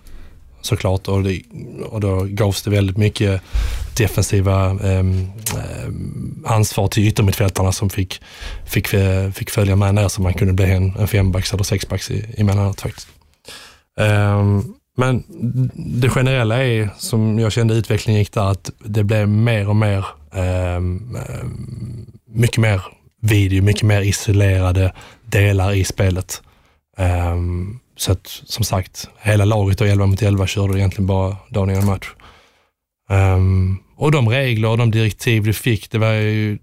såklart 0.62 1.08
och, 1.08 1.24
det, 1.24 1.42
och 1.86 2.00
då 2.00 2.24
gavs 2.24 2.62
det 2.62 2.70
väldigt 2.70 2.98
mycket 2.98 3.42
defensiva 3.98 4.70
eh, 4.70 5.04
ansvar 6.46 6.88
till 6.88 7.08
yttermittfältarna 7.08 7.72
som 7.72 7.90
fick, 7.90 8.22
fick, 8.66 8.94
eh, 8.94 9.32
fick 9.32 9.50
följa 9.50 9.76
med 9.76 9.96
ner 9.96 10.08
så 10.08 10.22
man 10.22 10.34
kunde 10.34 10.54
bli 10.54 10.72
en, 10.72 10.96
en 10.96 11.08
fembacks 11.08 11.54
eller 11.54 11.64
sexbacks 11.64 12.12
emellanåt 12.38 12.82
faktiskt. 12.82 13.08
Eh, 14.00 14.44
men 14.98 15.24
det 15.76 16.10
generella 16.10 16.64
är, 16.64 16.90
som 16.98 17.40
jag 17.40 17.52
kände 17.52 17.74
utvecklingen 17.74 18.20
gick 18.20 18.34
där, 18.34 18.52
att 18.52 18.72
det 18.78 19.04
blev 19.04 19.30
mer 19.30 19.70
och 19.70 19.76
mer, 19.76 20.06
eh, 20.34 20.80
mycket 22.28 22.58
mer 22.58 22.82
video, 23.22 23.64
mycket 23.64 23.84
mer 23.84 24.02
isolerade 24.02 24.94
delar 25.26 25.74
i 25.74 25.84
spelet. 25.84 26.42
Um, 26.98 27.80
så 27.98 28.12
att 28.12 28.28
som 28.28 28.64
sagt, 28.64 29.10
hela 29.20 29.46
laget 29.46 29.82
och 29.82 29.88
11 29.88 30.06
mot 30.06 30.22
11 30.22 30.48
körde 30.48 30.80
egentligen 30.80 31.08
bara 31.08 31.38
dagen 31.50 31.70
innan 31.70 31.86
match. 31.86 32.08
Um, 33.10 33.84
och 33.96 34.12
de 34.12 34.30
regler 34.30 34.70
och 34.70 34.78
de 34.78 34.92
direktiv 34.92 35.44
du 35.44 35.54
fick, 35.54 35.92
det 35.92 35.98
var 35.98 36.12
ju, 36.12 36.58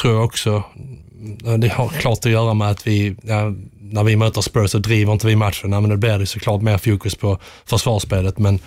tror 0.00 0.14
jag 0.14 0.24
också, 0.24 0.62
det 1.58 1.68
har 1.68 1.88
klart 1.88 2.18
att 2.18 2.32
göra 2.32 2.54
med 2.54 2.70
att 2.70 2.86
vi, 2.86 3.16
ja, 3.22 3.52
när 3.80 4.04
vi 4.04 4.16
möter 4.16 4.40
Spurs 4.40 4.70
så 4.70 4.78
driver 4.78 5.12
inte 5.12 5.26
vi 5.26 5.36
matchen, 5.36 5.72
ja, 5.72 5.80
men 5.80 5.90
då 5.90 5.96
blir 5.96 6.18
det 6.18 6.26
såklart 6.26 6.62
mer 6.62 6.78
fokus 6.78 7.14
på 7.14 7.38
försvarsspelet. 7.64 8.38
Men 8.38 8.58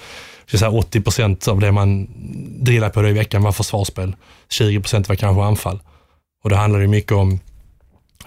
så 0.51 0.57
säga, 0.57 0.71
80 0.71 1.01
procent 1.01 1.47
av 1.47 1.59
det 1.59 1.71
man 1.71 2.07
drillade 2.63 2.93
på 2.93 3.01
det 3.01 3.09
i 3.09 3.13
veckan 3.13 3.43
var 3.43 3.51
försvarsspel. 3.51 4.15
20 4.49 4.79
procent 4.79 5.09
var 5.09 5.15
kanske 5.15 5.43
anfall. 5.43 5.79
Och 6.43 6.49
då 6.49 6.55
handlade 6.55 6.83
det 6.83 6.87
mycket 6.87 7.11
om 7.11 7.39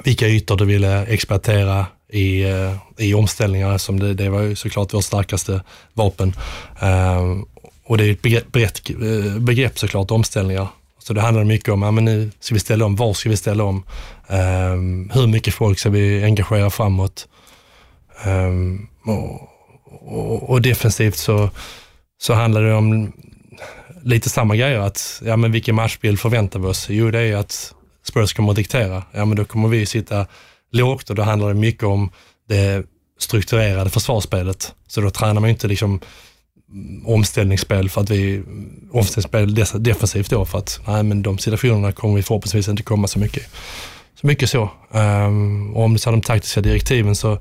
vilka 0.05 0.28
ytor 0.28 0.57
du 0.57 0.64
ville 0.64 1.07
exploatera 1.07 1.86
i, 2.09 2.42
eh, 2.42 2.76
i 2.98 3.14
omställningar 3.14 3.78
som 3.78 4.00
det, 4.00 4.14
det 4.14 4.28
var 4.28 4.40
ju 4.40 4.57
såklart 4.57 4.94
vårt 4.94 5.05
starkaste 5.05 5.62
vapen. 5.92 6.34
Ehm, 6.80 7.44
och 7.84 7.98
det 7.98 8.05
är 8.05 8.12
ett 8.12 8.22
begrepp, 8.22 8.52
brett 8.52 8.90
eh, 8.90 9.38
begrepp 9.38 9.78
såklart, 9.78 10.11
omställningar. 10.11 10.68
Så 10.98 11.12
det 11.12 11.20
handlar 11.20 11.44
mycket 11.44 11.68
om, 11.68 11.82
ja, 11.82 11.90
men 11.90 12.05
nu 12.05 12.30
ska 12.40 12.55
vi 12.55 12.61
ställa 12.61 12.84
om, 12.84 12.96
var 12.96 13.14
ska 13.14 13.30
vi 13.30 13.36
ställa 13.36 13.64
om? 13.64 13.84
Ehm, 14.28 15.11
hur 15.14 15.26
mycket 15.26 15.55
folk 15.55 15.78
ska 15.78 15.90
vi 15.90 16.24
engagera 16.24 16.70
framåt? 16.70 17.28
Ehm, 18.24 18.86
och, 19.05 19.48
och, 20.00 20.50
och, 20.50 20.62
defensivt 20.62 21.16
så, 21.16 21.50
så 22.18 22.34
handlar 22.34 22.62
det 22.62 22.74
om 22.74 23.12
lite 24.02 24.28
samma 24.28 24.57
grejer. 24.57 24.78
Att, 24.78 25.22
ja, 25.24 25.36
men 25.36 25.52
vilken 25.52 25.74
matchbild 25.74 26.20
förväntar 26.20 26.59
vi 26.59 26.66
oss? 26.66 26.86
Jo, 26.90 27.11
det 27.11 27.20
är 27.20 27.36
att 27.36 27.74
Spurs 28.07 28.32
kommer 28.32 28.50
att 28.50 28.57
diktera. 28.57 29.02
Ja, 29.12 29.24
men 29.24 29.36
då 29.36 29.44
kommer 29.44 29.68
vi 29.68 29.86
sitta 29.86 30.26
lågt 30.75 31.11
och 31.11 31.16
då 31.16 31.22
handlar 31.22 31.49
det 31.49 31.55
mycket 31.55 31.83
om 31.83 32.11
det 32.49 32.87
strukturerade 33.18 33.91
försvarsspelet. 33.91 34.75
Så 34.89 35.01
då 35.01 35.11
tränar 35.11 35.41
man 35.41 35.51
inte 35.51 35.68
liksom 35.68 36.01
mm, 36.70 37.07
omställningsspel 37.07 37.91
för 37.91 38.01
att 38.01 38.11
vi, 38.11 38.37
mm, 38.37 38.91
omställningsspel 38.93 39.55
defensivt 39.85 40.31
då 40.31 40.45
för 40.45 40.59
att 40.59 40.81
nej 40.87 41.03
men 41.03 41.22
de 41.22 41.39
situationerna 41.39 41.93
kommer 41.93 42.14
vi 42.14 42.22
förhoppningsvis 42.22 42.68
inte 42.68 42.83
komma 42.83 43.07
så 43.07 43.18
mycket, 43.18 43.43
så 44.20 44.27
mycket 44.27 44.51
så. 44.51 44.70
Um, 44.91 45.77
och 45.77 45.85
om 45.85 45.93
du 45.93 45.99
tar 45.99 46.12
de 46.12 46.20
taktiska 46.20 46.61
direktiven 46.61 47.16
så, 47.16 47.39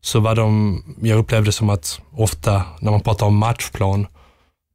så 0.00 0.20
var 0.20 0.34
de, 0.34 0.82
jag 1.02 1.18
upplevde 1.18 1.52
som 1.52 1.70
att 1.70 2.00
ofta 2.12 2.62
när 2.80 2.90
man 2.90 3.00
pratar 3.00 3.26
om 3.26 3.36
matchplan 3.36 4.06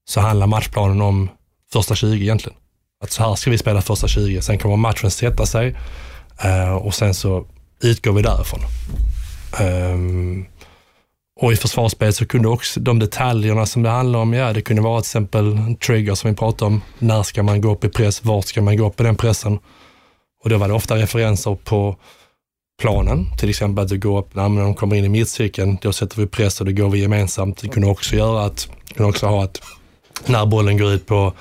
så 0.05 0.21
handlar 0.21 0.47
matchplanen 0.47 1.01
om 1.01 1.29
första 1.73 1.95
20 1.95 2.23
egentligen. 2.23 2.57
Att 3.03 3.11
så 3.11 3.23
här 3.23 3.35
ska 3.35 3.51
vi 3.51 3.57
spela 3.57 3.81
första 3.81 4.07
20, 4.07 4.41
sen 4.41 4.57
kommer 4.57 4.75
matchen 4.75 5.11
sätta 5.11 5.45
sig 5.45 5.75
uh, 6.45 6.73
och 6.73 6.95
sen 6.95 7.13
så 7.13 7.45
utgår 7.81 8.13
vi 8.13 8.21
därifrån. 8.21 8.59
Um, 9.61 10.45
och 11.39 11.53
i 11.53 11.55
försvarsspelet 11.55 12.15
så 12.15 12.25
kunde 12.25 12.47
också 12.47 12.79
de 12.79 12.99
detaljerna 12.99 13.65
som 13.65 13.83
det 13.83 13.89
handlar 13.89 14.19
om, 14.19 14.33
ja 14.33 14.53
det 14.53 14.61
kunde 14.61 14.81
vara 14.81 15.01
till 15.01 15.07
exempel 15.07 15.47
en 15.57 15.75
trigger 15.75 16.15
som 16.15 16.29
vi 16.29 16.35
pratade 16.35 16.65
om. 16.65 16.81
När 16.99 17.23
ska 17.23 17.43
man 17.43 17.61
gå 17.61 17.71
upp 17.71 17.83
i 17.83 17.89
press? 17.89 18.23
Vart 18.23 18.45
ska 18.45 18.61
man 18.61 18.77
gå 18.77 18.87
upp 18.87 18.99
i 18.99 19.03
den 19.03 19.15
pressen? 19.15 19.59
Och 20.43 20.49
då 20.49 20.57
var 20.57 20.67
det 20.67 20.73
ofta 20.73 20.95
referenser 20.95 21.55
på 21.55 21.95
planen, 22.81 23.25
till 23.37 23.49
exempel 23.49 23.83
att 23.83 23.89
du 23.89 23.99
går 23.99 24.19
upp, 24.19 24.35
när 24.35 24.43
de 24.43 24.75
kommer 24.75 24.95
in 24.95 25.05
i 25.05 25.09
mittcirkeln, 25.09 25.77
då 25.81 25.93
sätter 25.93 26.17
vi 26.17 26.27
press 26.27 26.59
och 26.59 26.65
då 26.65 26.71
går 26.71 26.89
vi 26.89 26.99
gemensamt. 26.99 27.57
Det 27.57 27.67
kunde 27.67 27.87
också 27.87 28.15
göra 28.15 28.45
att, 28.45 28.69
kunde 28.95 29.09
också 29.09 29.27
ha 29.27 29.43
att 29.43 29.61
när 30.25 30.45
bollen 30.45 30.77
går 30.77 30.91
ut 30.91 31.05
på 31.05 31.33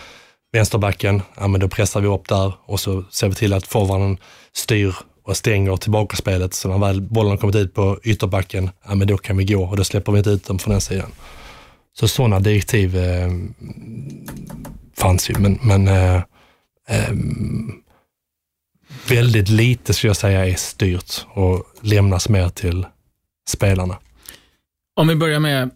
vänsterbacken, 0.52 1.22
ja 1.36 1.48
men 1.48 1.60
då 1.60 1.68
pressar 1.68 2.00
vi 2.00 2.08
upp 2.08 2.28
där 2.28 2.52
och 2.64 2.80
så 2.80 3.04
ser 3.10 3.28
vi 3.28 3.34
till 3.34 3.52
att 3.52 3.66
forwarden 3.66 4.18
styr 4.52 4.94
och 5.22 5.36
stänger 5.36 5.76
tillbaka 5.76 6.16
spelet. 6.16 6.54
Så 6.54 6.68
när 6.68 6.78
väl 6.78 7.00
bollen 7.00 7.30
har 7.30 7.36
kommit 7.36 7.56
ut 7.56 7.74
på 7.74 8.00
ytterbacken, 8.02 8.70
ja 8.84 8.94
men 8.94 9.08
då 9.08 9.18
kan 9.18 9.36
vi 9.36 9.44
gå 9.44 9.64
och 9.64 9.76
då 9.76 9.84
släpper 9.84 10.12
vi 10.12 10.18
inte 10.18 10.30
ut 10.30 10.46
dem 10.46 10.58
från 10.58 10.72
den 10.72 10.80
sidan. 10.80 11.10
Så 11.92 12.08
sådana 12.08 12.40
direktiv 12.40 12.96
eh, 12.96 13.30
fanns 14.96 15.30
ju, 15.30 15.34
men, 15.38 15.58
men 15.62 15.88
eh, 15.88 16.22
eh, 16.88 17.14
väldigt 19.08 19.48
lite 19.48 19.94
skulle 19.94 20.08
jag 20.08 20.16
säga 20.16 20.46
är 20.46 20.54
styrt 20.54 21.26
och 21.34 21.66
lämnas 21.80 22.28
mer 22.28 22.48
till 22.48 22.86
spelarna. 23.48 23.98
Om 24.96 25.08
vi 25.08 25.14
börjar 25.14 25.40
med... 25.40 25.70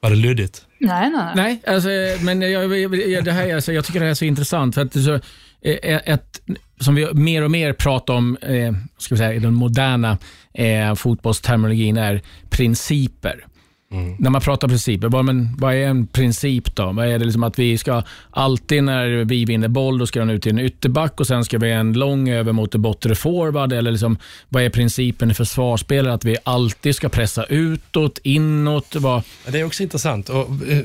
Var 0.00 0.10
det 0.10 0.16
luddigt? 0.16 0.66
Nej, 0.78 1.10
nej. 1.10 1.32
Nej, 1.36 1.62
alltså, 1.66 1.88
men 2.20 2.52
jag, 2.52 3.24
det 3.24 3.32
här, 3.32 3.54
alltså, 3.54 3.72
jag 3.72 3.84
tycker 3.84 4.00
det 4.00 4.06
här 4.06 4.10
är 4.10 4.14
så 4.14 4.24
intressant. 4.24 4.74
För 4.74 4.82
att 4.82 4.92
så, 4.92 5.20
Eh, 5.66 5.78
eh, 5.82 6.00
ett, 6.04 6.40
som 6.80 6.94
vi 6.94 7.14
mer 7.14 7.42
och 7.42 7.50
mer 7.50 7.72
pratar 7.72 8.14
om 8.14 8.36
eh, 8.36 8.72
ska 8.98 9.14
vi 9.14 9.18
säga, 9.18 9.34
i 9.34 9.38
den 9.38 9.54
moderna 9.54 10.18
eh, 10.54 10.94
fotbollsterminologin 10.94 11.96
är 11.96 12.22
principer. 12.50 13.46
Mm. 13.92 14.16
När 14.18 14.30
man 14.30 14.40
pratar 14.40 14.68
principer, 14.68 15.08
vad, 15.08 15.24
men, 15.24 15.56
vad 15.58 15.74
är 15.74 15.86
en 15.86 16.06
princip 16.06 16.76
då? 16.76 16.92
Vad 16.92 17.06
är 17.06 17.18
det 17.18 17.24
liksom 17.24 17.42
att 17.42 17.58
vi 17.58 17.78
ska 17.78 18.02
alltid 18.30 18.84
när 18.84 19.24
vi 19.24 19.44
vinner 19.44 19.68
boll, 19.68 19.98
då 19.98 20.06
ska 20.06 20.18
den 20.18 20.30
ut 20.30 20.42
till 20.42 20.52
en 20.52 20.58
ytterback 20.58 21.20
och 21.20 21.26
sen 21.26 21.44
ska 21.44 21.58
vi 21.58 21.70
en 21.70 21.92
lång 21.92 22.28
över 22.28 22.52
mot 22.52 22.74
en 22.74 22.82
bortre 22.82 23.14
forward? 23.14 23.72
Eller 23.72 23.90
liksom, 23.90 24.18
vad 24.48 24.62
är 24.62 24.70
principen 24.70 25.30
i 25.30 25.34
försvarsspel? 25.34 26.08
Att 26.08 26.24
vi 26.24 26.36
alltid 26.44 26.96
ska 26.96 27.08
pressa 27.08 27.44
utåt, 27.44 28.18
inåt? 28.22 28.94
Vad... 28.94 29.22
Det 29.46 29.60
är 29.60 29.64
också 29.64 29.82
intressant. 29.82 30.28
Och, 30.28 30.48
eh, 30.68 30.84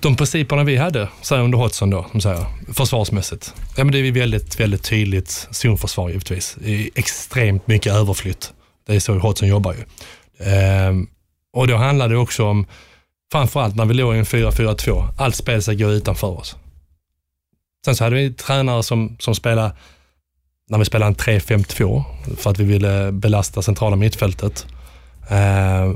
de 0.00 0.16
principerna 0.16 0.64
vi 0.64 0.76
hade, 0.76 1.08
så 1.22 1.36
under 1.36 1.58
Hodgson 1.58 1.90
då, 1.90 2.06
som 2.10 2.20
säger, 2.20 2.46
försvarsmässigt. 2.74 3.54
Ja, 3.76 3.84
men 3.84 3.92
det 3.92 3.98
är 3.98 4.12
väldigt, 4.12 4.60
väldigt 4.60 4.82
tydligt 4.82 5.48
zonförsvar 5.50 6.08
givetvis. 6.08 6.56
Extremt 6.94 7.66
mycket 7.66 7.92
överflytt. 7.92 8.52
Det 8.86 8.94
är 8.94 9.00
så 9.00 9.18
Hodgson 9.18 9.48
jobbar 9.48 9.74
ju. 9.74 9.84
Ehm, 10.46 11.06
och 11.54 11.66
då 11.66 11.76
handlar 11.76 12.08
det 12.08 12.16
också 12.16 12.44
om, 12.44 12.66
framförallt 13.32 13.76
när 13.76 13.84
vi 13.84 13.94
låg 13.94 14.14
i 14.14 14.18
en 14.18 14.24
4-4-2, 14.24 15.08
allt 15.18 15.34
spel 15.34 15.62
ska 15.62 15.72
gå 15.72 15.90
utanför 15.90 16.38
oss. 16.38 16.56
Sen 17.84 17.96
så 17.96 18.04
hade 18.04 18.16
vi 18.16 18.32
tränare 18.32 18.82
som, 18.82 19.16
som 19.18 19.34
spelade, 19.34 19.72
när 20.70 20.78
vi 20.78 20.84
spelade 20.84 21.08
en 21.08 21.14
3-5-2, 21.14 22.02
för 22.36 22.50
att 22.50 22.58
vi 22.58 22.64
ville 22.64 23.12
belasta 23.12 23.62
centrala 23.62 23.96
mittfältet. 23.96 24.66
Eh, 25.28 25.92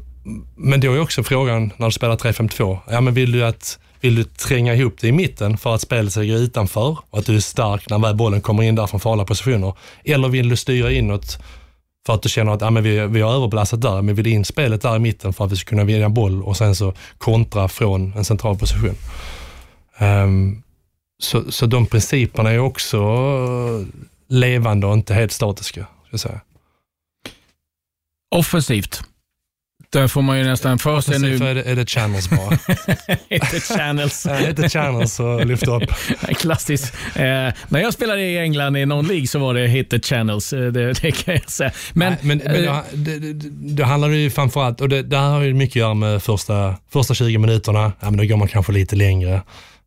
men 0.57 0.81
då 0.81 0.93
är 0.93 1.01
också 1.01 1.23
frågan, 1.23 1.73
när 1.77 1.87
du 1.87 1.93
spelar 1.93 2.17
3-5-2, 2.17 2.79
ja 2.91 3.01
men 3.01 3.15
vill 3.15 3.33
du 3.33 3.47
att 3.47 3.79
vill 4.01 4.15
du 4.15 4.25
tränga 4.25 4.75
ihop 4.75 4.95
det 5.01 5.09
i 5.09 5.13
mitten 5.13 5.59
för 5.59 5.75
att 5.75 5.81
spelet 5.81 6.13
ska 6.13 6.21
gå 6.21 6.27
utanför 6.27 6.99
och 7.11 7.19
att 7.19 7.27
du 7.27 7.37
är 7.37 7.41
stark 7.41 7.91
när 7.91 7.99
väl 7.99 8.17
bollen 8.17 8.41
kommer 8.41 8.63
in 8.63 8.75
där 8.75 8.87
från 8.87 9.01
farliga 9.01 9.27
positioner? 9.27 9.75
Eller 10.05 10.29
vill 10.29 10.49
du 10.49 10.57
styra 10.57 10.93
inåt 10.93 11.39
för 12.09 12.15
att 12.15 12.23
du 12.23 12.29
känner 12.29 12.53
att 12.53 12.61
ja, 12.61 12.71
men 12.71 12.83
vi, 12.83 13.07
vi 13.07 13.21
har 13.21 13.33
överbelastat 13.33 13.81
där, 13.81 14.03
men 14.03 14.07
vi 14.07 14.23
vill 14.23 14.33
in 14.33 14.45
spelet 14.45 14.83
där 14.83 14.97
i 14.97 14.99
mitten 14.99 15.33
för 15.33 15.45
att 15.45 15.53
vi 15.53 15.57
ska 15.57 15.69
kunna 15.69 15.85
vinna 15.85 16.09
boll 16.09 16.43
och 16.43 16.57
sen 16.57 16.75
så 16.75 16.95
kontra 17.19 17.69
från 17.69 18.13
en 18.17 18.25
central 18.25 18.59
position. 18.59 18.95
Um, 20.01 20.63
så, 21.23 21.53
så 21.53 21.67
de 21.67 21.87
principerna 21.87 22.51
är 22.51 22.59
också 22.59 22.99
levande 24.29 24.87
och 24.87 24.95
inte 24.95 25.15
helt 25.15 25.33
statiska. 25.33 25.81
Ska 25.81 26.11
jag 26.11 26.21
säga. 26.21 26.41
Offensivt. 28.35 29.03
Där 29.91 30.09
får 30.09 30.23
man 30.23 30.39
ju 30.39 30.45
nästan 30.45 30.79
för 30.79 31.01
sig 31.01 31.19
nu... 31.19 31.37
Är 31.37 31.55
det, 31.55 31.63
är 31.63 31.77
det 31.77 31.91
channels 31.91 32.31
bara? 32.31 32.59
inte 33.29 33.61
channels. 33.61 34.27
inte 34.49 34.69
channels 34.69 35.21
och 35.21 35.47
lyft 35.47 35.69
upp. 35.69 35.83
Klassiskt. 36.37 36.95
Eh, 37.15 37.23
när 37.69 37.81
jag 37.81 37.93
spelade 37.93 38.23
i 38.23 38.39
England 38.39 38.77
i 38.77 38.87
någon 38.87 39.07
League 39.07 39.27
så 39.27 39.39
var 39.39 39.55
det 39.55 39.67
hit 39.67 39.91
the 39.91 40.01
channels. 40.01 40.53
Eh, 40.53 40.61
det, 40.61 40.93
det 40.93 41.13
kan 41.13 41.35
jag 41.35 41.51
säga. 41.51 41.73
Men, 41.93 42.13
Nej, 42.13 42.19
men, 42.23 42.39
men 42.39 42.65
eh, 42.65 42.83
det, 42.93 43.19
det, 43.19 43.51
det, 43.51 43.85
handlar 43.85 44.09
ju 44.09 44.31
framförallt, 44.31 44.81
och 44.81 44.89
det, 44.89 45.03
det 45.03 45.19
här 45.19 45.29
har 45.29 45.43
ju 45.43 45.55
mycket 45.55 45.73
att 45.73 45.77
göra 45.77 45.95
med 45.95 46.23
första, 46.23 46.75
första 46.93 47.15
20 47.15 47.39
minuterna. 47.39 47.93
Ja, 48.01 48.11
men 48.11 48.17
då 48.17 48.25
går 48.25 48.37
man 48.37 48.49
kanske 48.49 48.73
lite 48.73 48.97
längre 48.97 49.35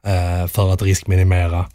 eh, 0.06 0.48
för 0.48 0.74
att 0.74 0.82
riskminimera. 0.82 1.66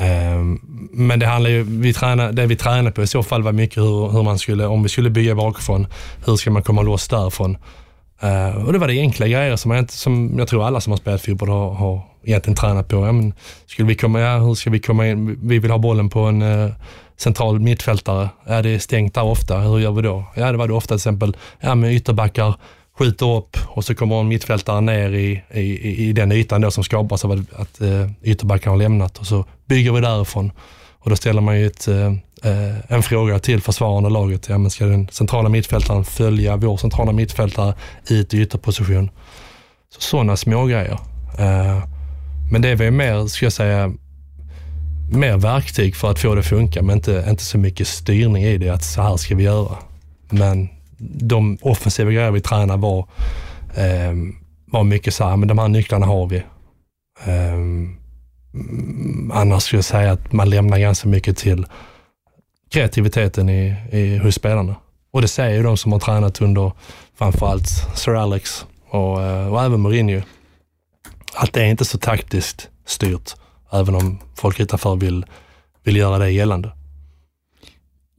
Ehm, 0.00 0.60
men 0.92 1.18
det 1.18 1.26
handlar 1.26 1.50
ju, 1.50 1.62
vi 1.62 1.92
tränar, 1.92 2.32
det 2.32 2.46
vi 2.46 2.56
tränade 2.56 2.90
på 2.90 3.02
i 3.02 3.06
så 3.06 3.22
fall 3.22 3.42
var 3.42 3.52
mycket 3.52 3.76
hur, 3.76 4.10
hur 4.10 4.22
man 4.22 4.38
skulle, 4.38 4.66
om 4.66 4.82
vi 4.82 4.88
skulle 4.88 5.10
bygga 5.10 5.34
bakifrån, 5.34 5.86
hur 6.26 6.36
ska 6.36 6.50
man 6.50 6.62
komma 6.62 6.82
loss 6.82 7.08
därifrån? 7.08 7.56
Uh, 8.24 8.66
och 8.66 8.72
det 8.72 8.78
var 8.78 8.88
det 8.88 9.00
enkla 9.00 9.28
grejer 9.28 9.56
som, 9.56 9.70
jag, 9.70 9.90
som 9.90 10.34
jag 10.38 10.48
tror 10.48 10.66
alla 10.66 10.80
som 10.80 10.90
har 10.90 10.98
spelat 10.98 11.22
fotboll 11.22 11.48
har, 11.48 11.74
har 11.74 12.02
egentligen 12.24 12.56
tränat 12.56 12.88
på. 12.88 12.96
Ja, 12.96 13.12
men 13.12 13.34
skulle 13.66 13.88
vi 13.88 13.94
komma, 13.94 14.20
ja, 14.20 14.38
hur 14.38 14.54
ska 14.54 14.70
vi 14.70 14.78
komma 14.78 15.08
in? 15.08 15.38
Vi 15.42 15.58
vill 15.58 15.70
ha 15.70 15.78
bollen 15.78 16.08
på 16.08 16.20
en 16.20 16.42
uh, 16.42 16.72
central 17.16 17.60
mittfältare. 17.60 18.28
Ja, 18.46 18.62
det 18.62 18.70
är 18.70 18.78
stängt 18.78 19.14
där 19.14 19.24
ofta. 19.24 19.58
Hur 19.58 19.78
gör 19.78 19.92
vi 19.92 20.02
då? 20.02 20.24
Ja, 20.36 20.52
det 20.52 20.58
var 20.58 20.68
det 20.68 20.74
ofta 20.74 20.88
till 20.88 20.96
exempel 20.96 21.36
ja, 21.60 21.74
med 21.74 21.94
ytterbackar 21.94 22.54
skjuter 23.00 23.36
upp 23.36 23.56
och 23.66 23.84
så 23.84 23.94
kommer 23.94 24.20
en 24.20 24.28
mittfältare 24.28 24.80
ner 24.80 25.10
i, 25.10 25.42
i, 25.50 26.08
i 26.08 26.12
den 26.12 26.32
ytan 26.32 26.60
då 26.60 26.70
som 26.70 26.84
skapas 26.84 27.24
av 27.24 27.32
att, 27.32 27.60
att 27.60 27.80
eh, 27.80 28.10
ytterbacken 28.22 28.70
har 28.70 28.76
lämnat 28.76 29.18
och 29.18 29.26
så 29.26 29.44
bygger 29.66 29.92
vi 29.92 30.00
därifrån. 30.00 30.52
Och 30.98 31.10
då 31.10 31.16
ställer 31.16 31.40
man 31.40 31.58
ju 31.58 31.66
ett, 31.66 31.88
eh, 31.88 32.06
eh, 32.44 32.76
en 32.88 33.02
fråga 33.02 33.38
till 33.38 33.60
försvarande 33.60 34.10
laget. 34.10 34.48
Ja, 34.48 34.58
men 34.58 34.70
ska 34.70 34.84
den 34.84 35.08
centrala 35.12 35.48
mittfältaren 35.48 36.04
följa 36.04 36.56
vår 36.56 36.76
centrala 36.76 37.12
mittfältare 37.12 37.74
ut 38.08 38.34
i 38.34 38.40
ytterposition? 38.40 39.10
Så 39.94 40.00
sådana 40.00 40.36
smågrejer. 40.36 40.98
Men 42.52 42.62
det 42.62 42.68
är 42.68 42.76
väl 42.76 42.90
mer, 42.90 43.26
ska 43.26 43.46
jag 43.46 43.52
säga, 43.52 43.92
mer 45.12 45.36
verktyg 45.36 45.96
för 45.96 46.10
att 46.10 46.18
få 46.18 46.34
det 46.34 46.40
att 46.40 46.46
funka, 46.46 46.82
men 46.82 46.96
inte, 46.96 47.26
inte 47.28 47.44
så 47.44 47.58
mycket 47.58 47.88
styrning 47.88 48.44
i 48.44 48.58
det, 48.58 48.70
att 48.70 48.84
så 48.84 49.02
här 49.02 49.16
ska 49.16 49.34
vi 49.34 49.44
göra. 49.44 49.76
Men 50.30 50.68
de 51.00 51.58
offensiva 51.62 52.10
grejer 52.10 52.30
vi 52.30 52.40
tränade 52.40 52.82
var, 52.82 52.98
eh, 53.74 54.12
var 54.66 54.84
mycket 54.84 55.14
så 55.14 55.24
här, 55.24 55.36
men 55.36 55.48
de 55.48 55.58
här 55.58 55.68
nycklarna 55.68 56.06
har 56.06 56.26
vi. 56.26 56.36
Eh, 57.24 57.58
annars 59.32 59.62
skulle 59.62 59.78
jag 59.78 59.84
säga 59.84 60.12
att 60.12 60.32
man 60.32 60.50
lämnar 60.50 60.78
ganska 60.78 61.08
mycket 61.08 61.36
till 61.36 61.66
kreativiteten 62.70 63.48
i, 63.48 63.76
i, 63.90 64.18
hos 64.18 64.34
spelarna. 64.34 64.74
Och 65.12 65.22
det 65.22 65.28
säger 65.28 65.56
ju 65.56 65.62
de 65.62 65.76
som 65.76 65.92
har 65.92 65.98
tränat 65.98 66.40
under 66.40 66.72
framförallt 67.18 67.68
Sir 67.94 68.14
Alex 68.14 68.66
och, 68.88 69.22
eh, 69.22 69.52
och 69.52 69.62
även 69.62 69.80
Mourinho. 69.80 70.22
Att 71.34 71.52
det 71.52 71.62
är 71.62 71.66
inte 71.66 71.84
så 71.84 71.98
taktiskt 71.98 72.68
styrt, 72.86 73.34
även 73.72 73.94
om 73.94 74.18
folk 74.36 74.60
utanför 74.60 74.96
vill, 74.96 75.24
vill 75.84 75.96
göra 75.96 76.18
det 76.18 76.30
gällande. 76.30 76.70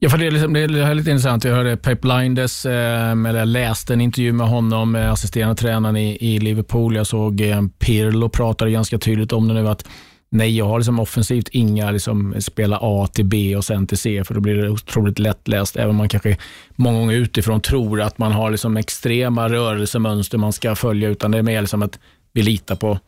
Ja, 0.04 0.10
för 0.10 0.18
det, 0.18 0.26
är 0.26 0.30
liksom, 0.30 0.52
det 0.52 0.60
är 0.60 0.94
lite 0.94 1.10
intressant. 1.10 1.44
Jag 1.44 1.54
hörde 1.54 1.76
Pep 1.76 2.04
Linders, 2.04 2.66
eh, 2.66 3.10
eller 3.10 3.38
jag 3.38 3.48
läste 3.48 3.92
en 3.92 4.00
intervju 4.00 4.32
med 4.32 4.48
honom, 4.48 4.94
assisterande 4.94 5.54
tränaren 5.54 5.96
i, 5.96 6.16
i 6.20 6.38
Liverpool. 6.38 6.96
Jag 6.96 7.06
såg 7.06 7.40
eh, 7.40 7.62
Pirlo 7.78 8.28
pratade 8.28 8.70
ganska 8.70 8.98
tydligt 8.98 9.32
om 9.32 9.48
det 9.48 9.54
nu, 9.54 9.68
att 9.68 9.88
Nej, 10.30 10.56
jag 10.56 10.64
har 10.64 10.78
liksom 10.78 11.00
offensivt 11.00 11.48
inga 11.48 11.90
liksom, 11.90 12.34
spela 12.40 12.78
A 12.80 13.06
till 13.06 13.24
B 13.24 13.56
och 13.56 13.64
sen 13.64 13.86
till 13.86 13.98
C, 13.98 14.24
för 14.24 14.34
då 14.34 14.40
blir 14.40 14.54
det 14.54 14.70
otroligt 14.70 15.18
lättläst. 15.18 15.76
Även 15.76 15.90
om 15.90 15.96
man 15.96 16.08
kanske 16.08 16.36
många 16.76 16.98
gånger 16.98 17.16
utifrån 17.16 17.60
tror 17.60 18.00
att 18.00 18.18
man 18.18 18.32
har 18.32 18.50
liksom 18.50 18.76
extrema 18.76 19.48
rörelsemönster 19.48 20.38
man 20.38 20.52
ska 20.52 20.74
följa, 20.74 21.08
utan 21.08 21.30
det 21.30 21.38
är 21.38 21.42
mer 21.42 21.60
liksom 21.60 21.82
att 21.82 21.98
vi 22.32 22.42
litar 22.42 22.76
på, 22.76 22.98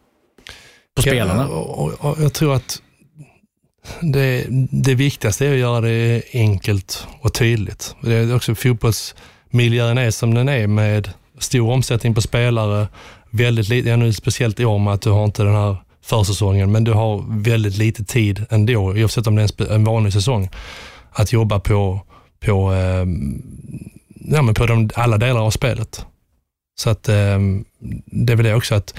på 0.97 1.03
spelarna. 1.03 1.47
Ja, 1.51 1.57
och, 1.57 1.85
och, 1.85 2.11
och 2.11 2.23
jag 2.23 2.33
tror 2.33 2.55
att 2.55 2.83
det, 4.01 4.47
det 4.71 4.95
viktigaste 4.95 5.47
är 5.47 5.53
att 5.53 5.59
göra 5.59 5.81
det 5.81 6.23
enkelt 6.33 7.07
och 7.21 7.35
tydligt. 7.35 7.97
Det 8.01 8.15
är 8.15 8.37
också 8.37 8.55
fotbollsmiljön 8.55 9.99
är 9.99 10.11
som 10.11 10.35
den 10.35 10.49
är 10.49 10.67
med 10.67 11.11
stor 11.39 11.71
omsättning 11.71 12.15
på 12.15 12.21
spelare, 12.21 12.89
väldigt 13.31 13.69
lite, 13.69 13.89
ja, 13.89 13.97
nu 13.97 14.13
speciellt 14.13 14.61
i 14.61 14.65
år 14.65 14.79
med 14.79 14.95
att 14.95 15.03
du 15.03 15.11
har 15.11 15.25
inte 15.25 15.43
den 15.43 15.55
här 15.55 15.77
försäsongen, 16.03 16.73
men 16.73 16.85
du 16.85 16.93
har 16.93 17.25
väldigt 17.43 17.77
lite 17.77 18.05
tid 18.05 18.45
ändå, 18.51 18.81
oavsett 18.81 19.27
om 19.27 19.37
det 19.37 19.43
är 19.43 19.63
en, 19.63 19.75
en 19.75 19.85
vanlig 19.85 20.13
säsong, 20.13 20.51
att 21.11 21.33
jobba 21.33 21.61
på, 21.61 22.01
på, 22.41 22.73
eh, 22.73 23.07
ja, 24.35 24.43
men 24.43 24.55
på 24.55 24.67
de, 24.67 24.91
alla 24.95 25.19
delar 25.19 25.41
av 25.41 25.51
spelet. 25.51 26.07
Så 26.77 26.91
att 26.91 27.09
eh, 27.09 27.39
det 28.05 28.33
är 28.33 28.37
väl 28.37 28.47
det 28.47 28.55
också 28.55 28.75
att 28.75 28.95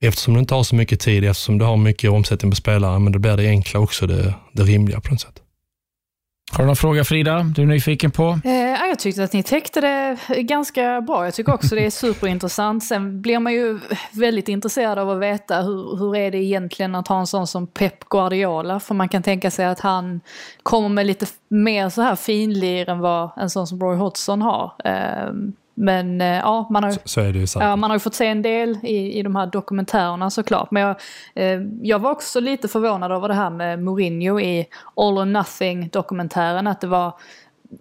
eftersom 0.00 0.34
du 0.34 0.40
inte 0.40 0.54
har 0.54 0.62
så 0.62 0.74
mycket 0.74 1.00
tid, 1.00 1.24
eftersom 1.24 1.58
du 1.58 1.64
har 1.64 1.76
mycket 1.76 2.10
omsättning 2.10 2.52
på 2.52 2.56
spelare, 2.56 2.98
men 2.98 3.12
då 3.12 3.18
blir 3.18 3.36
det 3.36 3.48
enkla 3.48 3.80
också 3.80 4.06
det, 4.06 4.34
det 4.52 4.62
rimliga 4.62 5.00
på 5.00 5.10
något 5.10 5.20
sätt. 5.20 5.42
Har 6.52 6.64
du 6.64 6.66
någon 6.66 6.76
fråga 6.76 7.04
Frida, 7.04 7.42
du 7.42 7.62
är 7.62 7.66
nyfiken 7.66 8.10
på? 8.10 8.40
Eh, 8.44 8.52
jag 8.90 8.98
tyckte 8.98 9.24
att 9.24 9.32
ni 9.32 9.42
täckte 9.42 9.80
det 9.80 10.18
ganska 10.42 11.00
bra. 11.00 11.24
Jag 11.24 11.34
tycker 11.34 11.54
också 11.54 11.74
det 11.74 11.86
är 11.86 11.90
superintressant. 11.90 12.84
Sen 12.84 13.22
blir 13.22 13.38
man 13.38 13.52
ju 13.52 13.80
väldigt 14.12 14.48
intresserad 14.48 14.98
av 14.98 15.10
att 15.10 15.18
veta 15.20 15.62
hur, 15.62 15.96
hur 15.96 16.16
är 16.16 16.30
det 16.30 16.38
egentligen 16.38 16.94
att 16.94 17.08
ha 17.08 17.20
en 17.20 17.26
sån 17.26 17.46
som 17.46 17.66
Pep 17.66 18.08
Guardiola? 18.08 18.80
För 18.80 18.94
man 18.94 19.08
kan 19.08 19.22
tänka 19.22 19.50
sig 19.50 19.66
att 19.66 19.80
han 19.80 20.20
kommer 20.62 20.88
med 20.88 21.06
lite 21.06 21.26
mer 21.48 21.88
så 21.88 22.02
här 22.02 22.16
finlir 22.16 22.88
än 22.88 23.00
vad 23.00 23.30
en 23.36 23.50
sån 23.50 23.66
som 23.66 23.80
Roy 23.80 23.96
Hodgson 23.96 24.42
har. 24.42 24.72
Eh, 24.84 25.32
men 25.80 26.20
eh, 26.20 26.38
ja, 26.38 26.66
man 26.70 26.84
har, 26.84 26.90
så, 26.90 27.00
så 27.04 27.20
ju 27.20 27.46
ja, 27.54 27.76
man 27.76 27.90
har 27.90 27.98
fått 27.98 28.14
se 28.14 28.26
en 28.26 28.42
del 28.42 28.78
i, 28.82 29.18
i 29.18 29.22
de 29.22 29.36
här 29.36 29.46
dokumentärerna 29.46 30.30
såklart. 30.30 30.70
Men 30.70 30.82
jag, 30.82 30.96
eh, 31.34 31.60
jag 31.82 31.98
var 31.98 32.10
också 32.10 32.40
lite 32.40 32.68
förvånad 32.68 33.12
över 33.12 33.28
det 33.28 33.34
här 33.34 33.50
med 33.50 33.82
Mourinho 33.82 34.40
i 34.40 34.66
All 34.96 35.18
or 35.18 35.24
Nothing 35.24 35.88
dokumentären. 35.88 36.66
Att 36.66 36.80
det 36.80 36.86
var 36.86 37.14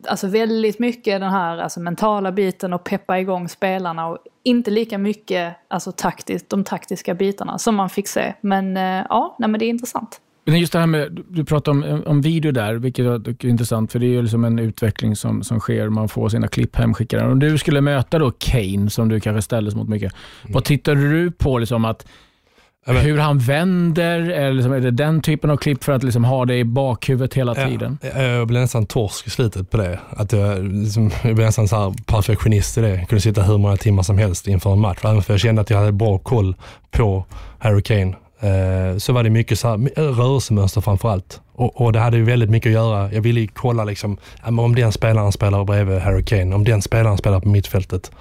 alltså 0.07 0.27
väldigt 0.27 0.79
mycket 0.79 1.21
den 1.21 1.31
här 1.31 1.57
alltså, 1.57 1.79
mentala 1.79 2.31
biten 2.31 2.73
och 2.73 2.83
peppa 2.83 3.19
igång 3.19 3.49
spelarna 3.49 4.07
och 4.07 4.17
inte 4.43 4.71
lika 4.71 4.97
mycket 4.97 5.55
alltså, 5.67 5.91
taktiskt, 5.91 6.49
de 6.49 6.63
taktiska 6.63 7.13
bitarna 7.13 7.57
som 7.57 7.75
man 7.75 7.89
fick 7.89 8.07
se. 8.07 8.33
Men 8.41 8.77
eh, 8.77 9.05
ja, 9.09 9.35
nej, 9.39 9.49
men 9.49 9.59
det 9.59 9.65
är 9.65 9.69
intressant. 9.69 10.21
Just 10.57 10.73
det 10.73 10.79
här 10.79 10.87
med, 10.87 11.21
du 11.29 11.45
pratar 11.45 11.71
om, 11.71 12.03
om 12.05 12.21
video 12.21 12.51
där, 12.51 12.73
vilket 12.73 13.05
är 13.05 13.45
intressant, 13.45 13.91
för 13.91 13.99
det 13.99 14.05
är 14.05 14.09
ju 14.09 14.21
liksom 14.21 14.43
en 14.43 14.59
utveckling 14.59 15.15
som, 15.15 15.43
som 15.43 15.59
sker. 15.59 15.89
Man 15.89 16.09
får 16.09 16.29
sina 16.29 16.47
klipp 16.47 16.75
hemskickade. 16.75 17.31
Om 17.31 17.39
du 17.39 17.57
skulle 17.57 17.81
möta 17.81 18.19
då 18.19 18.31
Kane, 18.31 18.89
som 18.89 19.09
du 19.09 19.19
kanske 19.19 19.41
ställdes 19.41 19.75
mot 19.75 19.89
mycket, 19.89 20.13
mm. 20.41 20.53
vad 20.53 20.63
tittar 20.63 20.95
du 20.95 21.31
på? 21.31 21.57
Liksom 21.57 21.85
att, 21.85 22.07
hur 22.85 23.17
han 23.17 23.39
vänder? 23.39 24.19
Eller 24.19 24.53
liksom, 24.53 24.73
är 24.73 24.79
det 24.79 24.91
den 24.91 25.21
typen 25.21 25.49
av 25.49 25.57
klipp 25.57 25.83
för 25.83 25.91
att 25.91 26.03
liksom 26.03 26.23
ha 26.23 26.45
det 26.45 26.57
i 26.57 26.63
bakhuvudet 26.63 27.33
hela 27.33 27.55
tiden? 27.55 27.97
Ja, 28.01 28.21
jag 28.21 28.47
blev 28.47 28.61
nästan 28.61 28.85
torsk 28.85 29.27
i 29.27 29.29
slutet 29.29 29.69
på 29.69 29.77
det. 29.77 29.99
Att 30.09 30.31
jag, 30.31 30.63
liksom, 30.63 31.11
jag 31.23 31.35
blev 31.35 31.45
nästan 31.45 31.67
så 31.67 31.75
här 31.75 31.93
perfektionist 32.05 32.77
i 32.77 32.81
det. 32.81 32.89
Jag 32.89 33.09
kunde 33.09 33.21
sitta 33.21 33.43
hur 33.43 33.57
många 33.57 33.77
timmar 33.77 34.03
som 34.03 34.17
helst 34.17 34.47
inför 34.47 34.73
en 34.73 34.79
match. 34.79 34.99
Även 35.03 35.21
för 35.21 35.33
jag 35.33 35.39
kände 35.39 35.61
att 35.61 35.69
jag 35.69 35.77
hade 35.77 35.91
bra 35.91 36.17
koll 36.17 36.55
på 36.91 37.25
Harry 37.59 37.81
Kane 37.81 38.13
Eh, 38.13 38.28
Eh, 38.39 38.97
så 38.97 39.13
var 39.13 39.23
det 39.23 39.29
mycket 39.29 39.59
så 39.59 39.67
här, 39.67 39.89
eh, 39.99 40.03
rörelsemönster 40.03 40.81
framför 40.81 41.09
allt. 41.09 41.41
Och, 41.53 41.81
och, 41.81 41.93
det 41.93 41.99
hade 41.99 42.17
ju 42.17 42.23
väldigt 42.23 42.49
mycket 42.49 42.69
att 42.69 42.73
göra. 42.73 43.13
Jag 43.13 43.21
ville 43.21 43.47
kolla 43.47 43.83
liksom, 43.83 44.17
om 44.43 44.75
den 44.75 44.91
spelaren 44.91 45.31
spelar 45.31 45.63
bredvid 45.63 45.99
Harry 45.99 46.23
Kane, 46.23 46.55
om 46.55 46.63
den 46.63 46.81
spelaren 46.81 47.17
spelar 47.17 47.39
på 47.39 47.47
mittfältet 47.47 48.11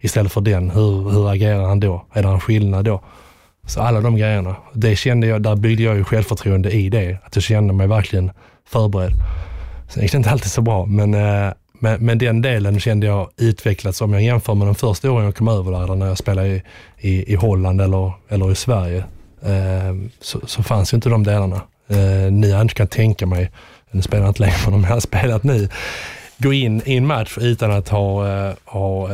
istället 0.00 0.32
för 0.32 0.40
den, 0.40 0.70
hur, 0.70 1.10
hur 1.10 1.30
agerar 1.30 1.62
han 1.62 1.80
då? 1.80 2.04
Är 2.12 2.22
det 2.22 2.28
en 2.28 2.40
skillnad 2.40 2.84
då? 2.84 3.02
Så 3.66 3.80
alla 3.80 4.00
de 4.00 4.16
grejerna, 4.16 4.56
det 4.72 4.96
kände 4.96 5.26
jag, 5.26 5.42
där 5.42 5.56
byggde 5.56 5.82
jag 5.82 5.96
ju 5.96 6.04
självförtroende 6.04 6.70
i 6.70 6.88
det. 6.88 7.18
Att 7.24 7.36
jag 7.36 7.42
kände 7.42 7.74
mig 7.74 7.86
verkligen 7.86 8.30
förberedd. 8.68 9.12
Sen 9.88 10.02
gick 10.02 10.12
det 10.12 10.18
inte 10.18 10.30
alltid 10.30 10.50
så 10.50 10.62
bra, 10.62 10.86
men, 10.86 11.14
eh, 11.14 11.52
men, 11.80 12.04
men, 12.04 12.18
den 12.18 12.42
delen 12.42 12.80
kände 12.80 13.06
jag 13.06 13.30
utvecklats 13.36 14.00
om 14.00 14.12
jag 14.12 14.22
jämför 14.22 14.54
med 14.54 14.68
de 14.68 14.74
första 14.74 15.10
åren 15.10 15.24
jag 15.24 15.36
kom 15.36 15.48
över 15.48 15.72
där, 15.72 15.94
när 15.94 16.06
jag 16.06 16.18
spelade 16.18 16.48
i, 16.48 16.62
i, 16.98 17.32
i 17.32 17.34
Holland 17.34 17.80
eller, 17.80 18.12
eller 18.28 18.52
i 18.52 18.54
Sverige 18.54 19.04
så, 20.20 20.40
så 20.46 20.62
fanns 20.62 20.92
ju 20.92 20.94
inte 20.94 21.08
de 21.08 21.24
delarna. 21.24 21.60
Eh, 21.88 22.32
ni 22.32 22.50
hade 22.50 22.62
inte 22.62 22.74
kunnat 22.74 22.90
tänka 22.90 23.26
mig, 23.26 23.50
nu 23.90 24.02
spelar 24.02 24.24
jag 24.24 24.30
inte 24.30 24.42
längre 24.42 24.56
men 24.64 24.72
de 24.72 24.84
jag 24.84 24.90
har 24.90 25.00
spelat 25.00 25.42
nu, 25.42 25.68
gå 26.38 26.52
in 26.52 26.82
i 26.84 26.96
en 26.96 27.06
match 27.06 27.38
utan 27.40 27.70
att 27.70 27.88
ha, 27.88 28.28
eh, 28.28 28.54
ha 28.64 29.08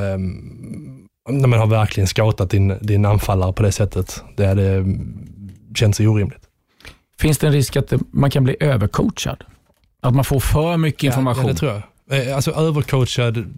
när 1.28 1.46
man 1.46 1.58
har 1.58 1.66
verkligen 1.66 2.06
scoutat 2.06 2.50
din, 2.50 2.78
din 2.80 3.04
anfallare 3.04 3.52
på 3.52 3.62
det 3.62 3.72
sättet. 3.72 4.22
Det 4.36 4.46
hade 4.46 4.84
känts 5.74 6.00
orimligt. 6.00 6.42
Finns 7.18 7.38
det 7.38 7.46
en 7.46 7.52
risk 7.52 7.76
att 7.76 7.92
man 8.10 8.30
kan 8.30 8.44
bli 8.44 8.56
övercoachad? 8.60 9.44
Att 10.02 10.14
man 10.14 10.24
får 10.24 10.40
för 10.40 10.76
mycket 10.76 11.02
information? 11.02 11.46
Ja, 11.46 11.52
det 11.52 11.58
tror 11.58 11.82
jag. 12.08 12.30
Alltså 12.30 12.50
övercoachad 12.50 13.54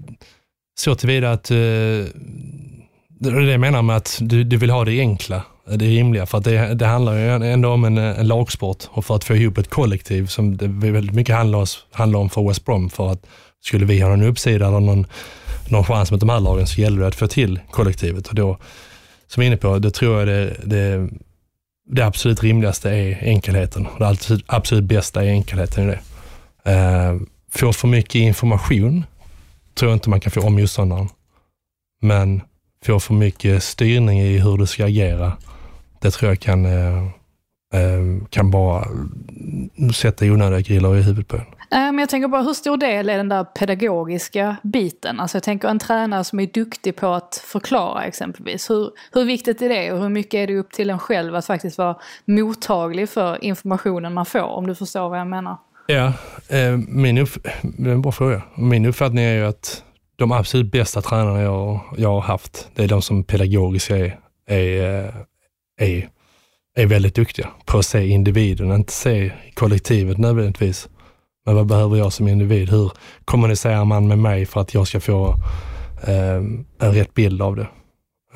så 0.78 0.94
tillvida 0.94 1.32
att, 1.32 1.44
det 1.44 1.54
är 3.24 3.40
det 3.40 3.50
jag 3.50 3.60
menar 3.60 3.82
med 3.82 3.96
att 3.96 4.18
du, 4.20 4.44
du 4.44 4.56
vill 4.56 4.70
ha 4.70 4.84
det 4.84 5.00
enkla 5.00 5.42
Eh, 5.70 5.76
det 5.76 5.86
rimliga. 5.86 6.26
För 6.26 6.38
att 6.38 6.44
det, 6.44 6.74
det 6.74 6.86
handlar 6.86 7.14
ju 7.14 7.52
ändå 7.52 7.70
om 7.70 7.84
en, 7.84 7.98
en 7.98 8.26
lagsport 8.26 8.84
och 8.88 9.04
för 9.04 9.16
att 9.16 9.24
få 9.24 9.34
ihop 9.34 9.58
ett 9.58 9.70
kollektiv 9.70 10.26
som 10.26 10.56
det 10.56 10.66
väldigt 10.68 11.14
mycket 11.14 11.34
handlar, 11.34 11.68
handlar 11.92 12.20
om 12.20 12.30
för 12.30 12.48
West 12.48 12.64
Brom. 12.64 12.90
För 12.90 13.12
att 13.12 13.26
skulle 13.60 13.86
vi 13.86 14.00
ha 14.00 14.08
någon 14.08 14.22
uppsida 14.22 14.66
eller 14.66 14.80
någon, 14.80 15.06
någon 15.68 15.84
chans 15.84 16.10
mot 16.10 16.20
de 16.20 16.28
här 16.28 16.40
lagen 16.40 16.66
så 16.66 16.80
gäller 16.80 17.00
det 17.00 17.06
att 17.06 17.14
få 17.14 17.26
till 17.26 17.60
kollektivet. 17.70 18.28
Och 18.28 18.34
då, 18.34 18.58
som 19.26 19.42
jag 19.42 19.46
är 19.46 19.52
inne 19.52 19.56
på, 19.56 19.78
det 19.78 19.90
tror 19.90 20.18
jag 20.18 20.28
det, 20.28 20.56
det, 20.64 21.08
det 21.90 22.02
absolut 22.02 22.42
rimligaste 22.42 22.90
är 22.90 23.24
enkelheten. 23.24 23.86
Det 23.98 24.08
absolut, 24.08 24.44
absolut 24.46 24.84
bästa 24.84 25.24
är 25.24 25.28
enkelheten 25.28 25.84
i 25.84 25.86
det. 25.86 26.00
Eh, 26.72 27.12
uh, 27.12 27.20
få 27.52 27.72
för 27.72 27.88
mycket 27.88 28.14
information 28.14 29.04
tror 29.74 29.90
jag 29.90 29.96
inte 29.96 30.10
man 30.10 30.20
kan 30.20 30.32
få 30.32 30.40
om 30.40 30.54
motståndaren. 30.54 31.08
Men 32.02 32.40
få 32.84 33.00
för 33.00 33.14
mycket 33.14 33.62
styrning 33.62 34.20
i 34.20 34.38
hur 34.38 34.58
du 34.58 34.66
ska 34.66 34.84
agera 34.84 35.32
det 36.06 36.10
tror 36.10 36.30
jag 36.30 36.40
kan, 36.40 36.66
eh, 36.66 36.96
eh, 37.74 38.26
kan 38.30 38.50
bara 38.50 38.84
sätta 39.94 40.24
onödiga 40.24 40.60
griller 40.60 40.96
i 40.96 41.02
huvudet 41.02 41.28
på 41.28 41.36
en. 41.36 41.44
Men 41.70 41.98
jag 41.98 42.08
tänker 42.08 42.28
bara, 42.28 42.42
hur 42.42 42.54
stor 42.54 42.76
del 42.76 43.08
är 43.08 43.16
den 43.16 43.28
där 43.28 43.44
pedagogiska 43.44 44.56
biten? 44.62 45.20
Alltså 45.20 45.36
jag 45.36 45.42
tänker 45.42 45.68
en 45.68 45.78
tränare 45.78 46.24
som 46.24 46.40
är 46.40 46.46
duktig 46.46 46.96
på 46.96 47.06
att 47.06 47.42
förklara 47.44 48.04
exempelvis. 48.04 48.70
Hur, 48.70 48.90
hur 49.12 49.24
viktigt 49.24 49.62
är 49.62 49.68
det 49.68 49.92
och 49.92 50.00
hur 50.00 50.08
mycket 50.08 50.34
är 50.34 50.46
det 50.46 50.58
upp 50.58 50.72
till 50.72 50.90
en 50.90 50.98
själv 50.98 51.34
att 51.34 51.46
faktiskt 51.46 51.78
vara 51.78 51.96
mottaglig 52.24 53.08
för 53.08 53.44
informationen 53.44 54.14
man 54.14 54.26
får, 54.26 54.42
om 54.42 54.66
du 54.66 54.74
förstår 54.74 55.08
vad 55.08 55.18
jag 55.18 55.26
menar? 55.26 55.56
Ja, 55.86 56.12
eh, 56.48 56.76
min 56.88 57.18
upp, 57.18 57.46
en 57.78 58.02
bra 58.02 58.12
fråga. 58.12 58.42
Min 58.54 58.86
uppfattning 58.86 59.24
är 59.24 59.34
ju 59.34 59.46
att 59.46 59.82
de 60.16 60.32
absolut 60.32 60.72
bästa 60.72 61.02
tränarna 61.02 61.42
jag, 61.42 61.80
jag 61.96 62.08
har 62.08 62.20
haft, 62.20 62.68
det 62.74 62.84
är 62.84 62.88
de 62.88 63.02
som 63.02 63.24
pedagogiskt 63.24 63.90
är, 63.90 64.18
är, 64.46 65.14
är, 65.76 66.08
är 66.76 66.86
väldigt 66.86 67.14
duktiga 67.14 67.48
på 67.64 67.78
att 67.78 67.86
se 67.86 68.06
individen, 68.06 68.72
inte 68.72 68.92
se 68.92 69.32
kollektivet 69.54 70.18
nödvändigtvis. 70.18 70.88
Men 71.46 71.54
vad 71.54 71.66
behöver 71.66 71.96
jag 71.96 72.12
som 72.12 72.28
individ? 72.28 72.70
Hur 72.70 72.92
kommunicerar 73.24 73.84
man 73.84 74.08
med 74.08 74.18
mig 74.18 74.46
för 74.46 74.60
att 74.60 74.74
jag 74.74 74.86
ska 74.86 75.00
få 75.00 75.34
eh, 76.06 76.36
en 76.78 76.94
rätt 76.94 77.14
bild 77.14 77.42
av 77.42 77.56
det? 77.56 77.68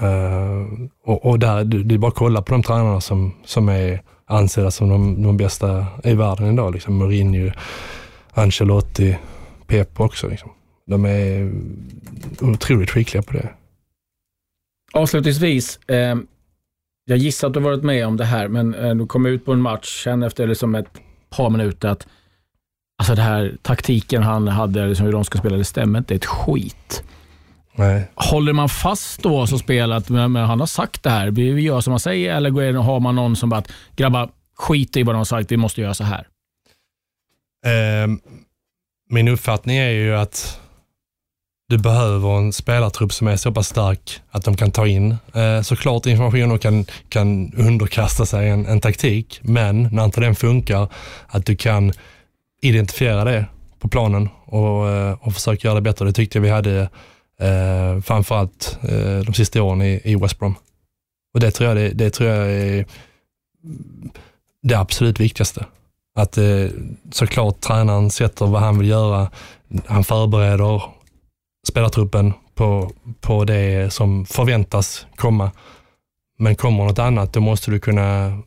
Eh, 0.01 0.67
och, 1.05 1.27
och, 1.27 1.39
där, 1.39 1.65
det 1.65 1.95
är 1.95 1.99
bara 1.99 2.09
att 2.09 2.15
kolla 2.15 2.43
på 2.43 2.53
de 2.53 2.63
tränarna 2.63 3.01
som, 3.01 3.35
som 3.45 3.69
är 3.69 4.03
ansedda 4.27 4.71
som 4.71 4.89
de, 4.89 5.23
de 5.23 5.37
bästa 5.37 5.87
i 6.05 6.15
världen 6.15 6.53
idag. 6.53 6.73
Liksom 6.73 6.95
Mourinho, 6.95 7.53
Ancelotti, 8.33 9.19
Pep 9.67 10.01
också. 10.01 10.29
Liksom. 10.29 10.51
De 10.87 11.05
är 11.05 11.53
otroligt 12.41 12.91
skickliga 12.91 13.23
på 13.23 13.33
det. 13.33 13.49
Avslutningsvis, 14.93 15.77
eh, 15.77 16.17
jag 17.11 17.19
gissar 17.19 17.49
att 17.49 17.55
du 17.55 17.61
har 17.61 17.71
varit 17.71 17.85
med 17.85 18.07
om 18.07 18.17
det 18.17 18.25
här, 18.25 18.49
men 18.49 18.75
eh, 18.75 18.95
du 18.95 19.07
kom 19.07 19.27
ut 19.27 19.45
på 19.45 19.53
en 19.53 19.61
match, 19.61 20.05
sen 20.05 20.23
efter 20.23 20.47
liksom 20.47 20.75
ett 20.75 20.87
par 21.31 21.51
minuter 21.51 21.89
att 21.89 22.07
alltså 22.99 23.15
det 23.15 23.23
här 23.23 23.57
taktiken 23.63 24.23
han 24.23 24.49
hade, 24.49 24.87
liksom 24.87 25.07
hur 25.07 25.13
de 25.13 25.25
ska 25.25 25.39
spela, 25.39 25.57
det 25.57 25.65
stämmer 25.65 25.99
inte 25.99 26.15
ett 26.15 26.25
skit. 26.25 27.03
Nej. 27.75 28.11
Håller 28.15 28.53
man 28.53 28.69
fast 28.69 29.23
då 29.23 29.47
som 29.47 29.59
spelat, 29.59 30.09
men, 30.09 30.33
men 30.33 30.45
han 30.45 30.61
har 30.61 30.67
sagt 30.67 31.03
det 31.03 31.11
här, 31.11 31.31
vi, 31.31 31.53
vi 31.53 31.63
gör 31.63 31.81
som 31.81 31.91
han 31.91 32.01
säger, 32.01 32.37
eller 32.37 32.51
går 32.51 32.73
har 32.73 33.01
man 33.01 33.15
någon 33.15 33.37
som 33.37 33.49
bara, 33.49 33.63
grabbar, 33.97 34.31
skit 34.57 34.97
i 34.97 35.03
vad 35.03 35.15
de 35.15 35.19
har 35.19 35.25
sagt, 35.25 35.53
vi 35.53 35.57
måste 35.57 35.81
göra 35.81 35.95
så 35.95 36.05
här? 36.05 36.27
Eh, 37.67 38.09
min 39.11 39.29
uppfattning 39.29 39.77
är 39.77 39.91
ju 39.91 40.17
att 40.17 40.61
du 41.71 41.79
behöver 41.79 42.39
en 42.39 42.53
spelartrupp 42.53 43.13
som 43.13 43.29
är 43.29 43.37
så 43.37 43.53
pass 43.53 43.69
stark 43.69 44.21
att 44.31 44.45
de 44.45 44.57
kan 44.57 44.71
ta 44.71 44.87
in 44.87 45.17
eh, 45.35 45.63
såklart 45.63 46.07
information 46.07 46.53
och 46.53 46.61
kan, 46.61 46.85
kan 47.09 47.53
underkasta 47.53 48.27
sig 48.27 48.49
en, 48.49 48.67
en 48.67 48.81
taktik. 48.81 49.41
Men 49.43 49.89
när 49.93 50.05
inte 50.05 50.21
den 50.21 50.35
funkar, 50.35 50.89
att 51.27 51.47
du 51.47 51.57
kan 51.57 51.93
identifiera 52.63 53.25
det 53.25 53.45
på 53.79 53.89
planen 53.89 54.29
och, 54.45 54.89
eh, 54.89 55.17
och 55.21 55.35
försöka 55.35 55.69
göra 55.69 55.75
det 55.75 55.81
bättre. 55.81 56.05
Det 56.05 56.13
tyckte 56.13 56.39
jag 56.39 56.43
vi 56.43 56.51
hade 56.51 56.81
eh, 57.41 58.01
framförallt 58.03 58.79
eh, 58.83 59.19
de 59.19 59.35
sista 59.35 59.63
åren 59.63 59.83
i, 59.83 60.01
i 60.05 60.15
West 60.15 60.39
Brom. 60.39 60.55
Och 61.35 61.41
det 61.41 61.51
tror 61.51 61.69
jag, 61.69 61.77
det, 61.77 61.89
det 61.89 62.11
tror 62.11 62.29
jag 62.29 62.51
är 62.53 62.87
det 64.63 64.75
absolut 64.75 65.21
viktigaste. 65.21 65.67
Att 66.15 66.39
eh, 66.39 66.67
såklart 67.13 67.61
tränaren 67.61 68.11
sätter 68.11 68.47
vad 68.47 68.61
han 68.61 68.79
vill 68.79 68.89
göra. 68.89 69.31
Han 69.87 70.05
förbereder 70.05 70.83
spelartruppen 71.69 72.33
på, 72.55 72.91
på 73.21 73.45
det 73.45 73.93
som 73.93 74.27
förväntas 74.27 75.07
komma. 75.17 75.51
Men 76.39 76.55
kommer 76.55 76.85
något 76.85 76.99
annat, 76.99 77.33
då 77.33 77.41
måste 77.41 77.71
du 77.71 77.81
kunna 77.81 78.39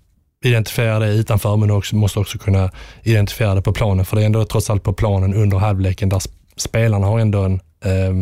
identifiera 0.46 1.00
det 1.00 1.08
utanför, 1.08 1.58
men 1.58 1.82
du 1.92 1.96
måste 1.96 2.20
också 2.20 2.38
kunna 2.38 2.72
identifiera 3.04 3.56
det 3.56 3.62
på 3.62 3.74
planen. 3.74 4.06
För 4.06 4.16
det 4.16 4.22
är 4.22 4.26
ändå 4.26 4.46
trots 4.46 4.70
allt 4.70 4.84
på 4.84 4.94
planen 4.94 5.34
under 5.34 5.58
halvleken 5.58 6.10
där 6.10 6.22
spelarna 6.56 7.08
har 7.08 7.20
ändå 7.20 7.42
en, 7.42 7.54
eh, 7.86 8.14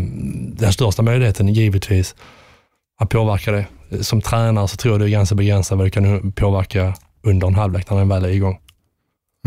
den 0.57 0.73
största 0.73 1.01
möjligheten, 1.01 1.47
givetvis, 1.47 2.15
att 3.01 3.09
påverka 3.09 3.51
det. 3.51 3.65
Som 4.01 4.21
tränare 4.21 4.67
så 4.67 4.77
tror 4.77 4.93
jag 4.93 5.01
det 5.01 5.07
är 5.07 5.09
ganska 5.09 5.35
begränsat 5.35 5.77
vad 5.77 5.87
du 5.87 5.91
kan 5.91 6.31
påverka 6.31 6.93
under 7.23 7.47
en 7.47 7.55
halvlek 7.55 7.89
när 7.89 7.97
den 7.97 8.09
väl 8.09 8.25
är 8.25 8.29
igång. 8.29 8.59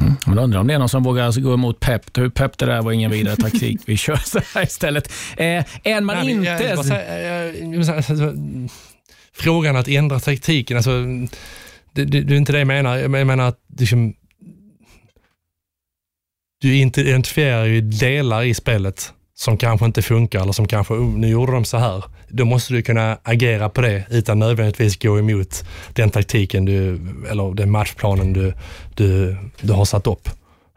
Mm. 0.00 0.14
Man 0.26 0.38
undrar 0.38 0.60
om 0.60 0.66
det 0.66 0.74
är 0.74 0.78
någon 0.78 0.88
som 0.88 1.02
vågar 1.02 1.40
gå 1.40 1.54
emot 1.54 1.80
Pep. 1.80 2.12
Pep 2.34 2.58
det 2.58 2.66
där 2.66 2.82
var 2.82 2.92
ingen 2.92 3.10
vidare 3.10 3.36
taktik. 3.36 3.80
Vi 3.86 3.96
kör 3.96 4.16
så 4.16 4.40
här 4.54 4.62
istället. 4.62 5.12
Eh, 5.36 5.64
en 5.82 6.04
man 6.04 6.16
Nej, 6.16 6.30
inte... 6.30 6.50
Jag, 6.50 6.62
jag, 6.62 7.74
jag, 7.74 7.96
alltså, 7.96 8.34
frågan 9.32 9.76
att 9.76 9.88
ändra 9.88 10.20
taktiken, 10.20 10.76
alltså, 10.76 11.02
det, 11.92 12.04
det, 12.04 12.20
det, 12.20 12.34
är 12.34 12.38
inte 12.38 12.52
det 12.52 12.58
jag 12.58 12.66
menar. 12.66 12.96
Jag 12.96 13.10
menar 13.10 13.48
att 13.48 13.60
liksom, 13.78 14.14
du 16.60 16.76
identifierar 16.76 17.64
ju 17.64 17.80
delar 17.80 18.42
i 18.42 18.54
spelet 18.54 19.12
som 19.34 19.58
kanske 19.58 19.86
inte 19.86 20.02
funkar 20.02 20.42
eller 20.42 20.52
som 20.52 20.68
kanske, 20.68 20.94
oh, 20.94 21.18
nu 21.18 21.28
gjorde 21.28 21.52
de 21.52 21.64
så 21.64 21.78
här. 21.78 22.04
Då 22.36 22.44
måste 22.44 22.72
du 22.72 22.82
kunna 22.82 23.18
agera 23.22 23.68
på 23.68 23.80
det 23.80 24.04
utan 24.10 24.38
nödvändigtvis 24.38 24.98
gå 24.98 25.18
emot 25.18 25.64
den 25.92 26.10
taktiken 26.10 26.64
du, 26.64 27.00
eller 27.30 27.54
den 27.54 27.70
matchplanen 27.70 28.32
du, 28.32 28.52
du, 28.94 29.36
du 29.60 29.72
har 29.72 29.84
satt 29.84 30.06
upp. 30.06 30.28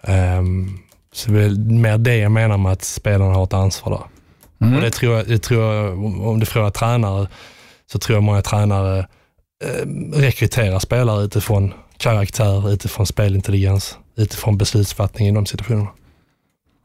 Um, 0.01 0.79
så 1.13 1.31
det 1.31 1.43
är 1.43 1.49
mer 1.71 1.97
det 1.97 2.17
jag 2.17 2.31
menar 2.31 2.57
med 2.57 2.71
att 2.71 2.83
spelarna 2.83 3.33
har 3.33 3.43
ett 3.43 3.53
ansvar 3.53 3.91
där. 3.91 4.67
Mm. 4.67 4.75
Och 4.75 4.81
det 4.81 4.91
tror 4.91 5.15
jag, 5.15 5.27
det 5.27 5.39
tror 5.39 5.63
jag, 5.63 6.05
om 6.27 6.39
du 6.39 6.45
frågar 6.45 6.69
tränare, 6.69 7.27
så 7.91 7.99
tror 7.99 8.15
jag 8.15 8.23
många 8.23 8.41
tränare 8.41 9.07
eh, 9.63 9.87
rekryterar 10.13 10.79
spelare 10.79 11.23
utifrån 11.23 11.73
karaktär, 11.97 12.73
utifrån 12.73 13.05
spelintelligens, 13.05 13.97
utifrån 14.15 14.57
beslutsfattning 14.57 15.27
i 15.27 15.31
de 15.31 15.45
situationerna. 15.45 15.89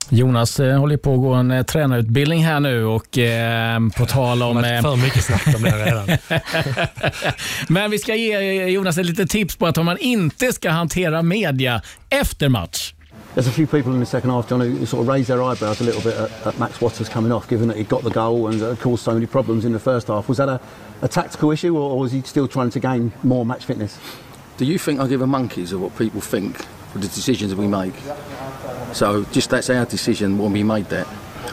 Jonas 0.09 0.61
eh, 0.61 0.79
håller 0.79 0.97
på 0.97 1.15
att 1.15 1.21
gå 1.21 1.33
en 1.33 1.51
eh, 1.51 1.63
tränarutbildning 1.63 2.45
här 2.45 2.61
nu 2.61 2.85
och 2.85 3.19
eh, 3.19 3.81
på 3.97 4.07
tal 4.07 4.43
om... 4.43 4.63
Det 4.63 4.83
för 4.83 4.97
mycket 4.97 5.25
snack 5.25 5.47
om 5.57 5.63
det 5.63 5.87
redan. 5.87 6.19
Men 7.69 7.91
vi 7.91 7.99
ska 7.99 8.15
ge 8.15 8.65
Jonas 8.69 8.99
ett 8.99 9.07
litet 9.07 9.31
tips 9.31 9.57
på 9.57 9.67
att 9.67 9.79
om 9.79 9.87
man 9.87 9.99
inte 9.99 10.53
ska 10.53 10.71
hantera 10.71 11.23
media 11.23 11.83
efter 12.11 12.49
match. 12.49 12.95
There's 13.35 13.49
a 13.49 13.53
few 13.53 13.67
people 13.67 13.95
in 13.95 14.01
the 14.01 14.07
second 14.07 14.31
half, 14.31 14.51
John, 14.51 14.61
who 14.61 14.87
sort 14.87 15.01
of 15.01 15.09
raised 15.09 15.29
their 15.29 15.43
eyebrows 15.43 15.81
a 15.81 15.85
little 15.85 16.03
bit 16.03 16.21
at, 16.21 16.47
at 16.47 16.59
Max 16.59 16.81
Waters 16.81 17.09
coming 17.09 17.33
off, 17.33 17.49
given 17.49 17.69
that 17.69 17.79
he 17.79 17.85
got 17.85 18.03
the 18.03 18.11
goal 18.11 18.49
and 18.49 18.63
uh, 18.63 18.77
caused 18.77 19.03
so 19.03 19.15
many 19.15 19.27
problems 19.27 19.65
in 19.65 19.73
the 19.73 19.79
first 19.79 20.09
half. 20.09 20.29
Was 20.29 20.37
that 20.37 20.51
a, 20.51 20.61
a 21.01 21.09
tactical 21.09 21.51
issue, 21.51 21.75
or, 21.75 21.93
or 21.93 22.01
was 22.01 22.13
he 22.13 22.21
still 22.23 22.47
trying 22.47 22.71
to 22.71 22.81
gain 22.81 23.13
more 23.23 23.47
match 23.47 23.65
fitness? 23.65 23.99
Do 24.59 24.67
you 24.67 24.79
think 24.79 25.01
I 25.01 25.07
give 25.07 25.23
a 25.23 25.27
monkeys 25.27 25.73
of 25.73 25.81
what 25.81 25.97
people 25.97 26.21
think 26.21 26.67
for 26.93 26.99
the 26.99 27.09
decisions 27.09 27.55
we 27.55 27.67
make? 27.67 27.95
So 28.93 29.25
just 29.33 29.51
that's 29.51 29.71
our 29.71 29.87
decision 29.87 30.39
when 30.39 30.53
we 30.53 30.63
made 30.63 30.87
that. 30.87 31.07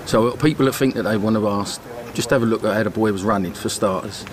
So 0.06 0.32
people 0.38 0.66
that 0.66 0.74
think 0.74 0.96
that 0.96 1.04
they 1.04 1.18
want 1.18 1.36
to 1.36 1.48
ask, 1.48 1.82
just 2.14 2.30
have 2.30 2.44
a 2.44 2.46
look 2.46 2.64
at 2.64 2.76
how 2.76 2.84
the 2.84 2.90
boy 2.90 3.12
was 3.12 3.24
running 3.24 3.54
for 3.54 3.70
starters. 3.70 4.26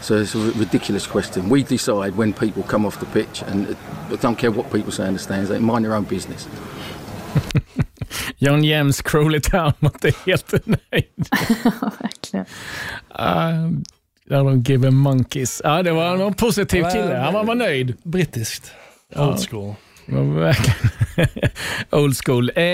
So 0.00 0.16
it's 0.16 0.34
a 0.34 0.38
ridiculous 0.58 1.06
question. 1.06 1.48
We 1.48 1.62
decide 1.62 2.16
when 2.16 2.32
people 2.32 2.62
come 2.62 2.86
off 2.86 3.00
the 3.00 3.06
pitch, 3.06 3.42
and 3.42 3.76
I 4.10 4.16
don't 4.16 4.36
care 4.36 4.50
what 4.50 4.70
people 4.70 4.92
say 4.92 5.06
in 5.06 5.14
the 5.14 5.18
stands. 5.18 5.48
They 5.48 5.58
mind 5.58 5.84
their 5.84 5.94
own 5.94 6.04
business. 6.04 6.46
John 8.40 8.62
James, 8.62 9.02
Crowley 9.02 9.40
Town 9.40 9.72
var 9.80 9.90
inte 9.90 10.12
helt 10.26 10.66
nöjd. 10.66 11.28
Verkligen. 12.00 12.46
Uh, 13.18 13.70
I 14.28 14.34
don't 14.34 14.62
give 14.62 14.88
a 14.88 14.90
monkeys. 14.90 15.60
Ja, 15.64 15.82
det 15.82 15.92
var 15.92 16.16
någon 16.16 16.34
positiv 16.34 16.84
kille. 16.92 17.16
Han 17.16 17.34
var, 17.34 17.44
var 17.44 17.54
nöjd. 17.54 17.94
Brittiskt. 18.02 18.72
Old 19.16 19.48
school. 19.50 19.74
Old 21.90 22.16
school. 22.24 22.50
Eh, 22.54 22.64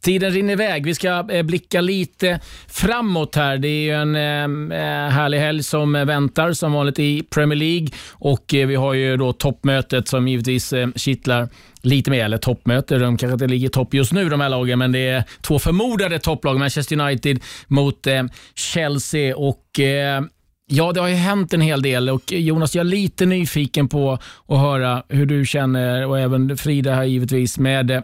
tiden 0.00 0.30
rinner 0.30 0.52
iväg. 0.52 0.86
Vi 0.86 0.94
ska 0.94 1.26
eh, 1.30 1.42
blicka 1.42 1.80
lite 1.80 2.40
framåt 2.68 3.34
här. 3.34 3.58
Det 3.58 3.68
är 3.68 3.82
ju 3.82 3.90
en 3.90 4.16
eh, 4.16 4.78
eh, 4.78 5.10
härlig 5.10 5.38
helg 5.38 5.62
som 5.62 5.92
väntar 5.92 6.52
som 6.52 6.72
vanligt 6.72 6.98
i 6.98 7.22
Premier 7.22 7.58
League 7.58 7.88
och 8.10 8.54
eh, 8.54 8.66
vi 8.66 8.74
har 8.74 8.94
ju 8.94 9.16
då 9.16 9.32
toppmötet 9.32 10.08
som 10.08 10.28
givetvis 10.28 10.72
eh, 10.72 10.88
kittlar 10.96 11.48
lite 11.84 12.10
mer, 12.10 12.24
eller 12.24 12.38
toppmöte. 12.38 12.98
De 12.98 13.16
kanske 13.16 13.32
inte 13.32 13.46
ligger 13.46 13.68
topp 13.68 13.94
just 13.94 14.12
nu 14.12 14.28
de 14.28 14.40
här 14.40 14.48
lagen, 14.48 14.78
men 14.78 14.92
det 14.92 15.08
är 15.08 15.24
två 15.40 15.58
förmodade 15.58 16.18
topplag. 16.18 16.58
Manchester 16.58 17.00
United 17.00 17.40
mot 17.66 18.06
eh, 18.06 18.22
Chelsea 18.54 19.36
och 19.36 19.80
eh, 19.80 20.22
Ja, 20.66 20.92
det 20.92 21.00
har 21.00 21.08
ju 21.08 21.14
hänt 21.14 21.54
en 21.54 21.60
hel 21.60 21.82
del 21.82 22.08
och 22.08 22.32
eh, 22.32 22.38
Jonas, 22.38 22.74
jag 22.74 22.80
är 22.80 22.90
lite 22.90 23.26
nyfiken 23.26 23.88
på 23.88 24.12
att 24.48 24.58
höra 24.58 25.02
hur 25.08 25.26
du 25.26 25.46
känner 25.46 26.06
och 26.06 26.18
även 26.18 26.56
Frida 26.56 26.94
här 26.94 27.04
givetvis 27.04 27.58
med 27.58 27.90
eh, 27.90 28.02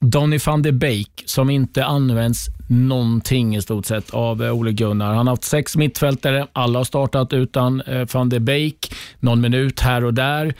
Donny 0.00 0.38
van 0.46 0.62
de 0.62 0.72
Beek 0.72 1.22
som 1.26 1.50
inte 1.50 1.84
används 1.84 2.46
någonting 2.68 3.56
i 3.56 3.62
stort 3.62 3.86
sett 3.86 4.10
av 4.10 4.44
eh, 4.44 4.52
Ole 4.52 4.72
Gunnar. 4.72 5.14
Han 5.14 5.26
har 5.26 5.32
haft 5.32 5.44
sex 5.44 5.76
mittfältare, 5.76 6.46
alla 6.52 6.78
har 6.78 6.84
startat 6.84 7.32
utan 7.32 7.82
van 8.12 8.28
de 8.28 8.40
Beek, 8.40 8.94
någon 9.20 9.40
minut 9.40 9.80
här 9.80 10.04
och 10.04 10.14
där. 10.14 10.54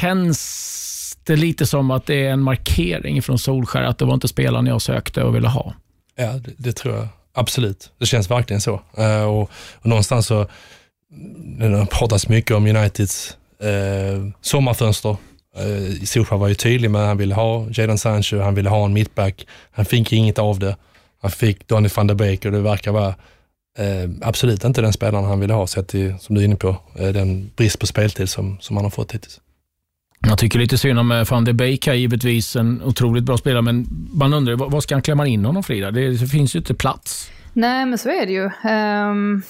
Känns 0.00 1.18
det 1.24 1.36
lite 1.36 1.66
som 1.66 1.90
att 1.90 2.06
det 2.06 2.26
är 2.26 2.30
en 2.30 2.42
markering 2.42 3.22
från 3.22 3.38
Solskär 3.38 3.82
att 3.82 3.98
det 3.98 4.04
var 4.04 4.14
inte 4.14 4.28
spelaren 4.28 4.66
jag 4.66 4.82
sökte 4.82 5.22
och 5.22 5.34
ville 5.34 5.48
ha? 5.48 5.74
Ja, 6.16 6.32
det, 6.32 6.52
det 6.56 6.72
tror 6.72 6.94
jag 6.94 7.08
Absolut, 7.34 7.92
det 7.98 8.06
känns 8.06 8.30
verkligen 8.30 8.60
så. 8.60 8.80
Uh, 8.98 9.22
och, 9.22 9.50
och 9.74 9.86
någonstans 9.86 10.26
så, 10.26 10.46
det 11.58 11.66
har 11.66 11.86
pratats 11.86 12.28
mycket 12.28 12.56
om 12.56 12.66
Uniteds 12.66 13.36
uh, 13.64 14.30
sommarfönster. 14.40 15.16
Uh, 15.58 16.04
Solskjaer 16.04 16.38
var 16.38 16.48
ju 16.48 16.54
tydlig 16.54 16.90
med 16.90 17.00
att 17.00 17.08
han 17.08 17.16
ville 17.16 17.34
ha 17.34 17.66
Jadon 17.70 17.98
Sancho, 17.98 18.40
han 18.40 18.54
ville 18.54 18.68
ha 18.68 18.84
en 18.84 18.92
mittback. 18.92 19.46
Han 19.72 19.84
fick 19.84 20.12
inget 20.12 20.38
av 20.38 20.58
det. 20.58 20.76
Han 21.22 21.30
fick 21.30 21.68
Donny 21.68 21.88
van 21.96 22.06
der 22.06 22.14
Beek 22.14 22.44
och 22.44 22.52
det 22.52 22.60
verkar 22.60 22.92
vara 22.92 23.14
uh, 23.80 24.10
absolut 24.20 24.64
inte 24.64 24.80
den 24.80 24.92
spelaren 24.92 25.24
han 25.24 25.40
ville 25.40 25.54
ha, 25.54 25.66
sett 25.66 25.88
till, 25.88 26.14
som 26.18 26.34
du 26.34 26.40
är 26.40 26.44
inne 26.44 26.56
på, 26.56 26.76
den 26.94 27.50
brist 27.56 27.78
på 27.78 27.86
speltid 27.86 28.28
som, 28.28 28.58
som 28.60 28.76
han 28.76 28.84
har 28.84 28.90
fått 28.90 29.12
hittills. 29.12 29.40
Jag 30.28 30.38
tycker 30.38 30.58
lite 30.58 30.78
synd 30.78 30.98
om 30.98 31.12
eh, 31.12 31.30
van 31.30 31.44
de 31.44 31.52
Beek 31.52 31.86
här, 31.86 31.94
givetvis 31.94 32.56
en 32.56 32.82
otroligt 32.82 33.24
bra 33.24 33.36
spelare, 33.36 33.62
men 33.62 33.86
man 34.14 34.34
undrar 34.34 34.54
vad 34.54 34.82
ska 34.82 34.94
han 34.94 35.02
klämma 35.02 35.26
in 35.26 35.44
honom 35.44 35.62
Frida? 35.62 35.90
Det, 35.90 36.16
finns 36.16 36.54
ju 36.54 36.58
inte 36.58 36.74
plats. 36.74 37.30
Nej, 37.52 37.86
men 37.86 37.98
så 37.98 38.08
är 38.08 38.26
det 38.26 38.32
ju. 38.32 38.50
Um, 38.70 39.42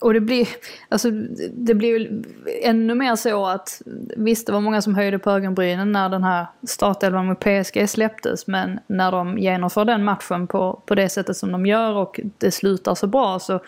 och 0.00 0.14
det 0.14 0.20
blir, 0.20 0.48
alltså, 0.88 1.10
det 1.52 1.74
blir 1.74 2.22
ännu 2.62 2.94
mer 2.94 3.16
så 3.16 3.46
att 3.46 3.82
visst, 4.16 4.46
det 4.46 4.52
var 4.52 4.60
många 4.60 4.82
som 4.82 4.94
höjde 4.94 5.18
på 5.18 5.30
ögonbrynen 5.30 5.92
när 5.92 6.08
den 6.08 6.24
här 6.24 6.46
startelvan 6.68 7.26
mot 7.26 7.40
PSG 7.40 7.88
släpptes, 7.88 8.46
men 8.46 8.78
när 8.86 9.12
de 9.12 9.38
genomför 9.38 9.84
den 9.84 10.04
matchen 10.04 10.46
på, 10.46 10.82
på 10.86 10.94
det 10.94 11.08
sättet 11.08 11.36
som 11.36 11.52
de 11.52 11.66
gör 11.66 11.92
och 11.92 12.20
det 12.38 12.50
slutar 12.50 12.94
så 12.94 13.06
bra 13.06 13.38
så 13.38 13.60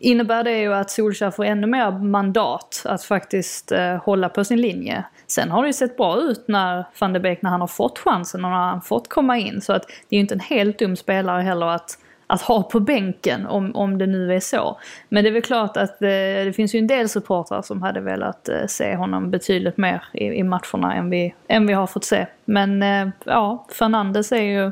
innebär 0.00 0.44
det 0.44 0.58
ju 0.58 0.74
att 0.74 0.90
Solskjaer 0.90 1.30
får 1.30 1.44
ännu 1.44 1.66
mer 1.66 1.90
mandat 1.90 2.82
att 2.84 3.04
faktiskt 3.04 3.72
eh, 3.72 3.96
hålla 3.96 4.28
på 4.28 4.44
sin 4.44 4.60
linje. 4.60 5.04
Sen 5.26 5.50
har 5.50 5.62
det 5.62 5.66
ju 5.66 5.72
sett 5.72 5.96
bra 5.96 6.20
ut 6.20 6.48
när 6.48 6.84
van 7.00 7.12
de 7.12 7.20
Beek, 7.20 7.42
när 7.42 7.50
han 7.50 7.60
har 7.60 7.68
fått 7.68 7.98
chansen 7.98 8.44
och 8.44 8.50
när 8.50 8.58
han 8.58 8.82
fått 8.82 9.08
komma 9.08 9.38
in. 9.38 9.60
Så 9.60 9.72
att 9.72 9.82
det 9.86 10.16
är 10.16 10.18
ju 10.18 10.20
inte 10.20 10.34
en 10.34 10.40
helt 10.40 10.78
dum 10.78 10.96
spelare 10.96 11.42
heller 11.42 11.66
att, 11.66 11.98
att 12.26 12.42
ha 12.42 12.62
på 12.62 12.80
bänken 12.80 13.46
om, 13.46 13.76
om 13.76 13.98
det 13.98 14.06
nu 14.06 14.34
är 14.34 14.40
så. 14.40 14.80
Men 15.08 15.24
det 15.24 15.30
är 15.30 15.32
väl 15.32 15.42
klart 15.42 15.76
att 15.76 16.02
eh, 16.02 16.08
det 16.44 16.56
finns 16.56 16.74
ju 16.74 16.78
en 16.78 16.86
del 16.86 17.08
supportrar 17.08 17.62
som 17.62 17.82
hade 17.82 18.00
velat 18.00 18.48
eh, 18.48 18.66
se 18.66 18.96
honom 18.96 19.30
betydligt 19.30 19.76
mer 19.76 20.04
i, 20.12 20.24
i 20.24 20.42
matcherna 20.42 20.94
än 20.94 21.10
vi, 21.10 21.34
än 21.48 21.66
vi 21.66 21.72
har 21.72 21.86
fått 21.86 22.04
se. 22.04 22.26
Men 22.44 22.82
eh, 22.82 23.08
ja, 23.24 23.66
Fernandes 23.78 24.32
är 24.32 24.42
ju 24.42 24.70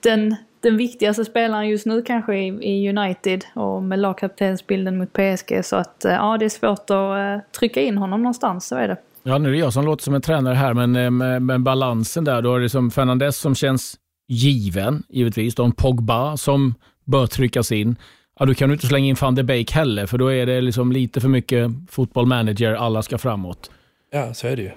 den 0.00 0.36
den 0.64 0.76
viktigaste 0.76 1.24
spelaren 1.24 1.68
just 1.68 1.86
nu 1.86 2.02
kanske 2.02 2.36
i, 2.36 2.88
United 2.88 3.44
och 3.54 3.82
med 3.82 3.98
lagkaptensbilden 3.98 4.98
mot 4.98 5.12
PSG. 5.12 5.64
Så 5.64 5.76
att 5.76 6.04
eh, 6.04 6.12
ja, 6.12 6.36
det 6.38 6.44
är 6.44 6.48
svårt 6.48 6.90
att 6.90 7.36
uh, 7.40 7.50
trycka 7.58 7.82
in 7.82 7.98
honom 7.98 8.22
någonstans, 8.22 8.66
så 8.66 8.76
är 8.76 8.88
det. 8.88 8.96
Ja, 9.22 9.38
nu 9.38 9.48
är 9.48 9.52
det 9.52 9.58
jag 9.58 9.72
som 9.72 9.84
låter 9.84 10.04
som 10.04 10.14
en 10.14 10.22
tränare 10.22 10.54
här, 10.54 10.74
men 10.74 10.96
eh, 10.96 11.10
med, 11.10 11.42
med 11.42 11.62
balansen 11.62 12.24
där, 12.24 12.42
då 12.42 12.54
är 12.54 12.60
det 12.60 12.68
som 12.68 12.90
Fernandes 12.90 13.38
som 13.38 13.54
känns 13.54 13.96
given, 14.28 15.02
givetvis. 15.08 15.54
De 15.54 15.72
Pogba 15.72 16.36
som 16.36 16.74
bör 17.04 17.26
tryckas 17.26 17.72
in. 17.72 17.96
Ja, 18.38 18.46
då 18.46 18.54
kan 18.54 18.68
du 18.68 18.74
inte 18.74 18.86
slänga 18.86 19.06
in 19.06 19.16
van 19.20 19.34
de 19.34 19.42
Beek 19.42 19.72
heller, 19.72 20.06
för 20.06 20.18
då 20.18 20.32
är 20.32 20.46
det 20.46 20.60
liksom 20.60 20.92
lite 20.92 21.20
för 21.20 21.28
mycket 21.28 21.70
fotboll 21.90 22.26
manager, 22.26 22.74
alla 22.74 23.02
ska 23.02 23.18
framåt. 23.18 23.70
Ja, 24.12 24.34
så 24.34 24.46
är 24.46 24.56
det 24.56 24.62
ju. 24.62 24.70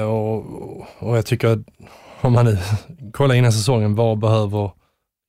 Uh, 0.00 0.10
och, 0.10 0.46
och 0.98 1.16
jag 1.16 1.26
tycker 1.26 1.48
att 1.48 1.58
om 2.20 2.32
man 2.32 2.44
nu 2.44 2.58
kollar 3.12 3.34
innan 3.34 3.52
säsongen, 3.52 3.94
vad 3.94 4.18
behöver 4.18 4.70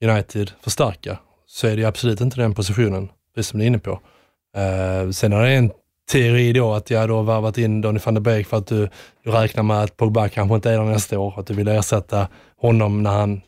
United 0.03 0.51
förstärka? 0.61 1.17
Så 1.47 1.67
är 1.67 1.77
det 1.77 1.85
absolut 1.85 2.21
inte 2.21 2.41
den 2.41 2.53
positionen, 2.53 3.09
precis 3.35 3.49
som 3.49 3.59
du 3.59 3.65
är 3.65 3.67
inne 3.67 3.79
på. 3.79 3.91
Uh, 3.91 5.11
sen 5.11 5.31
har 5.31 5.43
det 5.43 5.51
en 5.51 5.71
teori 6.11 6.53
då 6.53 6.73
att 6.73 6.89
jag 6.89 7.07
har 7.07 7.23
värvat 7.23 7.57
in 7.57 7.81
Donny 7.81 7.99
van 8.05 8.13
der 8.13 8.21
Beek 8.21 8.47
för 8.47 8.57
att 8.57 8.67
du, 8.67 8.89
du 9.23 9.31
räknar 9.31 9.63
med 9.63 9.83
att 9.83 9.97
Pogba 9.97 10.29
kanske 10.29 10.55
inte 10.55 10.71
är 10.71 10.77
där 10.77 10.85
nästa 10.85 11.19
år, 11.19 11.39
att 11.39 11.47
du 11.47 11.53
vill 11.53 11.67
ersätta 11.67 12.27
honom 12.61 13.03
när 13.03 13.11
han 13.11 13.41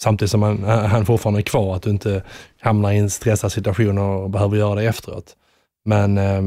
samtidigt 0.00 0.30
som 0.30 0.42
han, 0.42 0.64
han 0.64 1.06
fortfarande 1.06 1.40
är 1.40 1.42
kvar, 1.42 1.76
att 1.76 1.82
du 1.82 1.90
inte 1.90 2.22
hamnar 2.60 2.92
i 2.92 2.98
en 2.98 3.10
stressad 3.10 3.52
situation 3.52 3.98
och 3.98 4.30
behöver 4.30 4.56
göra 4.56 4.74
det 4.74 4.84
efteråt. 4.84 5.36
Men 5.84 6.18
eh, 6.18 6.42